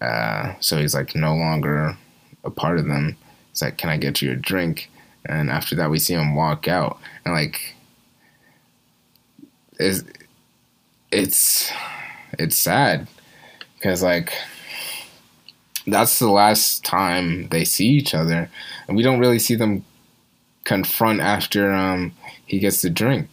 Uh, 0.00 0.54
so 0.60 0.78
he's 0.78 0.94
like 0.94 1.16
no 1.16 1.34
longer 1.34 1.98
a 2.44 2.50
part 2.50 2.78
of 2.78 2.86
them. 2.86 3.16
He's 3.50 3.60
like, 3.60 3.76
"Can 3.76 3.90
I 3.90 3.96
get 3.96 4.22
you 4.22 4.30
a 4.30 4.36
drink?" 4.36 4.88
And 5.26 5.50
after 5.50 5.74
that, 5.74 5.90
we 5.90 5.98
see 5.98 6.14
him 6.14 6.36
walk 6.36 6.68
out, 6.68 7.00
and 7.24 7.34
like, 7.34 7.74
it's 9.80 10.04
it's 11.10 11.72
it's 12.38 12.56
sad 12.56 13.08
because 13.74 14.00
like 14.00 14.32
that's 15.88 16.20
the 16.20 16.30
last 16.30 16.84
time 16.84 17.48
they 17.48 17.64
see 17.64 17.88
each 17.88 18.14
other, 18.14 18.48
and 18.86 18.96
we 18.96 19.02
don't 19.02 19.18
really 19.18 19.40
see 19.40 19.56
them 19.56 19.84
confront 20.68 21.18
after 21.20 21.72
um, 21.72 22.12
he 22.44 22.58
gets 22.58 22.82
the 22.82 22.90
drink. 22.90 23.28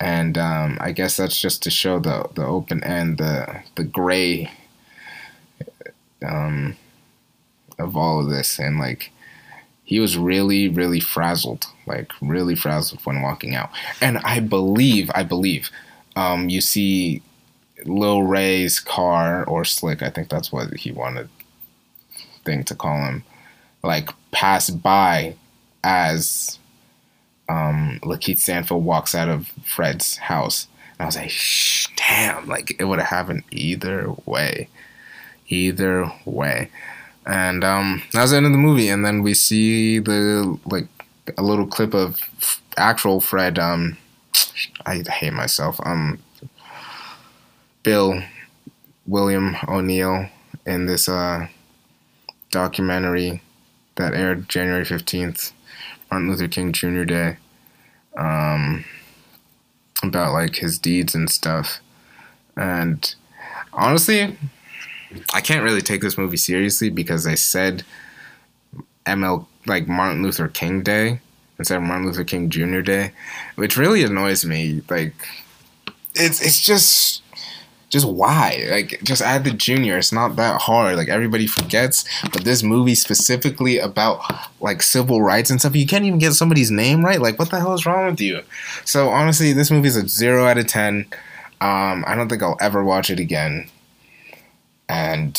And 0.00 0.38
um, 0.38 0.78
I 0.80 0.92
guess 0.92 1.18
that's 1.18 1.38
just 1.38 1.62
to 1.64 1.70
show 1.70 1.98
the 2.00 2.26
the 2.34 2.46
open 2.46 2.82
end, 2.82 3.18
the 3.18 3.62
the 3.74 3.84
gray 3.84 4.50
um, 6.26 6.76
of 7.78 7.96
all 7.96 8.18
of 8.20 8.30
this, 8.30 8.58
and 8.58 8.78
like 8.78 9.12
he 9.84 10.00
was 10.00 10.16
really 10.16 10.68
really 10.68 11.00
frazzled, 11.00 11.66
like 11.86 12.10
really 12.22 12.56
frazzled 12.56 13.04
when 13.04 13.20
walking 13.20 13.54
out. 13.54 13.68
And 14.00 14.16
I 14.24 14.40
believe, 14.40 15.10
I 15.14 15.22
believe, 15.22 15.70
um, 16.16 16.48
you 16.48 16.62
see 16.62 17.20
Lil 17.84 18.22
Rel's 18.22 18.80
car 18.80 19.44
or 19.44 19.66
Slick, 19.66 20.02
I 20.02 20.08
think 20.08 20.30
that's 20.30 20.50
what 20.50 20.72
he 20.72 20.92
wanted 20.92 21.28
thing 22.46 22.64
to 22.64 22.74
call 22.74 23.04
him, 23.04 23.22
like 23.82 24.08
pass 24.32 24.70
by 24.70 25.34
as 25.82 26.58
um, 27.48 27.98
Lakeith 28.02 28.38
Stanfield 28.38 28.84
walks 28.84 29.14
out 29.14 29.28
of 29.28 29.48
Fred's 29.64 30.16
house. 30.16 30.68
And 30.98 31.02
I 31.02 31.06
was 31.06 31.16
like, 31.16 31.30
Shh, 31.30 31.88
damn, 31.96 32.46
like 32.46 32.76
it 32.78 32.84
would 32.84 32.98
have 32.98 33.08
happened 33.08 33.44
either 33.50 34.12
way. 34.26 34.68
Either 35.48 36.12
way. 36.24 36.70
And 37.26 37.64
um, 37.64 38.02
that 38.12 38.22
was 38.22 38.30
the 38.30 38.38
end 38.38 38.46
of 38.46 38.52
the 38.52 38.58
movie. 38.58 38.88
And 38.88 39.04
then 39.04 39.22
we 39.22 39.34
see 39.34 39.98
the, 39.98 40.58
like, 40.64 40.88
a 41.36 41.42
little 41.42 41.66
clip 41.66 41.94
of 41.94 42.20
actual 42.76 43.20
Fred. 43.20 43.58
Um, 43.58 43.98
I 44.86 45.02
hate 45.08 45.32
myself. 45.32 45.78
Um, 45.84 46.22
Bill 47.82 48.22
William 49.06 49.56
O'Neal 49.66 50.28
in 50.66 50.86
this 50.86 51.08
uh, 51.08 51.48
documentary 52.50 53.42
that 53.96 54.14
aired 54.14 54.48
January 54.48 54.84
15th, 54.84 55.52
Martin 56.10 56.28
Luther 56.28 56.48
King 56.48 56.72
Jr. 56.72 57.04
Day, 57.04 57.36
um, 58.16 58.84
about 60.02 60.32
like 60.32 60.56
his 60.56 60.78
deeds 60.78 61.14
and 61.14 61.30
stuff. 61.30 61.80
And 62.56 63.14
honestly, 63.72 64.36
I 65.32 65.40
can't 65.40 65.64
really 65.64 65.80
take 65.80 66.00
this 66.00 66.18
movie 66.18 66.36
seriously 66.36 66.90
because 66.90 67.24
they 67.24 67.36
said 67.36 67.84
ML 69.06 69.46
like 69.66 69.88
Martin 69.88 70.22
Luther 70.22 70.48
King 70.48 70.82
Day 70.82 71.20
instead 71.58 71.76
of 71.76 71.82
Martin 71.82 72.06
Luther 72.06 72.24
King 72.24 72.48
Jr. 72.48 72.80
Day, 72.80 73.12
which 73.56 73.76
really 73.76 74.02
annoys 74.02 74.44
me. 74.44 74.82
Like, 74.88 75.14
it's 76.14 76.40
it's 76.40 76.60
just 76.60 77.22
just 77.90 78.06
why? 78.06 78.66
Like, 78.70 79.00
just 79.02 79.20
add 79.20 79.44
the 79.44 79.50
junior. 79.50 79.98
It's 79.98 80.12
not 80.12 80.36
that 80.36 80.60
hard. 80.62 80.96
Like 80.96 81.08
everybody 81.08 81.46
forgets, 81.46 82.04
but 82.32 82.44
this 82.44 82.62
movie 82.62 82.94
specifically 82.94 83.78
about 83.78 84.22
like 84.60 84.80
civil 84.82 85.20
rights 85.22 85.50
and 85.50 85.60
stuff, 85.60 85.74
you 85.74 85.86
can't 85.86 86.04
even 86.04 86.20
get 86.20 86.32
somebody's 86.32 86.70
name 86.70 87.04
right. 87.04 87.20
Like, 87.20 87.38
what 87.38 87.50
the 87.50 87.58
hell 87.58 87.74
is 87.74 87.84
wrong 87.84 88.06
with 88.06 88.20
you? 88.20 88.42
So 88.84 89.08
honestly, 89.08 89.52
this 89.52 89.70
movie 89.70 89.88
is 89.88 89.96
a 89.96 90.08
zero 90.08 90.46
out 90.46 90.56
of 90.56 90.68
ten. 90.68 91.06
Um, 91.60 92.04
I 92.06 92.14
don't 92.14 92.28
think 92.28 92.42
I'll 92.42 92.56
ever 92.60 92.82
watch 92.82 93.10
it 93.10 93.20
again. 93.20 93.68
And 94.88 95.38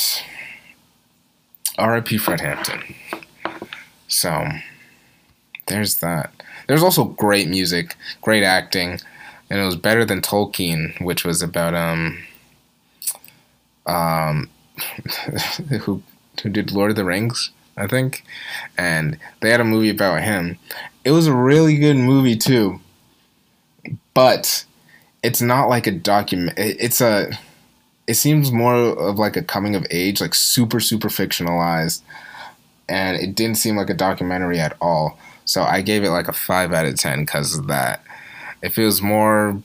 R.I.P. 1.78 2.18
Fred 2.18 2.42
Hampton. 2.42 2.96
So 4.08 4.46
there's 5.68 6.00
that. 6.00 6.32
There's 6.68 6.84
also 6.84 7.06
great 7.06 7.48
music, 7.48 7.96
great 8.22 8.44
acting, 8.44 9.00
and 9.50 9.60
it 9.60 9.66
was 9.66 9.76
better 9.78 10.06
than 10.06 10.22
Tolkien, 10.22 11.02
which 11.02 11.24
was 11.26 11.42
about 11.42 11.74
um 11.74 12.18
um, 13.86 14.50
who 15.82 16.02
who 16.42 16.50
did 16.50 16.72
Lord 16.72 16.92
of 16.92 16.96
the 16.96 17.06
Rings, 17.06 17.52
I 17.78 17.88
think, 17.88 18.24
and 18.78 19.18
they 19.42 19.50
had 19.50 19.62
a 19.62 19.66
movie 19.66 19.90
about 19.90 20.24
him. 20.24 20.58
It 21.04 21.12
was 21.12 21.28
a 21.28 21.36
really 21.36 21.78
good 21.78 21.98
movie 21.98 22.36
too, 22.36 22.80
but 24.14 24.66
it's 25.24 25.42
not 25.42 25.70
like 25.70 25.88
a 25.88 25.92
document. 25.92 26.58
It's 26.58 27.02
a. 27.02 27.32
It 28.08 28.16
seems 28.16 28.52
more 28.52 28.76
of 28.76 29.20
like 29.20 29.38
a 29.38 29.44
coming 29.44 29.76
of 29.76 29.86
age, 29.92 30.22
like 30.22 30.34
super 30.34 30.80
super 30.80 31.08
fictionalized, 31.08 32.02
and 32.90 33.18
it 33.18 33.36
didn't 33.36 33.58
seem 33.58 33.78
like 33.78 33.90
a 33.90 33.96
documentary 33.96 34.60
at 34.60 34.76
all. 34.82 35.18
So 35.46 35.64
I 35.64 35.82
gave 35.82 36.04
it 36.04 36.10
like 36.10 36.28
a 36.28 36.34
five 36.34 36.74
out 36.74 36.86
of 36.86 36.96
ten 36.96 37.22
because 37.22 37.58
of 37.58 37.68
that. 37.68 38.04
It 38.62 38.74
feels 38.74 39.02
more 39.02 39.62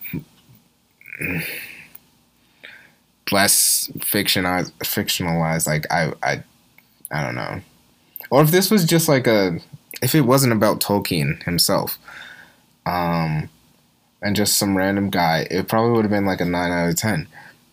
less 3.32 3.90
fictionalized, 3.98 4.72
fictionalized. 4.78 5.66
Like 5.66 5.90
I, 5.90 6.12
I, 6.22 6.42
I 7.10 7.22
don't 7.24 7.34
know. 7.34 7.60
Or 8.30 8.42
if 8.42 8.50
this 8.50 8.70
was 8.70 8.84
just 8.84 9.08
like 9.08 9.26
a, 9.26 9.60
if 10.02 10.14
it 10.14 10.22
wasn't 10.22 10.52
about 10.52 10.80
Tolkien 10.80 11.42
himself, 11.44 11.98
um, 12.84 13.48
and 14.22 14.36
just 14.36 14.58
some 14.58 14.76
random 14.76 15.10
guy, 15.10 15.46
it 15.50 15.68
probably 15.68 15.92
would 15.92 16.04
have 16.04 16.10
been 16.10 16.26
like 16.26 16.40
a 16.40 16.44
nine 16.44 16.72
out 16.72 16.88
of 16.88 16.96
ten. 16.96 17.28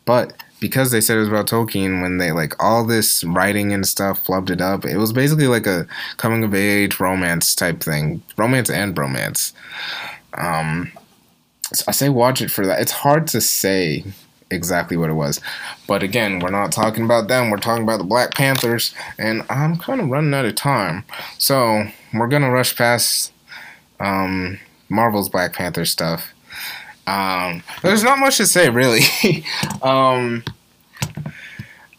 But 0.05 0.33
because 0.59 0.91
they 0.91 1.01
said 1.01 1.17
it 1.17 1.21
was 1.21 1.29
about 1.29 1.47
Tolkien, 1.47 2.01
when 2.01 2.17
they 2.17 2.31
like 2.31 2.61
all 2.63 2.85
this 2.85 3.23
writing 3.23 3.73
and 3.73 3.85
stuff 3.85 4.25
flubbed 4.25 4.49
it 4.49 4.61
up, 4.61 4.85
it 4.85 4.97
was 4.97 5.11
basically 5.11 5.47
like 5.47 5.67
a 5.67 5.87
coming 6.17 6.43
of 6.43 6.53
age 6.53 6.99
romance 6.99 7.55
type 7.55 7.81
thing, 7.81 8.21
romance 8.37 8.69
and 8.69 8.95
bromance. 8.95 9.53
Um, 10.35 10.91
so 11.73 11.83
I 11.87 11.91
say 11.91 12.09
watch 12.09 12.41
it 12.41 12.51
for 12.51 12.65
that. 12.65 12.81
It's 12.81 12.91
hard 12.91 13.27
to 13.27 13.41
say 13.41 14.05
exactly 14.53 14.97
what 14.97 15.09
it 15.09 15.13
was. 15.13 15.41
But 15.87 16.03
again, 16.03 16.39
we're 16.39 16.49
not 16.49 16.71
talking 16.71 17.03
about 17.03 17.27
them. 17.27 17.49
We're 17.49 17.57
talking 17.57 17.83
about 17.83 17.97
the 17.97 18.03
Black 18.03 18.33
Panthers, 18.33 18.93
and 19.17 19.43
I'm 19.49 19.77
kind 19.77 20.01
of 20.01 20.09
running 20.09 20.33
out 20.33 20.45
of 20.45 20.55
time. 20.55 21.03
So 21.37 21.85
we're 22.13 22.27
gonna 22.27 22.51
rush 22.51 22.75
past 22.75 23.31
um, 23.99 24.59
Marvel's 24.89 25.29
Black 25.29 25.53
Panther 25.53 25.85
stuff. 25.85 26.33
Um, 27.05 27.63
there's 27.81 28.03
not 28.03 28.19
much 28.19 28.37
to 28.37 28.45
say 28.45 28.69
really. 28.69 29.01
um, 29.81 30.43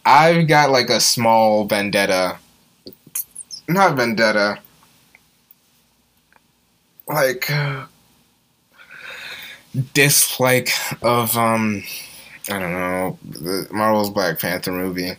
I've 0.05 0.49
got 0.49 0.71
like 0.71 0.91
a 0.91 1.01
small 1.01 1.65
vendetta, 1.67 2.39
not 3.69 3.97
vendetta, 3.97 4.59
like 7.07 7.51
dislike 9.93 10.71
of 11.03 11.37
um 11.37 11.83
I 12.51 12.59
don't 12.59 12.73
know 12.73 13.19
the 13.25 13.69
Marvel's 13.71 14.11
Black 14.11 14.39
Panther 14.39 14.73
movie. 14.73 15.13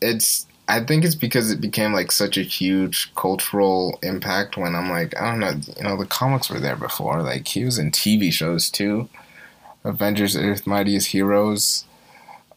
It's 0.00 0.46
I 0.68 0.80
think 0.80 1.04
it's 1.04 1.14
because 1.14 1.50
it 1.50 1.60
became 1.60 1.92
like 1.92 2.10
such 2.10 2.36
a 2.36 2.42
huge 2.42 3.14
cultural 3.14 3.98
impact 4.02 4.56
when 4.56 4.74
I'm 4.74 4.90
like 4.90 5.16
I 5.20 5.30
don't 5.30 5.40
know 5.40 5.60
you 5.76 5.84
know 5.84 5.96
the 5.96 6.06
comics 6.06 6.50
were 6.50 6.60
there 6.60 6.76
before. 6.76 7.22
Like 7.22 7.46
he 7.46 7.64
was 7.64 7.78
in 7.78 7.90
TV 7.90 8.32
shows 8.32 8.70
too, 8.70 9.08
Avengers 9.84 10.36
Earth 10.36 10.66
Mightiest 10.66 11.08
Heroes, 11.08 11.84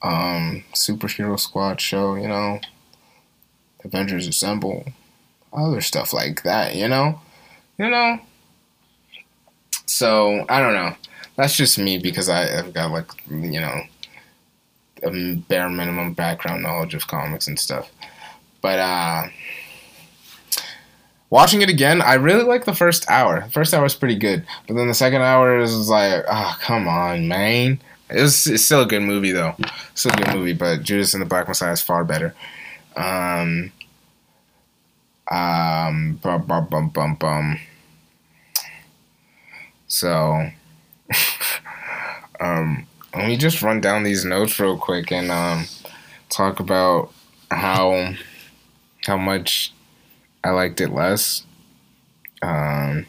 um, 0.02 0.64
Superhero 0.74 1.40
Squad 1.40 1.80
show 1.80 2.16
you 2.16 2.28
know, 2.28 2.60
Avengers 3.84 4.28
Assemble, 4.28 4.86
other 5.54 5.82
stuff 5.82 6.12
like 6.12 6.42
that 6.44 6.76
you 6.76 6.88
know, 6.88 7.22
you 7.78 7.90
know. 7.90 8.20
So 9.86 10.46
I 10.50 10.60
don't 10.60 10.74
know 10.74 10.96
that's 11.36 11.56
just 11.56 11.78
me 11.78 11.98
because 11.98 12.30
I, 12.30 12.46
have 12.46 12.74
got 12.74 12.92
like 12.92 13.10
you 13.30 13.60
know 13.60 13.82
a 15.04 15.36
bare 15.36 15.70
minimum 15.70 16.14
background 16.14 16.64
knowledge 16.64 16.94
of 16.94 17.08
comics 17.08 17.48
and 17.48 17.60
stuff. 17.60 17.92
But 18.62 18.80
uh 18.80 19.24
watching 21.30 21.62
it 21.62 21.70
again, 21.70 22.02
I 22.02 22.16
really 22.16 22.44
like 22.44 22.66
the 22.66 22.74
first 22.74 23.10
hour. 23.10 23.42
The 23.42 23.52
first 23.52 23.74
hour 23.74 23.84
was 23.84 23.96
pretty 23.96 24.16
good, 24.16 24.46
but 24.68 24.76
then 24.76 24.88
the 24.88 24.94
second 24.94 25.22
hour 25.22 25.60
is 25.60 25.90
like, 25.90 26.24
oh 26.30 26.58
come 26.62 26.88
on, 26.88 27.28
man. 27.28 27.80
It's, 28.10 28.46
it's 28.46 28.64
still 28.64 28.82
a 28.82 28.86
good 28.86 29.02
movie 29.02 29.32
though. 29.32 29.56
Still 29.96 30.14
a 30.14 30.18
good 30.18 30.36
movie, 30.36 30.54
but 30.54 30.84
Judas 30.84 31.14
and 31.14 31.22
the 31.22 31.28
Black 31.28 31.48
Messiah 31.48 31.72
is 31.72 31.82
far 31.82 32.04
better. 32.04 32.36
Um, 32.96 33.72
um, 35.30 36.20
bum, 36.22 36.46
bum, 36.46 36.68
bum, 36.68 36.90
bum, 36.90 37.16
bum. 37.16 37.60
So, 39.88 40.50
um, 42.40 42.88
let 43.16 43.28
me 43.28 43.38
just 43.38 43.62
run 43.62 43.82
down 43.82 44.04
these 44.04 44.26
notes 44.26 44.60
real 44.60 44.78
quick 44.78 45.12
and 45.12 45.32
um, 45.32 45.66
talk 46.30 46.60
about 46.60 47.12
how 47.52 48.14
how 49.06 49.18
much 49.18 49.74
I 50.44 50.50
liked 50.52 50.82
it 50.82 50.90
less. 50.90 51.44
Um, 52.42 53.06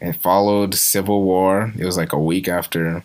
it 0.00 0.14
followed 0.16 0.74
Civil 0.74 1.22
War. 1.22 1.72
It 1.78 1.84
was 1.84 1.96
like 1.96 2.12
a 2.12 2.18
week 2.18 2.48
after 2.48 3.04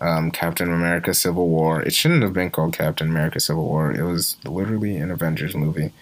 um, 0.00 0.30
Captain 0.30 0.72
America: 0.72 1.14
Civil 1.14 1.48
War. 1.48 1.82
It 1.82 1.94
shouldn't 1.94 2.22
have 2.22 2.32
been 2.32 2.50
called 2.50 2.74
Captain 2.74 3.08
America: 3.08 3.40
Civil 3.40 3.64
War. 3.64 3.92
It 3.92 4.04
was 4.04 4.36
literally 4.44 4.96
an 4.96 5.10
Avengers 5.10 5.54
movie. 5.54 5.92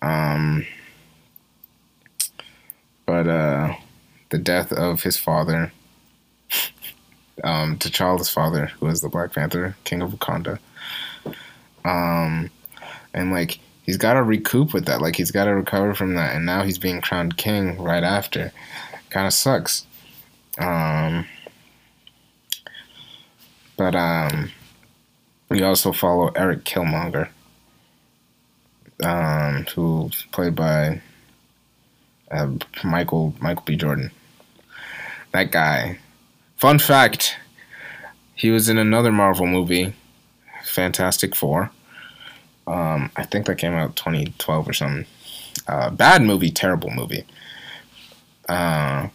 Um, 0.00 0.66
but 3.06 3.26
uh, 3.26 3.74
the 4.30 4.38
death 4.38 4.70
of 4.72 5.02
his 5.02 5.16
father, 5.16 5.72
um, 7.44 7.78
T'Challa's 7.78 8.28
father, 8.28 8.66
who 8.78 8.86
is 8.86 9.00
the 9.00 9.08
Black 9.08 9.32
Panther, 9.32 9.76
King 9.84 10.02
of 10.02 10.12
Wakanda. 10.12 10.58
Um, 11.84 12.50
and 13.14 13.32
like 13.32 13.58
he's 13.84 13.96
got 13.96 14.14
to 14.14 14.22
recoup 14.22 14.74
with 14.74 14.86
that. 14.86 15.00
Like 15.00 15.16
he's 15.16 15.30
got 15.30 15.44
to 15.44 15.54
recover 15.54 15.94
from 15.94 16.14
that, 16.14 16.34
and 16.34 16.44
now 16.44 16.62
he's 16.62 16.78
being 16.78 17.00
crowned 17.00 17.36
king 17.36 17.80
right 17.80 18.04
after. 18.04 18.52
Kind 19.10 19.26
of 19.26 19.32
sucks. 19.32 19.86
Um, 20.58 21.26
but 23.76 23.94
um, 23.94 24.50
we 25.48 25.62
also 25.62 25.92
follow 25.92 26.28
Eric 26.34 26.64
Killmonger, 26.64 27.28
um, 29.02 29.64
who's 29.74 30.24
played 30.32 30.54
by 30.54 31.00
uh, 32.30 32.50
Michael 32.84 33.34
Michael 33.40 33.62
B. 33.64 33.76
Jordan. 33.76 34.10
That 35.32 35.50
guy. 35.50 35.98
Fun 36.58 36.80
fact: 36.80 37.36
he 38.34 38.50
was 38.50 38.68
in 38.68 38.78
another 38.78 39.12
Marvel 39.12 39.46
movie, 39.46 39.94
Fantastic 40.64 41.36
Four. 41.36 41.70
Um, 42.66 43.10
I 43.16 43.22
think 43.22 43.46
that 43.46 43.58
came 43.58 43.74
out 43.74 43.96
2012 43.96 44.68
or 44.68 44.72
something. 44.72 45.06
Uh, 45.66 45.90
bad 45.90 46.22
movie, 46.22 46.50
terrible 46.50 46.90
movie. 46.90 47.24
Uh, 48.48 49.08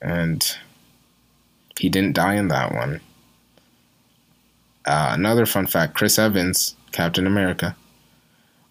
and 0.00 0.56
he 1.78 1.88
didn't 1.88 2.14
die 2.14 2.34
in 2.34 2.48
that 2.48 2.72
one. 2.72 3.00
Uh, 4.86 5.10
another 5.12 5.44
fun 5.46 5.66
fact 5.66 5.94
Chris 5.94 6.18
Evans, 6.18 6.76
Captain 6.92 7.26
America, 7.26 7.76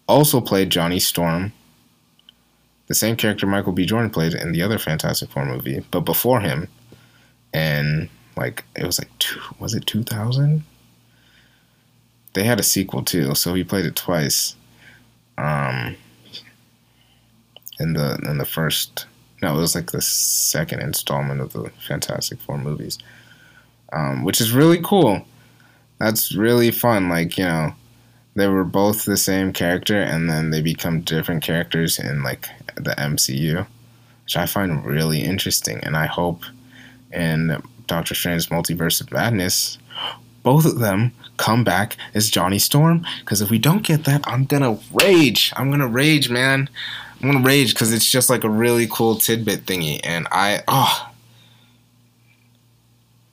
also 0.08 0.40
played 0.40 0.70
Johnny 0.70 0.98
Storm, 0.98 1.52
the 2.88 2.94
same 2.94 3.16
character 3.16 3.46
Michael 3.46 3.72
B. 3.72 3.86
Jordan 3.86 4.10
played 4.10 4.34
in 4.34 4.52
the 4.52 4.62
other 4.62 4.78
Fantastic 4.78 5.30
Four 5.30 5.46
movie, 5.46 5.84
but 5.90 6.00
before 6.00 6.40
him, 6.40 6.68
and 7.54 8.10
like 8.36 8.64
it 8.76 8.84
was 8.84 8.98
like 8.98 9.16
two, 9.18 9.40
was 9.58 9.74
it 9.74 9.86
2000? 9.86 10.64
They 12.34 12.42
had 12.42 12.58
a 12.58 12.64
sequel 12.64 13.02
too, 13.02 13.34
so 13.36 13.54
he 13.54 13.62
played 13.62 13.86
it 13.86 13.94
twice. 13.94 14.56
Um, 15.38 15.96
in 17.78 17.94
the 17.94 18.18
in 18.28 18.38
the 18.38 18.44
first, 18.44 19.06
no, 19.40 19.56
it 19.56 19.60
was 19.60 19.74
like 19.74 19.92
the 19.92 20.02
second 20.02 20.80
installment 20.80 21.40
of 21.40 21.52
the 21.52 21.70
Fantastic 21.86 22.40
Four 22.40 22.58
movies, 22.58 22.98
um, 23.92 24.24
which 24.24 24.40
is 24.40 24.52
really 24.52 24.80
cool. 24.82 25.24
That's 25.98 26.34
really 26.34 26.72
fun. 26.72 27.08
Like 27.08 27.38
you 27.38 27.44
know, 27.44 27.72
they 28.34 28.48
were 28.48 28.64
both 28.64 29.04
the 29.04 29.16
same 29.16 29.52
character, 29.52 30.00
and 30.00 30.28
then 30.28 30.50
they 30.50 30.60
become 30.60 31.02
different 31.02 31.44
characters 31.44 32.00
in 32.00 32.24
like 32.24 32.48
the 32.74 32.96
MCU, 32.98 33.64
which 34.24 34.36
I 34.36 34.46
find 34.46 34.84
really 34.84 35.20
interesting. 35.22 35.78
And 35.84 35.96
I 35.96 36.06
hope 36.06 36.42
in 37.14 37.62
Doctor 37.86 38.14
Strange's 38.14 38.48
Multiverse 38.48 39.00
of 39.00 39.12
Madness, 39.12 39.78
both 40.42 40.64
of 40.64 40.78
them 40.78 41.12
come 41.36 41.64
back 41.64 41.96
as 42.14 42.30
Johnny 42.30 42.58
Storm. 42.58 43.06
Because 43.20 43.40
if 43.40 43.50
we 43.50 43.58
don't 43.58 43.82
get 43.82 44.04
that, 44.04 44.26
I'm 44.26 44.44
gonna 44.44 44.78
rage. 44.92 45.52
I'm 45.56 45.70
gonna 45.70 45.88
rage, 45.88 46.30
man. 46.30 46.68
I'm 47.20 47.30
gonna 47.30 47.44
rage 47.44 47.72
because 47.72 47.92
it's 47.92 48.10
just 48.10 48.28
like 48.28 48.44
a 48.44 48.50
really 48.50 48.86
cool 48.90 49.16
tidbit 49.16 49.66
thingy, 49.66 50.00
and 50.04 50.26
I 50.30 50.62
oh, 50.68 51.10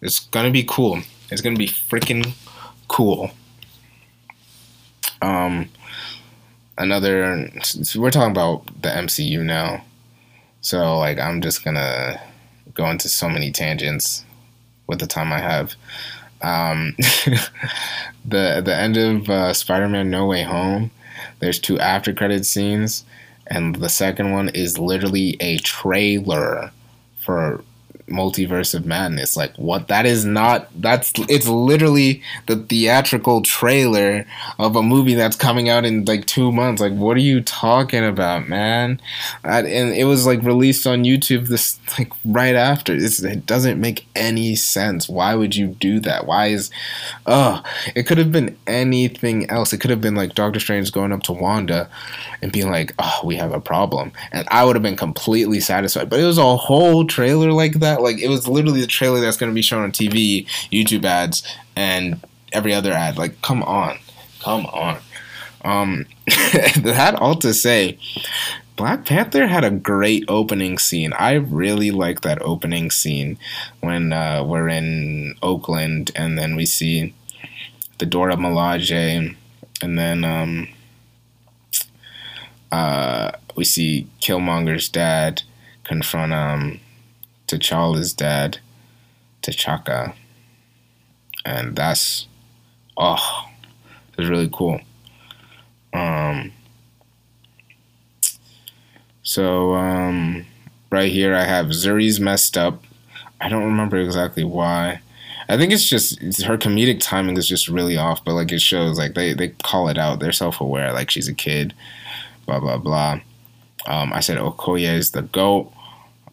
it's 0.01 0.19
gonna 0.19 0.51
be 0.51 0.63
cool. 0.63 1.01
It's 1.29 1.41
gonna 1.41 1.57
be 1.57 1.67
freaking 1.67 2.33
cool. 2.87 3.31
Um, 5.21 5.69
another. 6.77 7.51
We're 7.95 8.11
talking 8.11 8.31
about 8.31 8.65
the 8.81 8.89
MCU 8.89 9.43
now, 9.43 9.83
so 10.61 10.97
like 10.97 11.19
I'm 11.19 11.41
just 11.41 11.63
gonna 11.63 12.21
go 12.73 12.89
into 12.89 13.09
so 13.09 13.29
many 13.29 13.51
tangents 13.51 14.25
with 14.87 14.99
the 14.99 15.07
time 15.07 15.31
I 15.31 15.39
have. 15.39 15.75
Um, 16.41 16.95
the 18.25 18.61
the 18.63 18.75
end 18.75 18.97
of 18.97 19.29
uh, 19.29 19.53
Spider-Man: 19.53 20.09
No 20.09 20.25
Way 20.25 20.43
Home. 20.43 20.91
There's 21.39 21.59
two 21.59 21.79
after 21.79 22.13
credit 22.13 22.45
scenes, 22.45 23.03
and 23.47 23.75
the 23.75 23.89
second 23.89 24.31
one 24.31 24.49
is 24.49 24.77
literally 24.77 25.37
a 25.39 25.57
trailer 25.59 26.71
for 27.19 27.63
multiverse 28.11 28.73
of 28.73 28.85
madness. 28.85 29.35
Like 29.35 29.55
what 29.55 29.87
that 29.87 30.05
is 30.05 30.25
not 30.25 30.69
that's 30.81 31.11
it's 31.29 31.47
literally 31.47 32.21
the 32.47 32.57
theatrical 32.57 33.41
trailer 33.41 34.25
of 34.59 34.75
a 34.75 34.83
movie 34.83 35.15
that's 35.15 35.35
coming 35.35 35.69
out 35.69 35.85
in 35.85 36.05
like 36.05 36.25
two 36.25 36.51
months. 36.51 36.81
Like 36.81 36.93
what 36.93 37.17
are 37.17 37.21
you 37.21 37.41
talking 37.41 38.05
about 38.05 38.47
man? 38.47 39.01
And 39.43 39.67
it 39.67 40.05
was 40.05 40.25
like 40.25 40.41
released 40.43 40.85
on 40.85 41.03
youtube 41.03 41.47
this 41.47 41.79
like 41.97 42.11
right 42.25 42.55
after. 42.55 42.93
It's, 42.93 43.21
it 43.23 43.45
doesn't 43.45 43.79
make 43.79 44.05
any 44.15 44.55
sense. 44.55 45.07
Why 45.09 45.35
would 45.35 45.55
you 45.55 45.67
do 45.67 45.99
that? 46.01 46.25
Why 46.25 46.47
is 46.47 46.69
uh 47.25 47.61
it 47.95 48.03
could 48.03 48.17
have 48.17 48.31
been 48.31 48.57
anything 48.67 49.49
else. 49.49 49.73
It 49.73 49.79
could 49.79 49.91
have 49.91 50.01
been 50.01 50.15
like 50.15 50.35
doctor 50.35 50.59
strange 50.59 50.91
going 50.91 51.11
up 51.11 51.23
to 51.23 51.33
wanda 51.33 51.89
and 52.41 52.51
being 52.51 52.69
like 52.71 52.93
oh 52.99 53.21
we 53.23 53.35
have 53.35 53.53
a 53.53 53.61
problem. 53.61 54.11
And 54.31 54.47
i 54.51 54.63
would 54.63 54.75
have 54.75 54.83
been 54.83 54.97
completely 54.97 55.59
satisfied. 55.59 56.09
But 56.09 56.19
it 56.19 56.25
was 56.25 56.37
a 56.37 56.55
whole 56.57 57.05
trailer 57.05 57.51
like 57.51 57.73
that 57.79 58.00
like 58.01 58.19
it 58.19 58.29
was 58.29 58.47
literally 58.47 58.81
the 58.81 58.87
trailer 58.87 59.19
that's 59.19 59.37
going 59.37 59.51
to 59.51 59.55
be 59.55 59.61
shown 59.61 59.83
on 59.83 59.91
TV, 59.91 60.47
YouTube 60.71 61.05
ads, 61.05 61.43
and 61.75 62.19
every 62.51 62.73
other 62.73 62.91
ad. 62.91 63.17
Like, 63.17 63.41
come 63.41 63.63
on, 63.63 63.97
come 64.41 64.65
on. 64.67 64.99
Um, 65.63 66.05
that 66.77 67.15
all 67.15 67.35
to 67.35 67.53
say, 67.53 67.97
Black 68.75 69.05
Panther 69.05 69.47
had 69.47 69.63
a 69.63 69.71
great 69.71 70.25
opening 70.27 70.77
scene. 70.77 71.13
I 71.13 71.33
really 71.33 71.91
like 71.91 72.21
that 72.21 72.41
opening 72.41 72.89
scene 72.89 73.37
when 73.79 74.11
uh, 74.11 74.43
we're 74.43 74.69
in 74.69 75.35
Oakland 75.43 76.11
and 76.15 76.37
then 76.37 76.55
we 76.55 76.65
see 76.65 77.13
the 77.99 78.07
Dora 78.07 78.35
Milaje, 78.35 79.35
and 79.83 79.99
then 79.99 80.23
um, 80.23 80.67
uh, 82.71 83.31
we 83.55 83.63
see 83.63 84.07
Killmonger's 84.19 84.89
dad 84.89 85.43
confront 85.83 86.33
um, 86.33 86.79
T'Challa's 87.51 88.13
dad, 88.13 88.59
T'Chaka. 89.41 90.13
And 91.43 91.75
that's, 91.75 92.27
oh, 92.97 93.45
it's 94.17 94.29
really 94.29 94.49
cool. 94.51 94.79
Um, 95.93 96.51
so, 99.23 99.73
um, 99.75 100.45
right 100.91 101.11
here 101.11 101.35
I 101.35 101.43
have 101.43 101.67
Zuri's 101.67 102.19
messed 102.19 102.57
up. 102.57 102.83
I 103.39 103.49
don't 103.49 103.65
remember 103.65 103.97
exactly 103.97 104.43
why. 104.43 105.01
I 105.49 105.57
think 105.57 105.73
it's 105.73 105.89
just 105.89 106.21
it's, 106.21 106.43
her 106.43 106.57
comedic 106.57 107.01
timing 107.01 107.35
is 107.35 107.47
just 107.47 107.67
really 107.67 107.97
off, 107.97 108.23
but 108.23 108.35
like 108.35 108.51
it 108.51 108.61
shows 108.61 108.97
like 108.97 109.15
they, 109.15 109.33
they 109.33 109.49
call 109.49 109.89
it 109.89 109.97
out. 109.97 110.19
They're 110.19 110.31
self 110.31 110.61
aware, 110.61 110.93
like 110.93 111.09
she's 111.09 111.27
a 111.27 111.33
kid, 111.33 111.73
blah 112.45 112.59
blah 112.59 112.77
blah. 112.77 113.19
Um, 113.87 114.13
I 114.13 114.19
said 114.21 114.37
Okoye 114.37 114.95
is 114.95 115.11
the 115.11 115.23
goat 115.23 115.73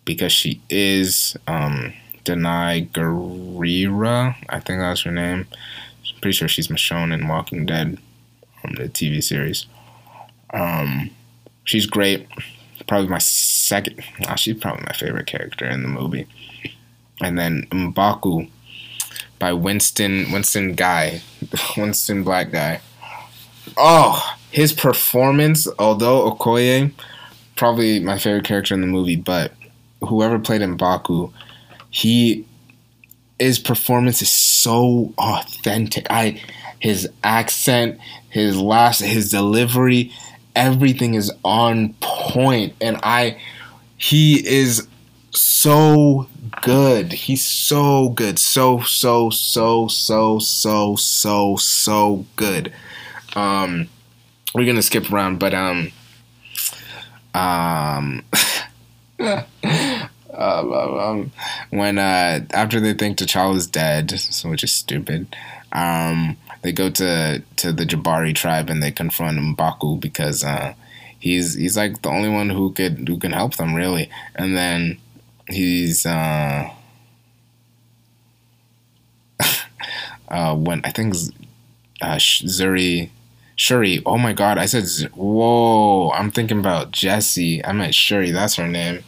because 0.08 0.32
she 0.32 0.58
is 0.70 1.36
um, 1.46 1.92
Danai 2.24 2.88
Gurira. 2.92 4.34
I 4.48 4.58
think 4.58 4.80
that's 4.80 5.02
her 5.02 5.12
name. 5.12 5.46
I'm 5.50 6.20
pretty 6.22 6.34
sure 6.34 6.48
she's 6.48 6.68
Michonne 6.68 7.12
in 7.12 7.28
Walking 7.28 7.66
Dead, 7.66 7.98
um, 8.64 8.72
the 8.76 8.88
TV 8.88 9.22
series. 9.22 9.66
Um, 10.54 11.10
she's 11.64 11.84
great. 11.84 12.26
Probably 12.86 13.08
my 13.08 13.18
second. 13.18 14.02
Oh, 14.26 14.36
she's 14.36 14.56
probably 14.56 14.86
my 14.86 14.94
favorite 14.94 15.26
character 15.26 15.66
in 15.68 15.82
the 15.82 15.88
movie. 15.88 16.26
And 17.20 17.38
then 17.38 17.66
Mbaku 17.70 18.48
by 19.38 19.52
Winston 19.52 20.32
Winston 20.32 20.72
Guy, 20.74 21.20
Winston 21.76 22.24
Black 22.24 22.50
Guy. 22.50 22.80
Oh, 23.76 24.36
his 24.50 24.72
performance, 24.72 25.68
although 25.78 26.30
Okoye, 26.30 26.92
probably 27.56 28.00
my 28.00 28.16
favorite 28.16 28.44
character 28.44 28.72
in 28.72 28.80
the 28.80 28.86
movie, 28.86 29.16
but 29.16 29.52
whoever 30.00 30.38
played 30.38 30.60
Mbaku, 30.60 31.32
he 31.90 32.46
his 33.38 33.58
performance 33.58 34.20
is 34.22 34.30
so 34.30 35.12
authentic. 35.18 36.06
I 36.10 36.40
his 36.80 37.08
accent, 37.24 37.98
his 38.30 38.56
last 38.56 39.00
his 39.00 39.30
delivery, 39.30 40.12
everything 40.54 41.14
is 41.14 41.32
on 41.44 41.94
point. 42.00 42.74
and 42.80 42.98
I 43.02 43.40
he 43.96 44.46
is 44.46 44.86
so 45.32 46.28
good. 46.62 47.12
He's 47.12 47.44
so 47.44 48.10
good. 48.10 48.38
So 48.38 48.80
so 48.82 49.30
so 49.30 49.88
so 49.88 50.38
so 50.38 50.96
so 50.96 51.56
so 51.56 52.24
good. 52.36 52.72
Um 53.34 53.88
we're 54.54 54.64
to 54.74 54.82
skip 54.82 55.12
around 55.12 55.38
but 55.38 55.54
um 55.54 55.92
um 57.34 58.22
um, 60.38 60.72
um, 60.72 61.32
when 61.70 61.98
uh, 61.98 62.40
after 62.52 62.80
they 62.80 62.94
think 62.94 63.18
T'Challa's 63.18 63.66
dead, 63.66 64.12
which 64.44 64.64
is 64.64 64.72
stupid, 64.72 65.34
um, 65.72 66.36
they 66.62 66.72
go 66.72 66.90
to 66.90 67.42
to 67.56 67.72
the 67.72 67.84
Jabari 67.84 68.34
tribe 68.34 68.70
and 68.70 68.82
they 68.82 68.92
confront 68.92 69.38
Mbaku 69.38 70.00
because 70.00 70.44
uh, 70.44 70.74
he's 71.18 71.54
he's 71.54 71.76
like 71.76 72.02
the 72.02 72.08
only 72.08 72.28
one 72.28 72.50
who 72.50 72.72
could 72.72 73.08
who 73.08 73.18
can 73.18 73.32
help 73.32 73.56
them 73.56 73.74
really, 73.74 74.08
and 74.36 74.56
then 74.56 74.98
he's 75.48 76.06
uh, 76.06 76.70
uh, 80.28 80.54
when 80.54 80.80
I 80.84 80.90
think 80.90 81.14
uh, 82.00 82.16
Zuri. 82.16 83.10
Shuri, 83.60 84.00
oh 84.06 84.16
my 84.16 84.32
god, 84.32 84.56
I 84.56 84.66
said, 84.66 85.10
whoa, 85.16 86.12
I'm 86.12 86.30
thinking 86.30 86.60
about 86.60 86.92
Jesse. 86.92 87.64
I 87.64 87.72
meant 87.72 87.92
Shuri, 87.92 88.30
that's 88.30 88.54
her 88.54 88.68
name 88.68 89.02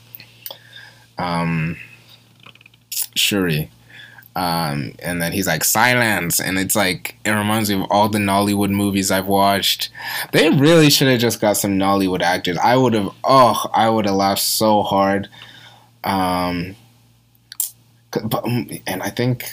um, 1.21 1.77
Shuri. 3.15 3.71
Um, 4.37 4.95
and 5.03 5.21
then 5.21 5.33
he's 5.33 5.47
like 5.47 5.65
silence. 5.65 6.41
And 6.41 6.59
it's 6.59 6.77
like 6.77 7.17
it 7.25 7.31
reminds 7.31 7.69
me 7.69 7.81
of 7.81 7.87
all 7.91 8.09
the 8.09 8.19
nollywood 8.19 8.71
movies 8.71 9.11
i've 9.11 9.27
watched. 9.27 9.91
They 10.33 10.49
really 10.51 10.89
should 10.89 11.09
have 11.09 11.21
just 11.21 11.41
got 11.41 11.57
some 11.57 11.79
nollywood 11.79 12.23
actors. 12.23 12.57
I 12.59 12.77
would 12.77 12.95
have 12.95 13.11
oh 13.25 13.67
i 13.75 13.89
would 13.89 14.07
have 14.07 14.15
laughed 14.15 14.43
so 14.43 14.83
hard. 14.83 15.29
Um 16.05 16.77
but, 18.13 18.45
and 18.45 19.03
i 19.03 19.09
think 19.11 19.49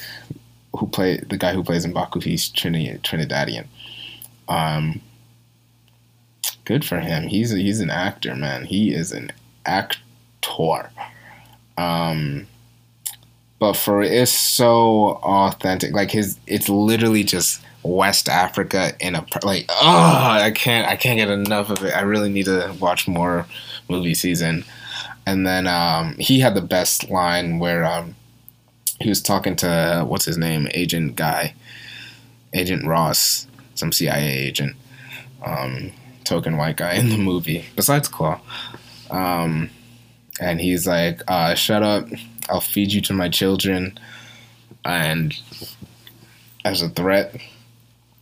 who 0.76 0.88
play 0.88 1.18
the 1.18 1.38
guy 1.38 1.54
who 1.54 1.64
plays 1.64 1.86
Mbaku 1.86 2.24
he's 2.24 2.50
Trini, 2.50 3.00
trinidadian. 3.02 3.66
Um 4.48 5.02
good 6.66 6.86
for 6.86 7.00
him. 7.00 7.28
He's 7.28 7.54
a, 7.54 7.58
he's 7.58 7.80
an 7.80 7.90
actor 7.90 8.36
man. 8.36 8.66
He 8.66 8.94
is 8.94 9.12
an 9.12 9.32
actor 9.66 10.00
um, 11.78 12.48
but 13.60 13.74
for 13.74 14.04
it's 14.04 14.32
so 14.32 15.20
authentic. 15.24 15.94
Like 15.94 16.12
his, 16.12 16.38
it's 16.46 16.70
literally 16.70 17.24
just 17.24 17.62
West 17.84 18.30
Africa 18.30 18.94
in 19.00 19.16
a 19.16 19.26
like. 19.44 19.66
Oh, 19.70 20.38
I 20.42 20.52
can't, 20.52 20.88
I 20.88 20.96
can't 20.96 21.18
get 21.18 21.30
enough 21.30 21.70
of 21.70 21.84
it. 21.84 21.96
I 21.96 22.02
really 22.02 22.30
need 22.30 22.46
to 22.46 22.76
watch 22.80 23.08
more 23.08 23.46
movie 23.90 24.14
season. 24.14 24.64
And 25.26 25.46
then 25.46 25.68
um, 25.68 26.16
he 26.20 26.40
had 26.40 26.56
the 26.56 26.62
best 26.62 27.10
line 27.10 27.60
where 27.60 27.84
um, 27.84 28.16
he 29.02 29.10
was 29.10 29.22
talking 29.22 29.56
to 29.58 30.06
what's 30.08 30.26
his 30.26 30.38
name, 30.38 30.68
Agent 30.74 31.16
Guy, 31.16 31.54
Agent 32.54 32.86
Ross, 32.86 33.48
some 33.76 33.92
CIA 33.92 34.26
agent, 34.26 34.76
um, 35.46 35.92
token 36.24 36.58
white 36.58 36.78
guy 36.78 36.94
in 36.94 37.10
the 37.10 37.18
movie. 37.18 37.66
Besides 37.76 38.08
Claw. 38.08 38.40
Um, 39.10 39.70
and 40.40 40.60
he's 40.60 40.88
like, 40.88 41.22
uh, 41.28 41.56
"Shut 41.56 41.84
up! 41.84 42.08
I'll 42.50 42.62
feed 42.62 42.92
you 42.92 43.02
to 43.02 43.14
my 43.14 43.30
children," 43.30 43.98
and 44.86 45.34
as 46.66 46.82
a 46.82 46.90
threat, 46.90 47.36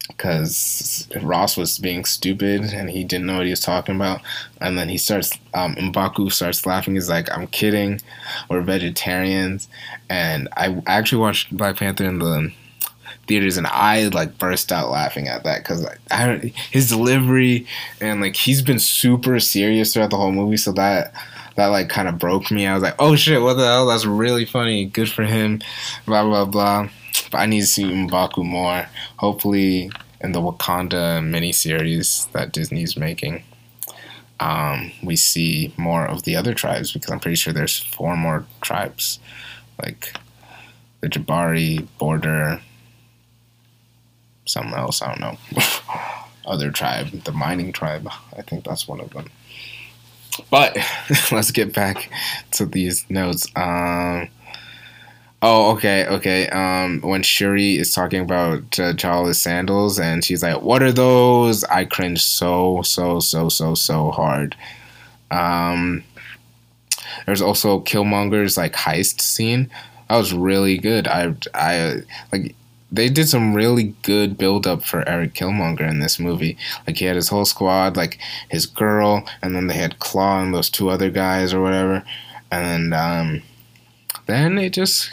because 0.08 1.08
Ross 1.22 1.58
was 1.58 1.80
being 1.80 2.06
stupid 2.06 2.62
and 2.62 2.90
he 2.90 3.04
didn't 3.04 3.26
know 3.26 3.38
what 3.38 3.46
he 3.46 3.52
was 3.52 3.60
talking 3.60 3.96
about, 3.96 4.22
and 4.62 4.78
then 4.78 4.88
he 4.88 4.98
starts, 4.98 5.32
um, 5.54 5.76
Mbaku 5.76 6.32
starts 6.32 6.66
laughing. 6.66 6.96
He's 6.96 7.10
like, 7.10 7.32
"I'm 7.36 7.48
kidding, 7.48 8.02
we're 8.50 8.62
vegetarians," 8.62 9.68
and 10.10 10.48
I 10.56 10.82
actually 10.88 11.20
watched 11.22 11.56
Black 11.56 11.78
Panther 11.78 12.06
in 12.06 12.20
the 12.20 12.52
theaters 13.28 13.58
and 13.58 13.66
I 13.68 14.08
like 14.10 14.38
burst 14.38 14.72
out 14.72 14.92
laughing 14.92 15.28
at 15.28 15.44
that 15.46 15.64
because 15.64 15.84
I, 15.84 15.96
I 16.12 16.54
his 16.70 16.90
delivery 16.90 17.66
and 18.00 18.22
like 18.22 18.36
he's 18.36 18.62
been 18.62 18.78
super 18.78 19.40
serious 19.40 19.94
throughout 19.94 20.12
the 20.12 20.18
whole 20.18 20.32
movie, 20.32 20.58
so 20.58 20.72
that 20.74 21.12
that 21.56 21.68
like 21.68 21.90
kind 21.90 22.08
of 22.08 22.20
broke 22.20 22.52
me. 22.52 22.68
I 22.68 22.74
was 22.74 22.84
like, 22.84 22.96
oh 23.00 23.16
shit, 23.16 23.42
what 23.42 23.56
the 23.56 23.66
hell? 23.66 23.88
That's 23.88 24.06
really 24.06 24.46
funny. 24.46 24.86
Good 24.86 25.10
for 25.10 25.24
him. 25.24 25.62
Blah 26.06 26.24
blah 26.24 26.46
blah. 26.46 26.90
But 27.32 27.38
I 27.38 27.46
need 27.46 27.62
to 27.62 27.68
see 27.68 27.84
Mbaku 27.84 28.46
more. 28.46 28.88
Hopefully 29.18 29.90
in 30.22 30.32
the 30.32 30.42
Wakanda 30.42 31.22
miniseries 31.22 32.32
that 32.32 32.52
Disney's 32.52 32.98
making. 32.98 33.44
Um, 34.40 34.92
we 35.04 35.16
see 35.16 35.74
more 35.78 36.06
of 36.06 36.24
the 36.24 36.36
other 36.36 36.54
tribes 36.54 36.92
because 36.92 37.10
I'm 37.10 37.20
pretty 37.20 37.36
sure 37.36 37.54
there's 37.54 37.80
four 37.80 38.18
more 38.18 38.46
tribes, 38.62 39.20
like 39.82 40.14
the 41.00 41.08
Jabari 41.08 41.88
border, 41.98 42.62
something 44.46 44.74
else 44.74 45.02
I 45.02 45.16
don't 45.16 45.22
know. 45.22 45.38
other 46.46 46.70
tribe, 46.70 47.08
the 47.24 47.32
mining 47.32 47.72
tribe. 47.72 48.08
I 48.38 48.42
think 48.42 48.66
that's 48.66 48.88
one 48.88 49.00
of 49.00 49.12
them. 49.12 49.30
But 50.50 50.78
let's 51.32 51.52
get 51.52 51.74
back 51.74 52.10
to 52.52 52.66
these 52.66 53.06
notes. 53.10 53.48
Um, 53.56 54.30
Oh, 55.48 55.74
okay, 55.74 56.08
okay. 56.08 56.50
Um, 56.50 57.02
when 57.02 57.22
Shuri 57.22 57.76
is 57.76 57.94
talking 57.94 58.22
about 58.22 58.80
uh, 58.80 59.34
sandals, 59.34 60.00
and 60.00 60.26
she's 60.26 60.42
like, 60.42 60.64
"What 60.64 60.82
are 60.82 60.92
those?" 60.92 61.64
I 61.66 61.86
cringe 61.86 62.24
so, 62.24 62.82
so, 62.82 63.20
so, 63.20 63.50
so, 63.50 63.76
so 63.76 64.10
hard. 64.10 64.56
Um, 65.30 66.04
there's 67.28 67.44
also 67.44 67.80
Killmonger's 67.82 68.58
like 68.58 68.74
heist 68.74 69.22
scene. 69.22 69.70
That 70.10 70.18
was 70.18 70.34
really 70.34 70.80
good. 70.80 71.08
I, 71.08 71.36
I 71.54 72.02
like 72.32 72.56
they 72.96 73.10
did 73.10 73.28
some 73.28 73.54
really 73.54 73.94
good 74.04 74.38
build 74.38 74.66
up 74.66 74.84
for 74.84 75.08
Eric 75.08 75.34
Killmonger 75.34 75.88
in 75.88 76.00
this 76.00 76.20
movie. 76.20 76.58
Like 76.88 76.98
he 76.98 77.06
had 77.06 77.16
his 77.16 77.28
whole 77.28 77.46
squad, 77.46 77.98
like 77.98 78.20
his 78.50 78.66
girl, 78.66 79.28
and 79.42 79.56
then 79.56 79.68
they 79.68 79.76
had 79.76 80.00
Claw 80.00 80.42
and 80.42 80.54
those 80.54 80.70
two 80.70 80.90
other 80.90 81.10
guys 81.10 81.54
or 81.54 81.62
whatever. 81.62 82.04
And 82.52 82.94
um, 82.94 83.42
then 84.28 84.58
it 84.58 84.74
just 84.74 85.12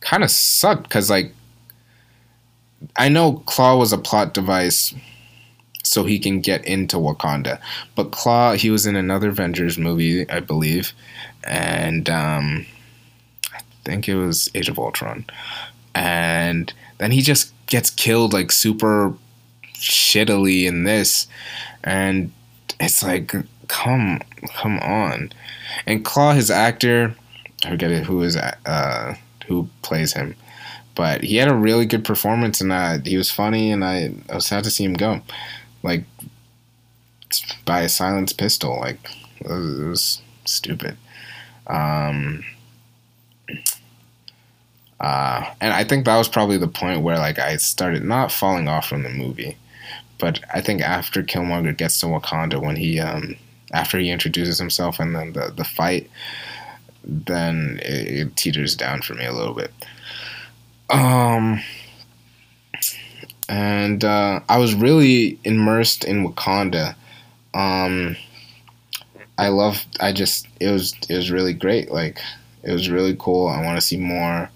kind 0.00 0.22
of 0.22 0.30
sucked 0.30 0.84
because 0.84 1.08
like 1.08 1.32
I 2.96 3.08
know 3.08 3.42
Claw 3.46 3.76
was 3.78 3.92
a 3.92 3.98
plot 3.98 4.34
device 4.34 4.94
so 5.82 6.04
he 6.04 6.18
can 6.18 6.40
get 6.40 6.64
into 6.66 6.96
Wakanda, 6.96 7.60
but 7.94 8.10
Claw 8.10 8.52
he 8.52 8.70
was 8.70 8.86
in 8.86 8.96
another 8.96 9.30
Avengers 9.30 9.78
movie, 9.78 10.28
I 10.28 10.40
believe, 10.40 10.92
and 11.44 12.10
um, 12.10 12.66
I 13.54 13.60
think 13.84 14.08
it 14.08 14.16
was 14.16 14.50
Age 14.54 14.68
of 14.68 14.78
Ultron 14.78 15.24
and 15.96 16.72
then 16.98 17.10
he 17.10 17.22
just 17.22 17.52
gets 17.66 17.88
killed 17.90 18.32
like 18.34 18.52
super 18.52 19.14
shittily 19.74 20.66
in 20.66 20.84
this. 20.84 21.26
And 21.82 22.32
it's 22.78 23.02
like 23.02 23.34
come 23.68 24.20
come 24.54 24.78
on. 24.80 25.32
And 25.86 26.04
Claw, 26.04 26.34
his 26.34 26.50
actor 26.50 27.14
i 27.64 27.70
forget 27.70 28.04
who 28.04 28.20
is 28.20 28.36
uh 28.36 29.14
who 29.46 29.66
plays 29.80 30.12
him 30.12 30.36
but 30.94 31.22
he 31.22 31.36
had 31.36 31.48
a 31.48 31.54
really 31.54 31.86
good 31.86 32.04
performance 32.04 32.60
and 32.60 32.70
uh, 32.70 32.98
he 33.04 33.16
was 33.16 33.30
funny 33.30 33.70
and 33.72 33.82
I, 33.82 34.12
I 34.30 34.34
was 34.34 34.46
sad 34.46 34.64
to 34.64 34.70
see 34.70 34.84
him 34.84 34.94
go. 34.94 35.20
Like 35.82 36.04
by 37.64 37.82
a 37.82 37.88
silenced 37.88 38.38
pistol 38.38 38.78
like 38.80 38.98
it 39.40 39.86
was, 39.86 40.22
stupid. 40.44 40.96
Um 41.66 42.44
uh, 45.00 45.44
and 45.60 45.72
I 45.72 45.84
think 45.84 46.04
that 46.04 46.16
was 46.16 46.28
probably 46.28 46.58
the 46.58 46.68
point 46.68 47.02
where 47.02 47.18
like 47.18 47.38
I 47.38 47.56
started 47.56 48.04
not 48.04 48.32
falling 48.32 48.68
off 48.68 48.88
from 48.88 49.02
the 49.02 49.10
movie, 49.10 49.56
but 50.18 50.40
I 50.52 50.60
think 50.60 50.80
after 50.80 51.22
Killmonger 51.22 51.76
gets 51.76 52.00
to 52.00 52.06
Wakanda, 52.06 52.60
when 52.60 52.76
he 52.76 52.98
um, 53.00 53.36
after 53.72 53.98
he 53.98 54.10
introduces 54.10 54.58
himself 54.58 54.98
and 54.98 55.14
then 55.14 55.32
the 55.32 55.52
the 55.54 55.64
fight, 55.64 56.10
then 57.04 57.78
it, 57.82 58.08
it 58.08 58.36
teeters 58.36 58.74
down 58.74 59.02
for 59.02 59.14
me 59.14 59.26
a 59.26 59.32
little 59.32 59.54
bit. 59.54 59.72
Um, 60.88 61.60
and 63.48 64.04
uh, 64.04 64.40
I 64.48 64.58
was 64.58 64.74
really 64.74 65.38
immersed 65.44 66.04
in 66.04 66.26
Wakanda. 66.26 66.94
Um, 67.54 68.16
I 69.38 69.48
love. 69.48 69.84
I 70.00 70.12
just 70.12 70.48
it 70.60 70.70
was 70.70 70.94
it 71.08 71.16
was 71.16 71.30
really 71.30 71.52
great. 71.52 71.90
Like 71.90 72.18
it 72.62 72.72
was 72.72 72.88
really 72.88 73.16
cool. 73.18 73.48
I 73.48 73.62
want 73.62 73.76
to 73.76 73.86
see 73.86 73.98
more. 73.98 74.50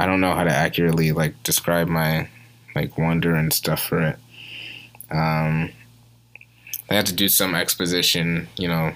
I 0.00 0.06
don't 0.06 0.22
know 0.22 0.34
how 0.34 0.44
to 0.44 0.50
accurately 0.50 1.12
like 1.12 1.42
describe 1.42 1.86
my 1.86 2.26
like 2.74 2.96
wonder 2.96 3.34
and 3.34 3.52
stuff 3.52 3.82
for 3.82 4.00
it. 4.00 4.16
Um, 5.10 5.70
I 6.88 6.94
had 6.94 7.04
to 7.04 7.12
do 7.12 7.28
some 7.28 7.54
exposition, 7.54 8.48
you 8.56 8.66
know, 8.66 8.94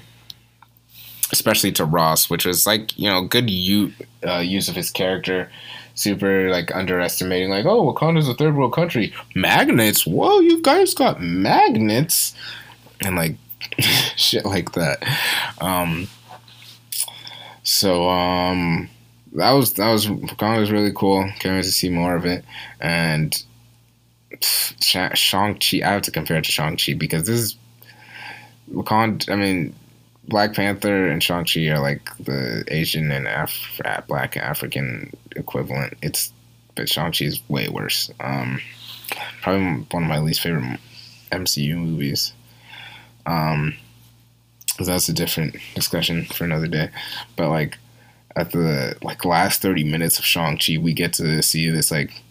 especially 1.30 1.72
to 1.72 1.84
Ross, 1.84 2.30
which 2.30 2.46
was 2.46 2.66
like 2.66 2.98
you 2.98 3.10
know 3.10 3.20
good 3.20 3.50
u- 3.50 3.92
uh, 4.26 4.38
use 4.38 4.70
of 4.70 4.76
his 4.76 4.90
character. 4.90 5.50
Super 5.94 6.48
like 6.48 6.74
underestimating, 6.74 7.50
like 7.50 7.66
oh 7.66 7.92
Wakanda's 7.92 8.26
a 8.26 8.32
third 8.32 8.56
world 8.56 8.72
country. 8.72 9.12
Magnets, 9.34 10.06
whoa, 10.06 10.40
you 10.40 10.62
guys 10.62 10.94
got 10.94 11.20
magnets, 11.20 12.34
and 13.02 13.14
like 13.14 13.36
shit 14.16 14.46
like 14.46 14.72
that. 14.72 15.04
Um, 15.60 16.08
so 17.62 18.08
um, 18.08 18.88
that 19.34 19.52
was 19.52 19.74
that 19.74 19.90
was 19.92 20.06
Wakanda 20.06 20.60
was 20.60 20.70
really 20.70 20.92
cool. 20.94 21.24
Can't 21.38 21.56
wait 21.56 21.64
to 21.64 21.72
see 21.72 21.90
more 21.90 22.16
of 22.16 22.24
it. 22.24 22.44
And 22.80 23.42
Shang 24.40 25.58
Chi, 25.58 25.80
I 25.84 25.92
have 25.92 26.02
to 26.02 26.10
compare 26.10 26.38
it 26.38 26.44
to 26.44 26.52
Shang 26.52 26.76
Chi 26.76 26.94
because 26.94 27.26
this 27.26 27.40
is 27.40 27.56
Wakanda. 28.72 29.30
I 29.30 29.36
mean, 29.36 29.74
Black 30.28 30.54
Panther 30.54 31.08
and 31.08 31.22
Shang 31.22 31.44
Chi 31.44 31.66
are 31.68 31.80
like 31.80 32.08
the 32.18 32.64
Asian 32.68 33.10
and 33.10 33.26
Af- 33.26 33.80
Black 34.06 34.36
African 34.36 35.12
equivalent. 35.34 35.94
It's 36.00 36.32
but 36.76 36.88
Shang 36.88 37.12
Chi 37.12 37.24
is 37.24 37.40
way 37.48 37.68
worse. 37.68 38.10
Um, 38.20 38.60
probably 39.42 39.84
one 39.90 40.04
of 40.04 40.08
my 40.08 40.20
least 40.20 40.40
favorite 40.40 40.78
MCU 41.32 41.76
movies. 41.76 42.32
Um, 43.26 43.74
that's 44.78 45.08
a 45.08 45.12
different 45.12 45.56
discussion 45.74 46.24
for 46.24 46.44
another 46.44 46.66
day. 46.66 46.90
But 47.36 47.48
like 47.48 47.78
at 48.36 48.50
the 48.52 48.96
like 49.02 49.24
last 49.24 49.62
30 49.62 49.84
minutes 49.84 50.18
of 50.18 50.24
Shang-Chi, 50.24 50.78
we 50.78 50.92
get 50.92 51.12
to 51.14 51.42
see 51.42 51.70
this 51.70 51.90
like 51.90 52.22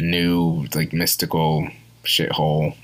new 0.00 0.66
like 0.74 0.92
mystical 0.92 1.68
shithole. 2.04 2.76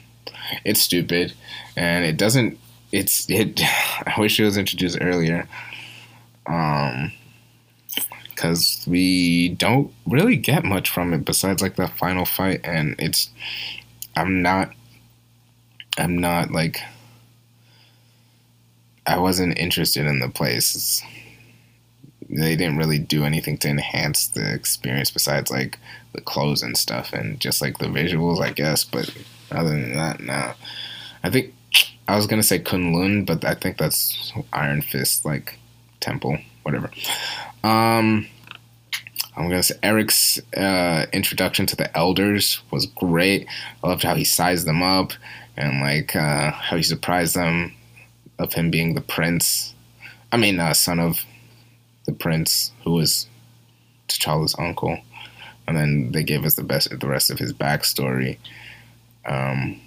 It's 0.65 0.81
stupid 0.81 1.35
and 1.77 2.05
it 2.05 2.17
doesn't 2.17 2.59
it's 2.93 3.29
it 3.29 3.61
I 4.07 4.15
wish 4.19 4.39
it 4.41 4.45
was 4.45 4.57
introduced 4.57 4.99
earlier. 5.01 5.49
Um 6.47 7.13
cuz 8.37 8.85
we 8.87 9.51
don't 9.51 9.93
really 10.07 10.37
get 10.37 10.65
much 10.65 10.91
from 10.91 11.15
it 11.15 11.25
besides 11.25 11.63
like 11.63 11.77
the 11.77 11.89
final 11.89 12.25
fight 12.25 12.61
and 12.65 12.97
it's 12.99 13.31
I'm 14.17 14.43
not 14.43 14.73
I'm 15.99 16.19
not 16.19 16.51
like 16.51 16.81
I 19.07 19.19
wasn't 19.19 19.59
interested 19.59 20.07
in 20.07 20.19
the 20.19 20.29
place 20.29 21.03
they 22.31 22.57
didn't 22.57 22.79
really 22.79 22.99
do 22.99 23.25
anything 23.25 23.59
to 23.59 23.69
enhance 23.69 24.27
the 24.29 24.55
experience 24.55 25.11
besides 25.11 25.51
like 25.51 25.79
the 26.13 26.21
clothes 26.21 26.63
and 26.63 26.77
stuff 26.77 27.13
and 27.13 27.41
just 27.41 27.61
like 27.61 27.79
the 27.79 27.87
visuals, 27.87 28.41
I 28.41 28.51
guess. 28.51 28.85
But 28.85 29.15
other 29.51 29.71
than 29.71 29.95
that, 29.95 30.21
no. 30.21 30.53
I 31.23 31.31
think 31.31 31.55
I 32.07 32.17
was 32.17 32.27
gonna 32.27 32.43
say 32.43 32.59
Kunlun, 32.59 33.27
but 33.27 33.45
I 33.45 33.55
think 33.55 33.79
that's 33.79 34.33
Iron 34.53 34.83
Fist, 34.83 35.25
like 35.25 35.59
temple, 36.01 36.39
whatever. 36.63 36.91
Um, 37.63 38.27
I'm 39.37 39.49
gonna 39.49 39.63
say 39.63 39.77
Eric's 39.83 40.39
uh, 40.57 41.07
introduction 41.13 41.67
to 41.67 41.77
the 41.77 41.95
elders 41.97 42.61
was 42.71 42.87
great. 42.87 43.47
I 43.83 43.89
loved 43.89 44.03
how 44.03 44.15
he 44.15 44.25
sized 44.25 44.67
them 44.67 44.83
up 44.83 45.13
and 45.57 45.81
like 45.81 46.15
uh, 46.15 46.53
how 46.53 46.77
he 46.77 46.83
surprised 46.83 47.35
them 47.35 47.73
of 48.39 48.53
him 48.53 48.71
being 48.71 48.95
the 48.95 49.01
prince. 49.01 49.75
I 50.31 50.37
mean, 50.37 50.61
uh, 50.61 50.75
son 50.75 51.01
of 51.01 51.25
the 52.05 52.13
prince, 52.13 52.73
who 52.83 52.93
was 52.93 53.27
T'Challa's 54.09 54.55
uncle, 54.59 54.99
and 55.67 55.77
then 55.77 56.13
they 56.13 56.23
gave 56.23 56.45
us 56.45 56.55
the 56.55 56.65
best 56.65 56.89
the 56.99 57.07
rest 57.07 57.31
of 57.31 57.39
his 57.39 57.53
backstory. 57.53 58.39
Um, 59.27 59.81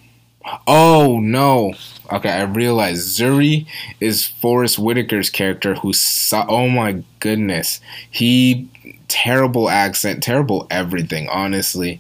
oh 0.66 1.20
no! 1.22 1.74
Okay, 2.12 2.30
I 2.30 2.44
realized 2.44 3.18
Zuri 3.20 3.68
is 4.00 4.26
Forest 4.26 4.78
Whitaker's 4.78 5.30
character. 5.30 5.76
Who 5.76 5.94
saw? 5.94 6.46
Oh 6.50 6.68
my 6.68 7.04
goodness, 7.20 7.80
he 8.10 8.68
terrible 9.08 9.70
accent, 9.70 10.24
terrible 10.24 10.68
everything. 10.72 11.30
Honestly, 11.30 12.00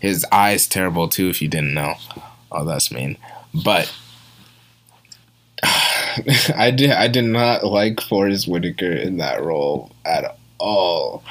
his 0.00 0.24
eyes 0.32 0.66
terrible 0.66 1.08
too. 1.08 1.28
If 1.28 1.42
you 1.42 1.48
didn't 1.48 1.74
know, 1.74 1.94
oh 2.50 2.64
that's 2.64 2.90
mean. 2.90 3.18
But 3.52 3.92
I 6.56 6.70
did 6.70 6.90
I 6.90 7.08
did 7.08 7.24
not 7.24 7.64
like 7.64 8.00
Forest 8.00 8.48
Whitaker 8.48 8.90
in 8.90 9.18
that 9.18 9.42
role 9.42 9.92
at 10.04 10.36
all. 10.58 11.22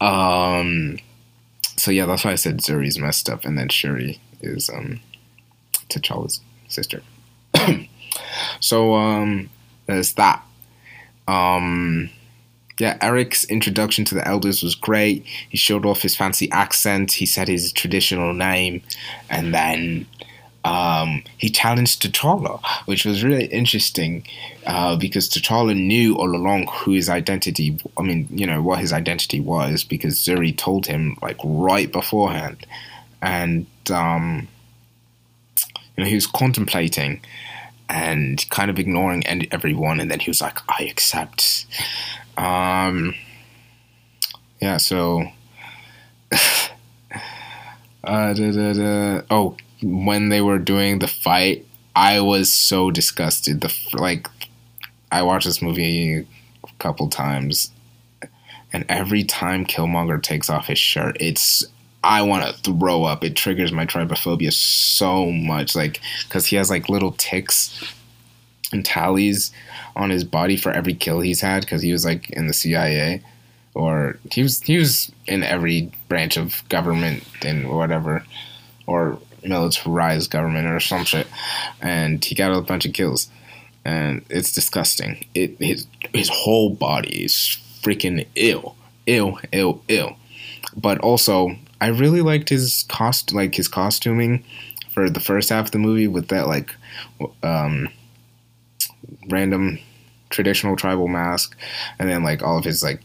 Um 0.00 0.98
so 1.76 1.90
yeah, 1.90 2.06
that's 2.06 2.24
why 2.24 2.32
I 2.32 2.36
said 2.36 2.58
Zuri's 2.58 2.98
messed 2.98 3.28
up 3.28 3.44
and 3.44 3.58
then 3.58 3.68
Shuri 3.68 4.20
is 4.40 4.70
um 4.70 5.00
T'Challa's 5.88 6.40
sister. 6.68 7.02
so 8.60 8.94
um 8.94 9.50
there's 9.86 10.12
that. 10.14 10.42
Um 11.28 12.10
yeah, 12.78 12.96
Eric's 13.02 13.44
introduction 13.44 14.06
to 14.06 14.14
the 14.14 14.26
elders 14.26 14.62
was 14.62 14.74
great. 14.74 15.26
He 15.50 15.58
showed 15.58 15.84
off 15.84 16.00
his 16.00 16.16
fancy 16.16 16.50
accent. 16.50 17.12
He 17.12 17.26
said 17.26 17.46
his 17.46 17.72
traditional 17.74 18.32
name, 18.32 18.82
and 19.28 19.52
then 19.52 20.06
um, 20.64 21.22
he 21.38 21.48
challenged 21.48 22.02
T'Challa, 22.02 22.60
which 22.84 23.06
was 23.06 23.24
really 23.24 23.46
interesting 23.46 24.24
uh, 24.66 24.96
because 24.96 25.28
T'Challa 25.28 25.74
knew 25.74 26.16
all 26.16 26.36
along 26.36 26.66
who 26.70 26.92
his 26.92 27.08
identity, 27.08 27.78
I 27.96 28.02
mean, 28.02 28.28
you 28.30 28.46
know, 28.46 28.60
what 28.60 28.80
his 28.80 28.92
identity 28.92 29.40
was 29.40 29.84
because 29.84 30.18
Zuri 30.18 30.56
told 30.56 30.86
him 30.86 31.16
like 31.22 31.38
right 31.42 31.90
beforehand. 31.90 32.66
And, 33.22 33.66
um, 33.90 34.48
you 35.96 36.04
know, 36.04 36.08
he 36.08 36.14
was 36.14 36.26
contemplating 36.26 37.22
and 37.88 38.44
kind 38.50 38.70
of 38.70 38.78
ignoring 38.78 39.24
everyone. 39.50 39.98
And 39.98 40.10
then 40.10 40.20
he 40.20 40.30
was 40.30 40.42
like, 40.42 40.58
I 40.68 40.84
accept. 40.84 41.64
Um, 42.36 43.14
yeah, 44.60 44.76
so. 44.76 45.24
uh, 46.32 46.68
da, 48.04 48.34
da, 48.34 48.72
da. 48.74 49.22
Oh, 49.30 49.56
when 49.82 50.28
they 50.28 50.40
were 50.40 50.58
doing 50.58 50.98
the 50.98 51.08
fight, 51.08 51.66
I 51.94 52.20
was 52.20 52.52
so 52.52 52.90
disgusted. 52.90 53.60
The 53.60 53.74
like, 53.94 54.28
I 55.10 55.22
watched 55.22 55.46
this 55.46 55.62
movie 55.62 56.18
a 56.18 56.72
couple 56.78 57.08
times, 57.08 57.72
and 58.72 58.84
every 58.88 59.24
time 59.24 59.66
Killmonger 59.66 60.22
takes 60.22 60.48
off 60.48 60.66
his 60.66 60.78
shirt, 60.78 61.16
it's 61.20 61.64
I 62.02 62.22
want 62.22 62.46
to 62.46 62.62
throw 62.62 63.04
up. 63.04 63.24
It 63.24 63.36
triggers 63.36 63.72
my 63.72 63.86
trypophobia 63.86 64.52
so 64.52 65.30
much, 65.30 65.74
like 65.74 66.00
because 66.24 66.46
he 66.46 66.56
has 66.56 66.70
like 66.70 66.88
little 66.88 67.12
ticks 67.12 67.94
and 68.72 68.84
tallies 68.84 69.52
on 69.96 70.10
his 70.10 70.24
body 70.24 70.56
for 70.56 70.70
every 70.72 70.94
kill 70.94 71.20
he's 71.20 71.40
had 71.40 71.62
because 71.62 71.82
he 71.82 71.92
was 71.92 72.04
like 72.04 72.30
in 72.30 72.46
the 72.46 72.52
CIA 72.52 73.22
or 73.74 74.18
he 74.30 74.42
was 74.42 74.60
he 74.62 74.78
was 74.78 75.10
in 75.26 75.42
every 75.42 75.90
branch 76.08 76.36
of 76.36 76.62
government 76.68 77.24
and 77.42 77.68
whatever 77.68 78.24
or 78.86 79.18
militarized 79.44 80.30
government 80.30 80.66
or 80.66 80.80
some 80.80 81.04
shit. 81.04 81.26
And 81.80 82.24
he 82.24 82.34
got 82.34 82.52
a 82.52 82.60
bunch 82.60 82.86
of 82.86 82.92
kills. 82.92 83.28
And 83.84 84.24
it's 84.28 84.52
disgusting. 84.52 85.26
It 85.34 85.56
his 85.58 85.86
his 86.12 86.28
whole 86.28 86.70
body 86.70 87.24
is 87.24 87.58
freaking 87.82 88.26
ill. 88.34 88.76
Ill 89.06 89.38
ill 89.52 89.82
ill. 89.88 90.16
But 90.76 90.98
also 90.98 91.56
I 91.80 91.88
really 91.88 92.20
liked 92.20 92.48
his 92.50 92.84
cost 92.88 93.32
like 93.32 93.54
his 93.54 93.68
costuming 93.68 94.44
for 94.90 95.08
the 95.08 95.20
first 95.20 95.48
half 95.48 95.66
of 95.66 95.70
the 95.70 95.78
movie 95.78 96.08
with 96.08 96.28
that 96.28 96.46
like 96.46 96.74
um 97.42 97.88
random 99.28 99.78
traditional 100.28 100.76
tribal 100.76 101.08
mask 101.08 101.56
and 101.98 102.08
then 102.08 102.22
like 102.22 102.42
all 102.42 102.58
of 102.58 102.64
his 102.64 102.82
like 102.82 103.00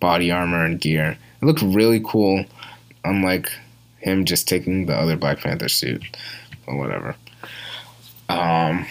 body 0.00 0.30
armor 0.30 0.64
and 0.64 0.80
gear. 0.80 1.16
It 1.40 1.46
looked 1.46 1.62
really 1.62 2.00
cool, 2.04 2.44
unlike 3.04 3.50
him 4.04 4.24
just 4.24 4.46
taking 4.46 4.86
the 4.86 4.94
other 4.94 5.16
Black 5.16 5.38
Panther 5.38 5.68
suit 5.68 6.04
or 6.66 6.76
whatever. 6.76 7.16
Um, 8.28 8.86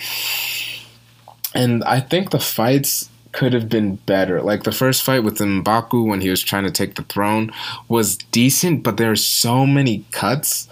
and 1.56 1.84
I 1.84 2.00
think 2.00 2.32
the 2.32 2.40
fights 2.40 3.10
could 3.32 3.54
have 3.54 3.70
been 3.70 3.96
better. 3.96 4.42
Like 4.42 4.64
the 4.64 4.72
first 4.72 5.04
fight 5.04 5.24
with 5.24 5.38
Mbaku 5.38 6.08
when 6.08 6.22
he 6.22 6.30
was 6.30 6.42
trying 6.42 6.64
to 6.64 6.72
take 6.72 6.96
the 6.96 7.04
throne 7.04 7.52
was 7.88 8.18
decent, 8.18 8.84
but 8.84 8.98
there's 8.98 9.24
so 9.26 9.66
many 9.66 10.06
cuts. 10.12 10.68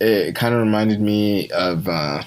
It 0.00 0.34
kind 0.34 0.54
of 0.54 0.60
reminded 0.60 1.00
me 1.00 1.50
of 1.50 1.88
uh, 1.88 2.22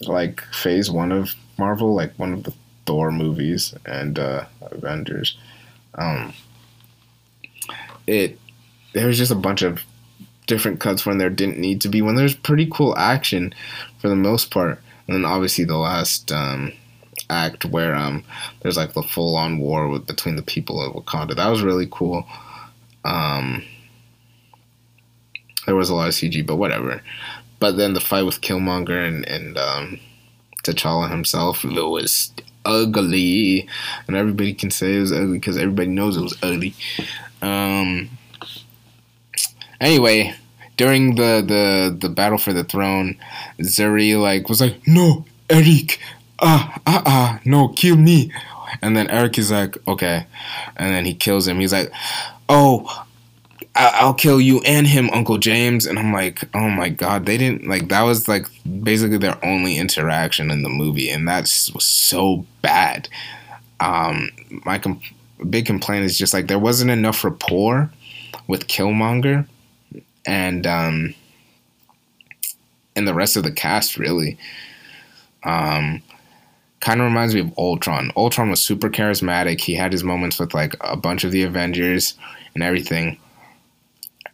like 0.00 0.40
phase 0.52 0.90
one 0.90 1.12
of 1.12 1.34
Marvel, 1.58 1.94
like 1.94 2.12
one 2.18 2.32
of 2.32 2.44
the 2.44 2.54
Thor 2.86 3.12
movies 3.12 3.74
and 3.84 4.18
uh, 4.18 4.46
Avengers. 4.62 5.36
Um, 5.94 6.32
it 8.06 8.38
there 8.94 9.06
was 9.06 9.18
just 9.18 9.30
a 9.30 9.36
bunch 9.36 9.62
of 9.62 9.82
different 10.48 10.80
cuts 10.80 11.06
when 11.06 11.18
there 11.18 11.30
didn't 11.30 11.58
need 11.58 11.80
to 11.82 11.88
be. 11.88 12.02
When 12.02 12.16
there's 12.16 12.34
pretty 12.34 12.68
cool 12.68 12.96
action 12.98 13.54
for 14.00 14.08
the 14.08 14.16
most 14.16 14.50
part, 14.50 14.80
and 15.06 15.14
then 15.14 15.24
obviously 15.24 15.64
the 15.64 15.76
last 15.76 16.32
um, 16.32 16.72
act 17.30 17.64
where 17.64 17.94
um, 17.94 18.24
there's 18.60 18.76
like 18.76 18.94
the 18.94 19.02
full 19.02 19.36
on 19.36 19.58
war 19.58 19.86
with 19.86 20.06
between 20.06 20.34
the 20.34 20.42
people 20.42 20.82
of 20.82 20.92
Wakanda. 20.92 21.36
That 21.36 21.48
was 21.48 21.62
really 21.62 21.86
cool. 21.88 22.26
Um, 23.04 23.62
there 25.66 25.76
was 25.76 25.90
a 25.90 25.94
lot 25.94 26.08
of 26.08 26.14
CG, 26.14 26.44
but 26.44 26.56
whatever. 26.56 27.02
But 27.60 27.76
then 27.76 27.94
the 27.94 28.00
fight 28.00 28.24
with 28.24 28.40
Killmonger 28.40 29.06
and 29.06 29.28
and 29.28 29.56
um, 29.56 30.00
T'Challa 30.64 31.10
himself, 31.10 31.64
it 31.64 31.70
was 31.70 32.32
ugly, 32.64 33.68
and 34.06 34.16
everybody 34.16 34.54
can 34.54 34.70
say 34.70 34.96
it 34.96 35.00
was 35.00 35.12
ugly 35.12 35.38
because 35.38 35.56
everybody 35.56 35.88
knows 35.88 36.16
it 36.16 36.22
was 36.22 36.38
ugly. 36.42 36.74
Um. 37.42 38.10
Anyway, 39.80 40.34
during 40.76 41.16
the 41.16 41.42
the 41.46 41.96
the 41.98 42.08
battle 42.08 42.38
for 42.38 42.52
the 42.52 42.64
throne, 42.64 43.16
Zuri 43.60 44.20
like 44.20 44.48
was 44.48 44.60
like, 44.60 44.86
"No, 44.86 45.24
Eric, 45.50 46.00
ah 46.38 46.80
ah 46.86 47.02
ah, 47.06 47.40
no, 47.44 47.68
kill 47.68 47.96
me." 47.96 48.32
And 48.82 48.96
then 48.96 49.08
Eric 49.08 49.38
is 49.38 49.50
like, 49.50 49.76
"Okay," 49.86 50.26
and 50.76 50.94
then 50.94 51.04
he 51.04 51.14
kills 51.14 51.46
him. 51.46 51.60
He's 51.60 51.72
like, 51.72 51.92
"Oh, 52.48 53.06
I'll 53.78 54.14
kill 54.14 54.40
you 54.40 54.60
and 54.62 54.88
him, 54.88 55.08
Uncle 55.10 55.38
James. 55.38 55.86
And 55.86 55.98
I'm 55.98 56.12
like, 56.12 56.42
oh 56.54 56.68
my 56.68 56.88
god, 56.88 57.26
they 57.26 57.36
didn't 57.36 57.68
like 57.68 57.88
that 57.88 58.02
was 58.02 58.26
like 58.26 58.46
basically 58.82 59.18
their 59.18 59.42
only 59.44 59.78
interaction 59.78 60.50
in 60.50 60.62
the 60.62 60.68
movie, 60.68 61.08
and 61.10 61.28
that's 61.28 61.72
was 61.72 61.84
so 61.84 62.44
bad. 62.60 63.08
Um, 63.78 64.30
my 64.64 64.78
com- 64.78 65.00
big 65.48 65.66
complaint 65.66 66.04
is 66.04 66.18
just 66.18 66.34
like 66.34 66.48
there 66.48 66.58
wasn't 66.58 66.90
enough 66.90 67.22
rapport 67.22 67.90
with 68.48 68.66
Killmonger 68.66 69.46
and 70.26 70.66
um, 70.66 71.14
and 72.96 73.06
the 73.06 73.14
rest 73.14 73.36
of 73.36 73.42
the 73.42 73.52
cast 73.52 73.96
really. 73.96 74.38
Um, 75.44 76.02
kind 76.80 77.00
of 77.00 77.06
reminds 77.06 77.34
me 77.34 77.40
of 77.40 77.52
Ultron. 77.58 78.12
Ultron 78.16 78.50
was 78.50 78.60
super 78.60 78.88
charismatic. 78.88 79.60
He 79.60 79.74
had 79.74 79.92
his 79.92 80.04
moments 80.04 80.38
with 80.38 80.54
like 80.54 80.74
a 80.80 80.96
bunch 80.96 81.24
of 81.24 81.32
the 81.32 81.42
Avengers 81.42 82.14
and 82.54 82.62
everything 82.62 83.18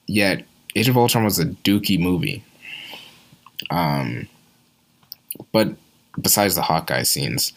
Yet 0.07 0.45
Age 0.77 0.89
of 0.89 0.97
Ultron 0.97 1.25
was 1.25 1.39
a 1.39 1.47
dookie 1.47 2.01
movie. 2.01 2.45
Um, 3.71 4.29
but 5.53 5.75
besides 6.21 6.55
the 6.55 6.63
Hawkeye 6.63 7.05
scenes 7.05 7.53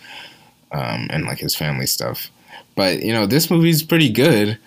um, 0.72 1.08
and 1.10 1.26
like 1.26 1.40
his 1.40 1.56
family 1.56 1.88
stuff, 1.88 2.30
but 2.76 3.02
you 3.02 3.12
know 3.12 3.26
this 3.26 3.50
movie's 3.50 3.84
pretty 3.84 4.10
good. 4.10 4.58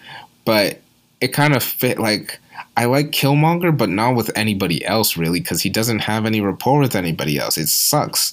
But 0.45 0.81
it 1.21 1.29
kind 1.29 1.55
of 1.55 1.63
fit 1.63 1.99
like 1.99 2.40
I 2.81 2.87
like 2.87 3.11
Killmonger, 3.11 3.77
but 3.77 3.91
not 3.91 4.15
with 4.15 4.31
anybody 4.35 4.83
else 4.87 5.15
really, 5.15 5.39
because 5.39 5.61
he 5.61 5.69
doesn't 5.69 5.99
have 5.99 6.25
any 6.25 6.41
rapport 6.41 6.81
with 6.81 6.97
anybody 6.97 7.37
else. 7.37 7.59
It 7.59 7.69
sucks, 7.69 8.33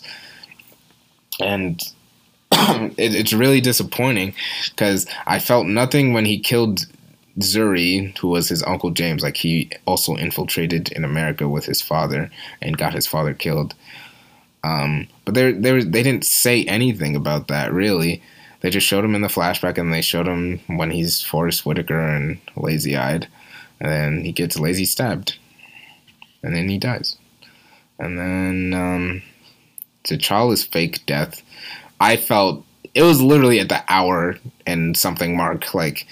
and 1.41 1.83
it, 2.53 3.13
it's 3.13 3.33
really 3.33 3.59
disappointing 3.59 4.33
because 4.69 5.05
I 5.25 5.39
felt 5.39 5.67
nothing 5.67 6.13
when 6.13 6.23
he 6.23 6.39
killed 6.39 6.85
Zuri, 7.39 8.17
who 8.19 8.29
was 8.29 8.47
his 8.47 8.63
uncle 8.63 8.91
James, 8.91 9.21
like 9.21 9.35
he 9.35 9.69
also 9.85 10.15
infiltrated 10.15 10.93
in 10.93 11.03
America 11.03 11.49
with 11.49 11.65
his 11.65 11.81
father 11.81 12.31
and 12.61 12.77
got 12.77 12.93
his 12.93 13.05
father 13.05 13.33
killed. 13.33 13.75
Um, 14.63 15.09
but 15.25 15.33
they 15.33 15.51
they 15.51 15.83
they 15.83 16.03
didn't 16.03 16.23
say 16.23 16.63
anything 16.63 17.17
about 17.17 17.49
that 17.49 17.73
really. 17.73 18.23
They 18.61 18.69
just 18.69 18.87
showed 18.87 19.03
him 19.03 19.13
in 19.13 19.23
the 19.23 19.27
flashback, 19.27 19.77
and 19.77 19.91
they 19.91 20.01
showed 20.01 20.25
him 20.25 20.61
when 20.67 20.91
he's 20.91 21.21
Forest 21.21 21.65
Whitaker 21.65 21.99
and 21.99 22.39
lazy 22.55 22.95
eyed, 22.95 23.27
and 23.79 23.91
then 23.91 24.23
he 24.23 24.31
gets 24.31 24.59
lazy 24.59 24.85
stabbed, 24.85 25.37
and 26.43 26.55
then 26.55 26.69
he 26.69 26.77
dies, 26.77 27.17
and 27.99 28.17
then 28.17 28.73
um, 28.73 29.23
T'Challa's 30.03 30.63
fake 30.63 31.05
death. 31.05 31.41
I 31.99 32.17
felt 32.17 32.63
it 32.93 33.03
was 33.03 33.21
literally 33.21 33.59
at 33.59 33.69
the 33.69 33.83
hour 33.87 34.37
and 34.65 34.95
something 34.95 35.35
mark. 35.35 35.73
Like 35.73 36.07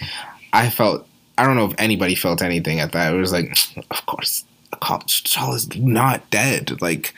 I 0.54 0.70
felt 0.70 1.08
I 1.38 1.46
don't 1.46 1.56
know 1.56 1.66
if 1.66 1.76
anybody 1.78 2.16
felt 2.16 2.42
anything 2.42 2.80
at 2.80 2.92
that. 2.94 3.14
It 3.14 3.18
was 3.18 3.32
like, 3.34 3.58
of 3.92 4.06
course, 4.06 4.46
T'Challa's 4.72 5.76
not 5.76 6.30
dead. 6.30 6.82
Like, 6.82 7.14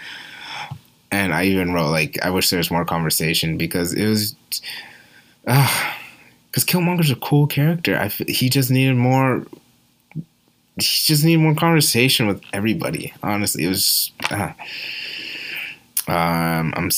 and 1.12 1.34
I 1.34 1.46
even 1.46 1.74
wrote 1.74 1.92
like, 1.92 2.18
I 2.24 2.30
wish 2.30 2.50
there 2.50 2.58
was 2.58 2.72
more 2.72 2.86
conversation 2.86 3.58
because 3.58 3.94
it 3.94 4.08
was, 4.08 4.36
uh, 5.48 5.94
because 6.50 6.66
Killmonger's 6.66 7.12
a 7.12 7.16
cool 7.16 7.46
character. 7.46 7.98
I 7.98 8.08
he 8.08 8.50
just 8.50 8.72
needed 8.72 8.96
more. 8.96 9.46
He 10.78 11.06
just 11.06 11.24
needed 11.24 11.42
more 11.42 11.56
conversation 11.56 12.28
with 12.28 12.42
everybody. 12.54 13.14
Honestly, 13.24 13.66
it 13.66 13.70
was. 13.70 14.12
Uh, 14.30 14.54
um, 16.08 16.74
I'm. 16.76 16.90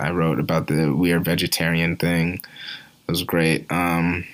I 0.00 0.10
wrote 0.10 0.38
about 0.38 0.68
the 0.68 0.90
weird 0.90 1.24
vegetarian 1.24 1.96
thing. 1.96 2.34
It 3.08 3.10
was 3.10 3.22
great. 3.24 3.70
Um, 3.70 4.24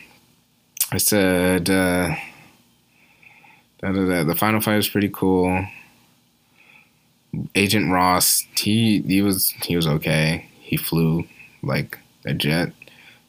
I 0.93 0.99
said 0.99 1.71
uh, 1.71 2.15
da, 3.81 3.93
da, 3.93 4.05
da. 4.07 4.25
the 4.25 4.35
final 4.37 4.61
fight 4.61 4.77
was 4.77 4.89
pretty 4.89 5.11
cool. 5.13 5.67
Agent 7.55 7.91
Ross, 7.91 8.47
he 8.57 9.01
he 9.03 9.23
was 9.23 9.51
he 9.63 9.75
was 9.75 9.87
okay. 9.87 10.47
He 10.61 10.77
flew 10.77 11.25
like 11.63 11.99
a 12.27 12.35
jet. 12.35 12.67
and 12.67 12.75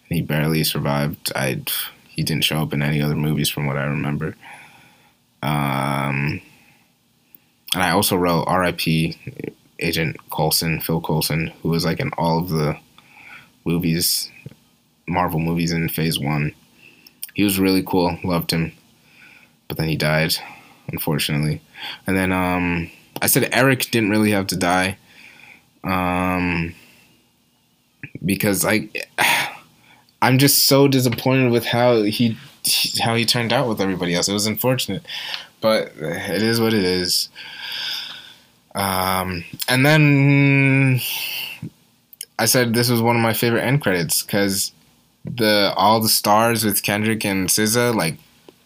He 0.09 0.21
barely 0.21 0.63
survived. 0.65 1.31
I 1.35 1.61
he 2.09 2.21
didn't 2.21 2.43
show 2.43 2.61
up 2.61 2.73
in 2.73 2.81
any 2.81 3.01
other 3.01 3.15
movies 3.15 3.49
from 3.49 3.65
what 3.65 3.77
I 3.77 3.85
remember. 3.85 4.35
Um, 5.43 6.41
and 7.73 7.83
I 7.83 7.91
also 7.91 8.15
wrote 8.15 8.45
R.I.P. 8.45 9.17
Agent 9.79 10.15
Coulson, 10.31 10.79
Phil 10.79 11.01
Coulson, 11.01 11.47
who 11.61 11.69
was 11.69 11.83
like 11.83 11.99
in 11.99 12.11
all 12.17 12.39
of 12.39 12.49
the 12.49 12.77
movies, 13.65 14.31
Marvel 15.05 15.41
movies 15.41 15.73
in 15.73 15.89
Phase 15.89 16.17
One. 16.17 16.53
He 17.33 17.43
was 17.43 17.59
really 17.59 17.83
cool. 17.83 18.17
Loved 18.23 18.51
him. 18.51 18.71
But 19.67 19.75
then 19.77 19.89
he 19.89 19.97
died, 19.97 20.33
unfortunately. 20.87 21.61
And 22.07 22.15
then 22.15 22.31
um, 22.31 22.89
I 23.21 23.27
said 23.27 23.49
Eric 23.51 23.91
didn't 23.91 24.11
really 24.11 24.31
have 24.31 24.47
to 24.47 24.55
die. 24.55 24.97
Um, 25.83 26.73
because 28.23 28.63
I, 28.63 28.87
I'm 30.21 30.37
just 30.37 30.65
so 30.65 30.87
disappointed 30.87 31.51
with 31.51 31.65
how 31.65 32.03
he 32.03 32.37
how 33.01 33.15
he 33.15 33.25
turned 33.25 33.53
out 33.53 33.67
with 33.67 33.81
everybody 33.81 34.15
else. 34.15 34.27
It 34.27 34.33
was 34.33 34.47
unfortunate, 34.47 35.05
but 35.61 35.93
it 35.97 36.43
is 36.43 36.59
what 36.59 36.73
it 36.73 36.83
is. 36.83 37.29
Um, 38.75 39.43
and 39.67 39.85
then 39.85 40.99
I 42.39 42.45
said 42.45 42.73
this 42.73 42.89
was 42.89 43.01
one 43.01 43.15
of 43.15 43.21
my 43.21 43.33
favorite 43.33 43.61
end 43.61 43.81
credits 43.81 44.23
because 44.23 44.71
the 45.23 45.73
all 45.77 45.99
the 45.99 46.09
stars 46.09 46.65
with 46.65 46.83
Kendrick 46.83 47.23
and 47.25 47.47
SZA, 47.47 47.95
like, 47.95 48.17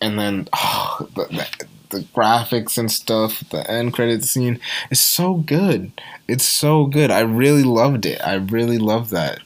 and 0.01 0.17
then 0.17 0.47
oh, 0.53 1.09
the, 1.15 1.25
the, 1.25 1.67
the 1.89 1.99
graphics 2.15 2.77
and 2.77 2.91
stuff, 2.91 3.43
the 3.49 3.69
end 3.69 3.93
credit 3.93 4.23
scene 4.23 4.59
is 4.89 4.99
so 4.99 5.35
good. 5.35 5.91
It's 6.27 6.45
so 6.45 6.85
good. 6.85 7.11
I 7.11 7.21
really 7.21 7.63
loved 7.63 8.05
it. 8.05 8.19
I 8.25 8.35
really 8.35 8.77
loved 8.77 9.11
that 9.11 9.39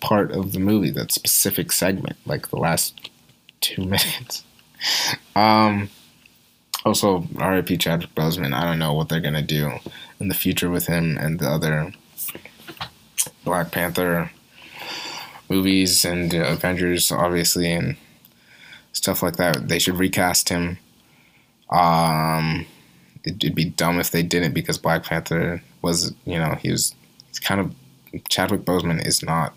part 0.00 0.32
of 0.32 0.52
the 0.52 0.58
movie, 0.58 0.90
that 0.90 1.12
specific 1.12 1.72
segment, 1.72 2.16
like 2.26 2.48
the 2.48 2.56
last 2.56 3.10
two 3.62 3.82
minutes. 3.86 4.44
Um, 5.34 5.88
also, 6.84 7.26
R.I.P. 7.38 7.78
Chadwick 7.78 8.14
Boseman. 8.14 8.52
I 8.52 8.64
don't 8.64 8.78
know 8.78 8.92
what 8.92 9.08
they're 9.08 9.20
gonna 9.20 9.40
do 9.42 9.78
in 10.20 10.28
the 10.28 10.34
future 10.34 10.68
with 10.68 10.86
him 10.86 11.16
and 11.16 11.38
the 11.38 11.48
other 11.48 11.92
Black 13.44 13.70
Panther 13.70 14.30
movies 15.48 16.04
and 16.04 16.32
Avengers, 16.34 17.10
obviously, 17.10 17.72
and 17.72 17.96
stuff 18.92 19.22
like 19.22 19.36
that. 19.36 19.68
They 19.68 19.78
should 19.78 19.96
recast 19.96 20.48
him. 20.48 20.78
Um, 21.70 22.66
it'd 23.24 23.54
be 23.54 23.64
dumb 23.64 23.98
if 23.98 24.10
they 24.10 24.22
didn't 24.22 24.52
because 24.52 24.78
Black 24.78 25.04
Panther 25.04 25.62
was, 25.80 26.14
you 26.24 26.38
know, 26.38 26.56
he 26.60 26.70
was 26.70 26.94
kind 27.42 27.60
of 27.60 27.74
Chadwick 28.28 28.62
Boseman 28.62 29.04
is 29.06 29.22
not 29.22 29.54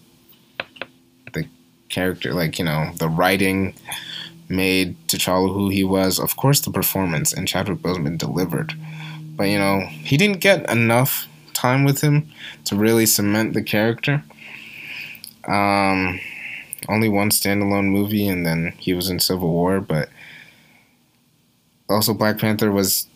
character, 1.90 2.34
like 2.34 2.60
you 2.60 2.66
know, 2.66 2.92
the 2.98 3.10
writing 3.10 3.74
made 4.48 4.96
T'Challa 5.08 5.54
who 5.54 5.70
he 5.70 5.84
was. 5.84 6.20
Of 6.20 6.36
course, 6.36 6.60
the 6.62 6.72
performance 6.72 7.34
and 7.34 7.48
Chadwick 7.48 7.80
Boseman 7.80 8.18
delivered, 8.18 8.74
but 9.36 9.46
you 9.46 9.58
know, 9.58 9.82
he 9.88 10.18
didn't 10.18 10.42
get 10.42 10.70
enough 10.70 11.28
time 11.54 11.84
with 11.84 12.02
him 12.02 12.30
to 12.66 12.76
really 12.76 13.06
cement 13.06 13.54
the 13.54 13.64
character. 13.64 14.24
Um, 15.48 16.20
only 16.90 17.10
one 17.10 17.30
standalone 17.30 17.90
movie, 17.90 18.28
and 18.28 18.46
then 18.46 18.74
he 18.78 18.94
was 18.94 19.10
in 19.10 19.20
Civil 19.20 19.52
War, 19.52 19.80
but 19.80 20.10
also 21.90 22.14
Black 22.14 22.38
Panther 22.38 22.72
was 22.72 23.08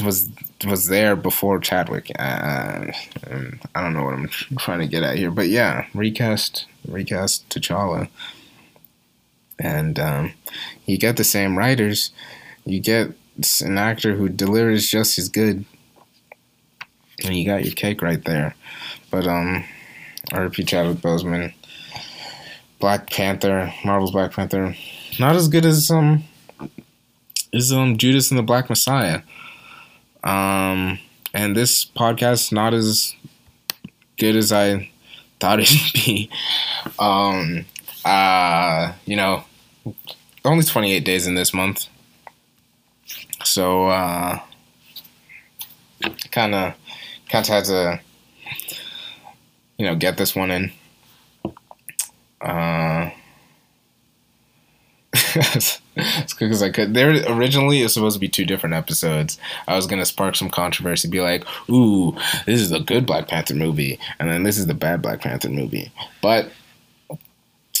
was 0.00 0.28
was 0.66 0.86
there 0.86 1.16
before 1.16 1.58
Chadwick. 1.58 2.10
Uh, 2.18 2.86
I 3.74 3.82
don't 3.82 3.94
know 3.94 4.04
what 4.04 4.14
I'm 4.14 4.28
trying 4.58 4.80
to 4.80 4.86
get 4.86 5.02
at 5.02 5.16
here, 5.16 5.30
but 5.30 5.48
yeah, 5.48 5.86
recast 5.94 6.66
recast 6.88 7.48
T'Challa, 7.48 8.08
and 9.58 9.98
um, 9.98 10.32
you 10.86 10.98
get 10.98 11.16
the 11.16 11.24
same 11.24 11.58
writers. 11.58 12.10
You 12.64 12.80
get 12.80 13.12
an 13.62 13.78
actor 13.78 14.14
who 14.14 14.28
delivers 14.28 14.88
just 14.88 15.18
as 15.18 15.28
good, 15.28 15.64
and 17.24 17.36
you 17.36 17.46
got 17.46 17.64
your 17.64 17.74
cake 17.74 18.02
right 18.02 18.24
there. 18.24 18.54
But 19.10 19.26
um, 19.26 19.64
R.P. 20.32 20.64
Chadwick 20.64 20.98
Boseman, 20.98 21.52
Black 22.80 23.10
Panther, 23.10 23.72
Marvel's 23.84 24.12
Black 24.12 24.32
Panther, 24.32 24.74
not 25.18 25.36
as 25.36 25.48
good 25.48 25.64
as 25.64 25.90
um, 25.90 26.24
is 27.52 27.72
um 27.72 27.96
Judas 27.96 28.30
and 28.30 28.38
the 28.38 28.42
Black 28.42 28.68
Messiah. 28.68 29.22
Um, 30.24 30.98
and 31.34 31.54
this 31.54 31.84
podcast 31.84 32.50
not 32.50 32.74
as 32.74 33.14
good 34.16 34.36
as 34.36 34.52
I 34.52 34.90
thought 35.38 35.60
it'd 35.60 35.92
be. 35.92 36.30
Um, 36.98 37.66
uh, 38.04 38.92
you 39.04 39.16
know, 39.16 39.44
only 40.44 40.64
28 40.64 41.04
days 41.04 41.26
in 41.26 41.34
this 41.34 41.52
month. 41.52 41.86
So, 43.44 43.88
uh, 43.88 44.38
kind 46.30 46.54
of, 46.54 46.74
kind 47.28 47.44
of 47.44 47.48
had 47.48 47.64
to, 47.66 48.00
you 49.78 49.86
know, 49.86 49.94
get 49.96 50.16
this 50.16 50.34
one 50.34 50.50
in. 50.50 50.72
Uh, 52.40 53.10
as 55.36 56.32
quick 56.36 56.50
as 56.50 56.62
I 56.62 56.70
could. 56.70 56.94
There 56.94 57.10
originally 57.32 57.80
it 57.80 57.84
was 57.84 57.94
supposed 57.94 58.14
to 58.14 58.20
be 58.20 58.28
two 58.28 58.44
different 58.44 58.74
episodes. 58.74 59.38
I 59.66 59.76
was 59.76 59.86
gonna 59.86 60.04
spark 60.04 60.36
some 60.36 60.50
controversy, 60.50 61.08
be 61.08 61.20
like, 61.20 61.44
"Ooh, 61.70 62.16
this 62.46 62.60
is 62.60 62.72
a 62.72 62.80
good 62.80 63.06
Black 63.06 63.28
Panther 63.28 63.54
movie," 63.54 63.98
and 64.18 64.30
then 64.30 64.42
this 64.42 64.58
is 64.58 64.66
the 64.66 64.74
bad 64.74 65.02
Black 65.02 65.20
Panther 65.20 65.48
movie. 65.48 65.90
But 66.22 66.50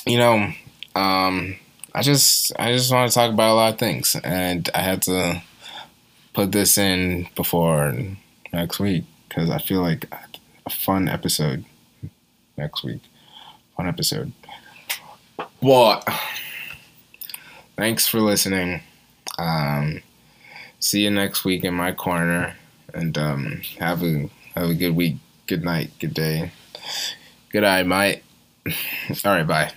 you 0.06 0.18
know, 0.18 0.52
um, 0.94 1.56
I 1.94 2.02
just 2.02 2.52
I 2.58 2.72
just 2.72 2.92
want 2.92 3.10
to 3.10 3.14
talk 3.14 3.32
about 3.32 3.52
a 3.52 3.54
lot 3.54 3.72
of 3.74 3.78
things, 3.78 4.16
and 4.24 4.68
I 4.74 4.82
had 4.82 5.02
to 5.02 5.42
put 6.32 6.52
this 6.52 6.76
in 6.76 7.28
before 7.36 7.94
next 8.52 8.80
week 8.80 9.04
because 9.28 9.50
I 9.50 9.58
feel 9.58 9.80
like 9.80 10.12
a 10.66 10.70
fun 10.70 11.08
episode 11.08 11.64
next 12.56 12.84
week. 12.84 13.00
Fun 13.76 13.88
episode. 13.88 14.32
What? 15.60 16.08
Thanks 17.76 18.06
for 18.06 18.20
listening. 18.20 18.82
Um, 19.38 20.02
see 20.78 21.02
you 21.04 21.10
next 21.10 21.44
week 21.44 21.64
in 21.64 21.74
my 21.74 21.92
corner, 21.92 22.56
and 22.92 23.16
um, 23.18 23.62
have 23.78 24.02
a 24.02 24.30
have 24.54 24.70
a 24.70 24.74
good 24.74 24.94
week, 24.96 25.16
good 25.46 25.64
night, 25.64 25.90
good 25.98 26.14
day, 26.14 26.52
good 27.50 27.64
eye, 27.64 27.82
mate. 27.82 28.22
All 29.24 29.32
right, 29.32 29.46
bye. 29.46 29.72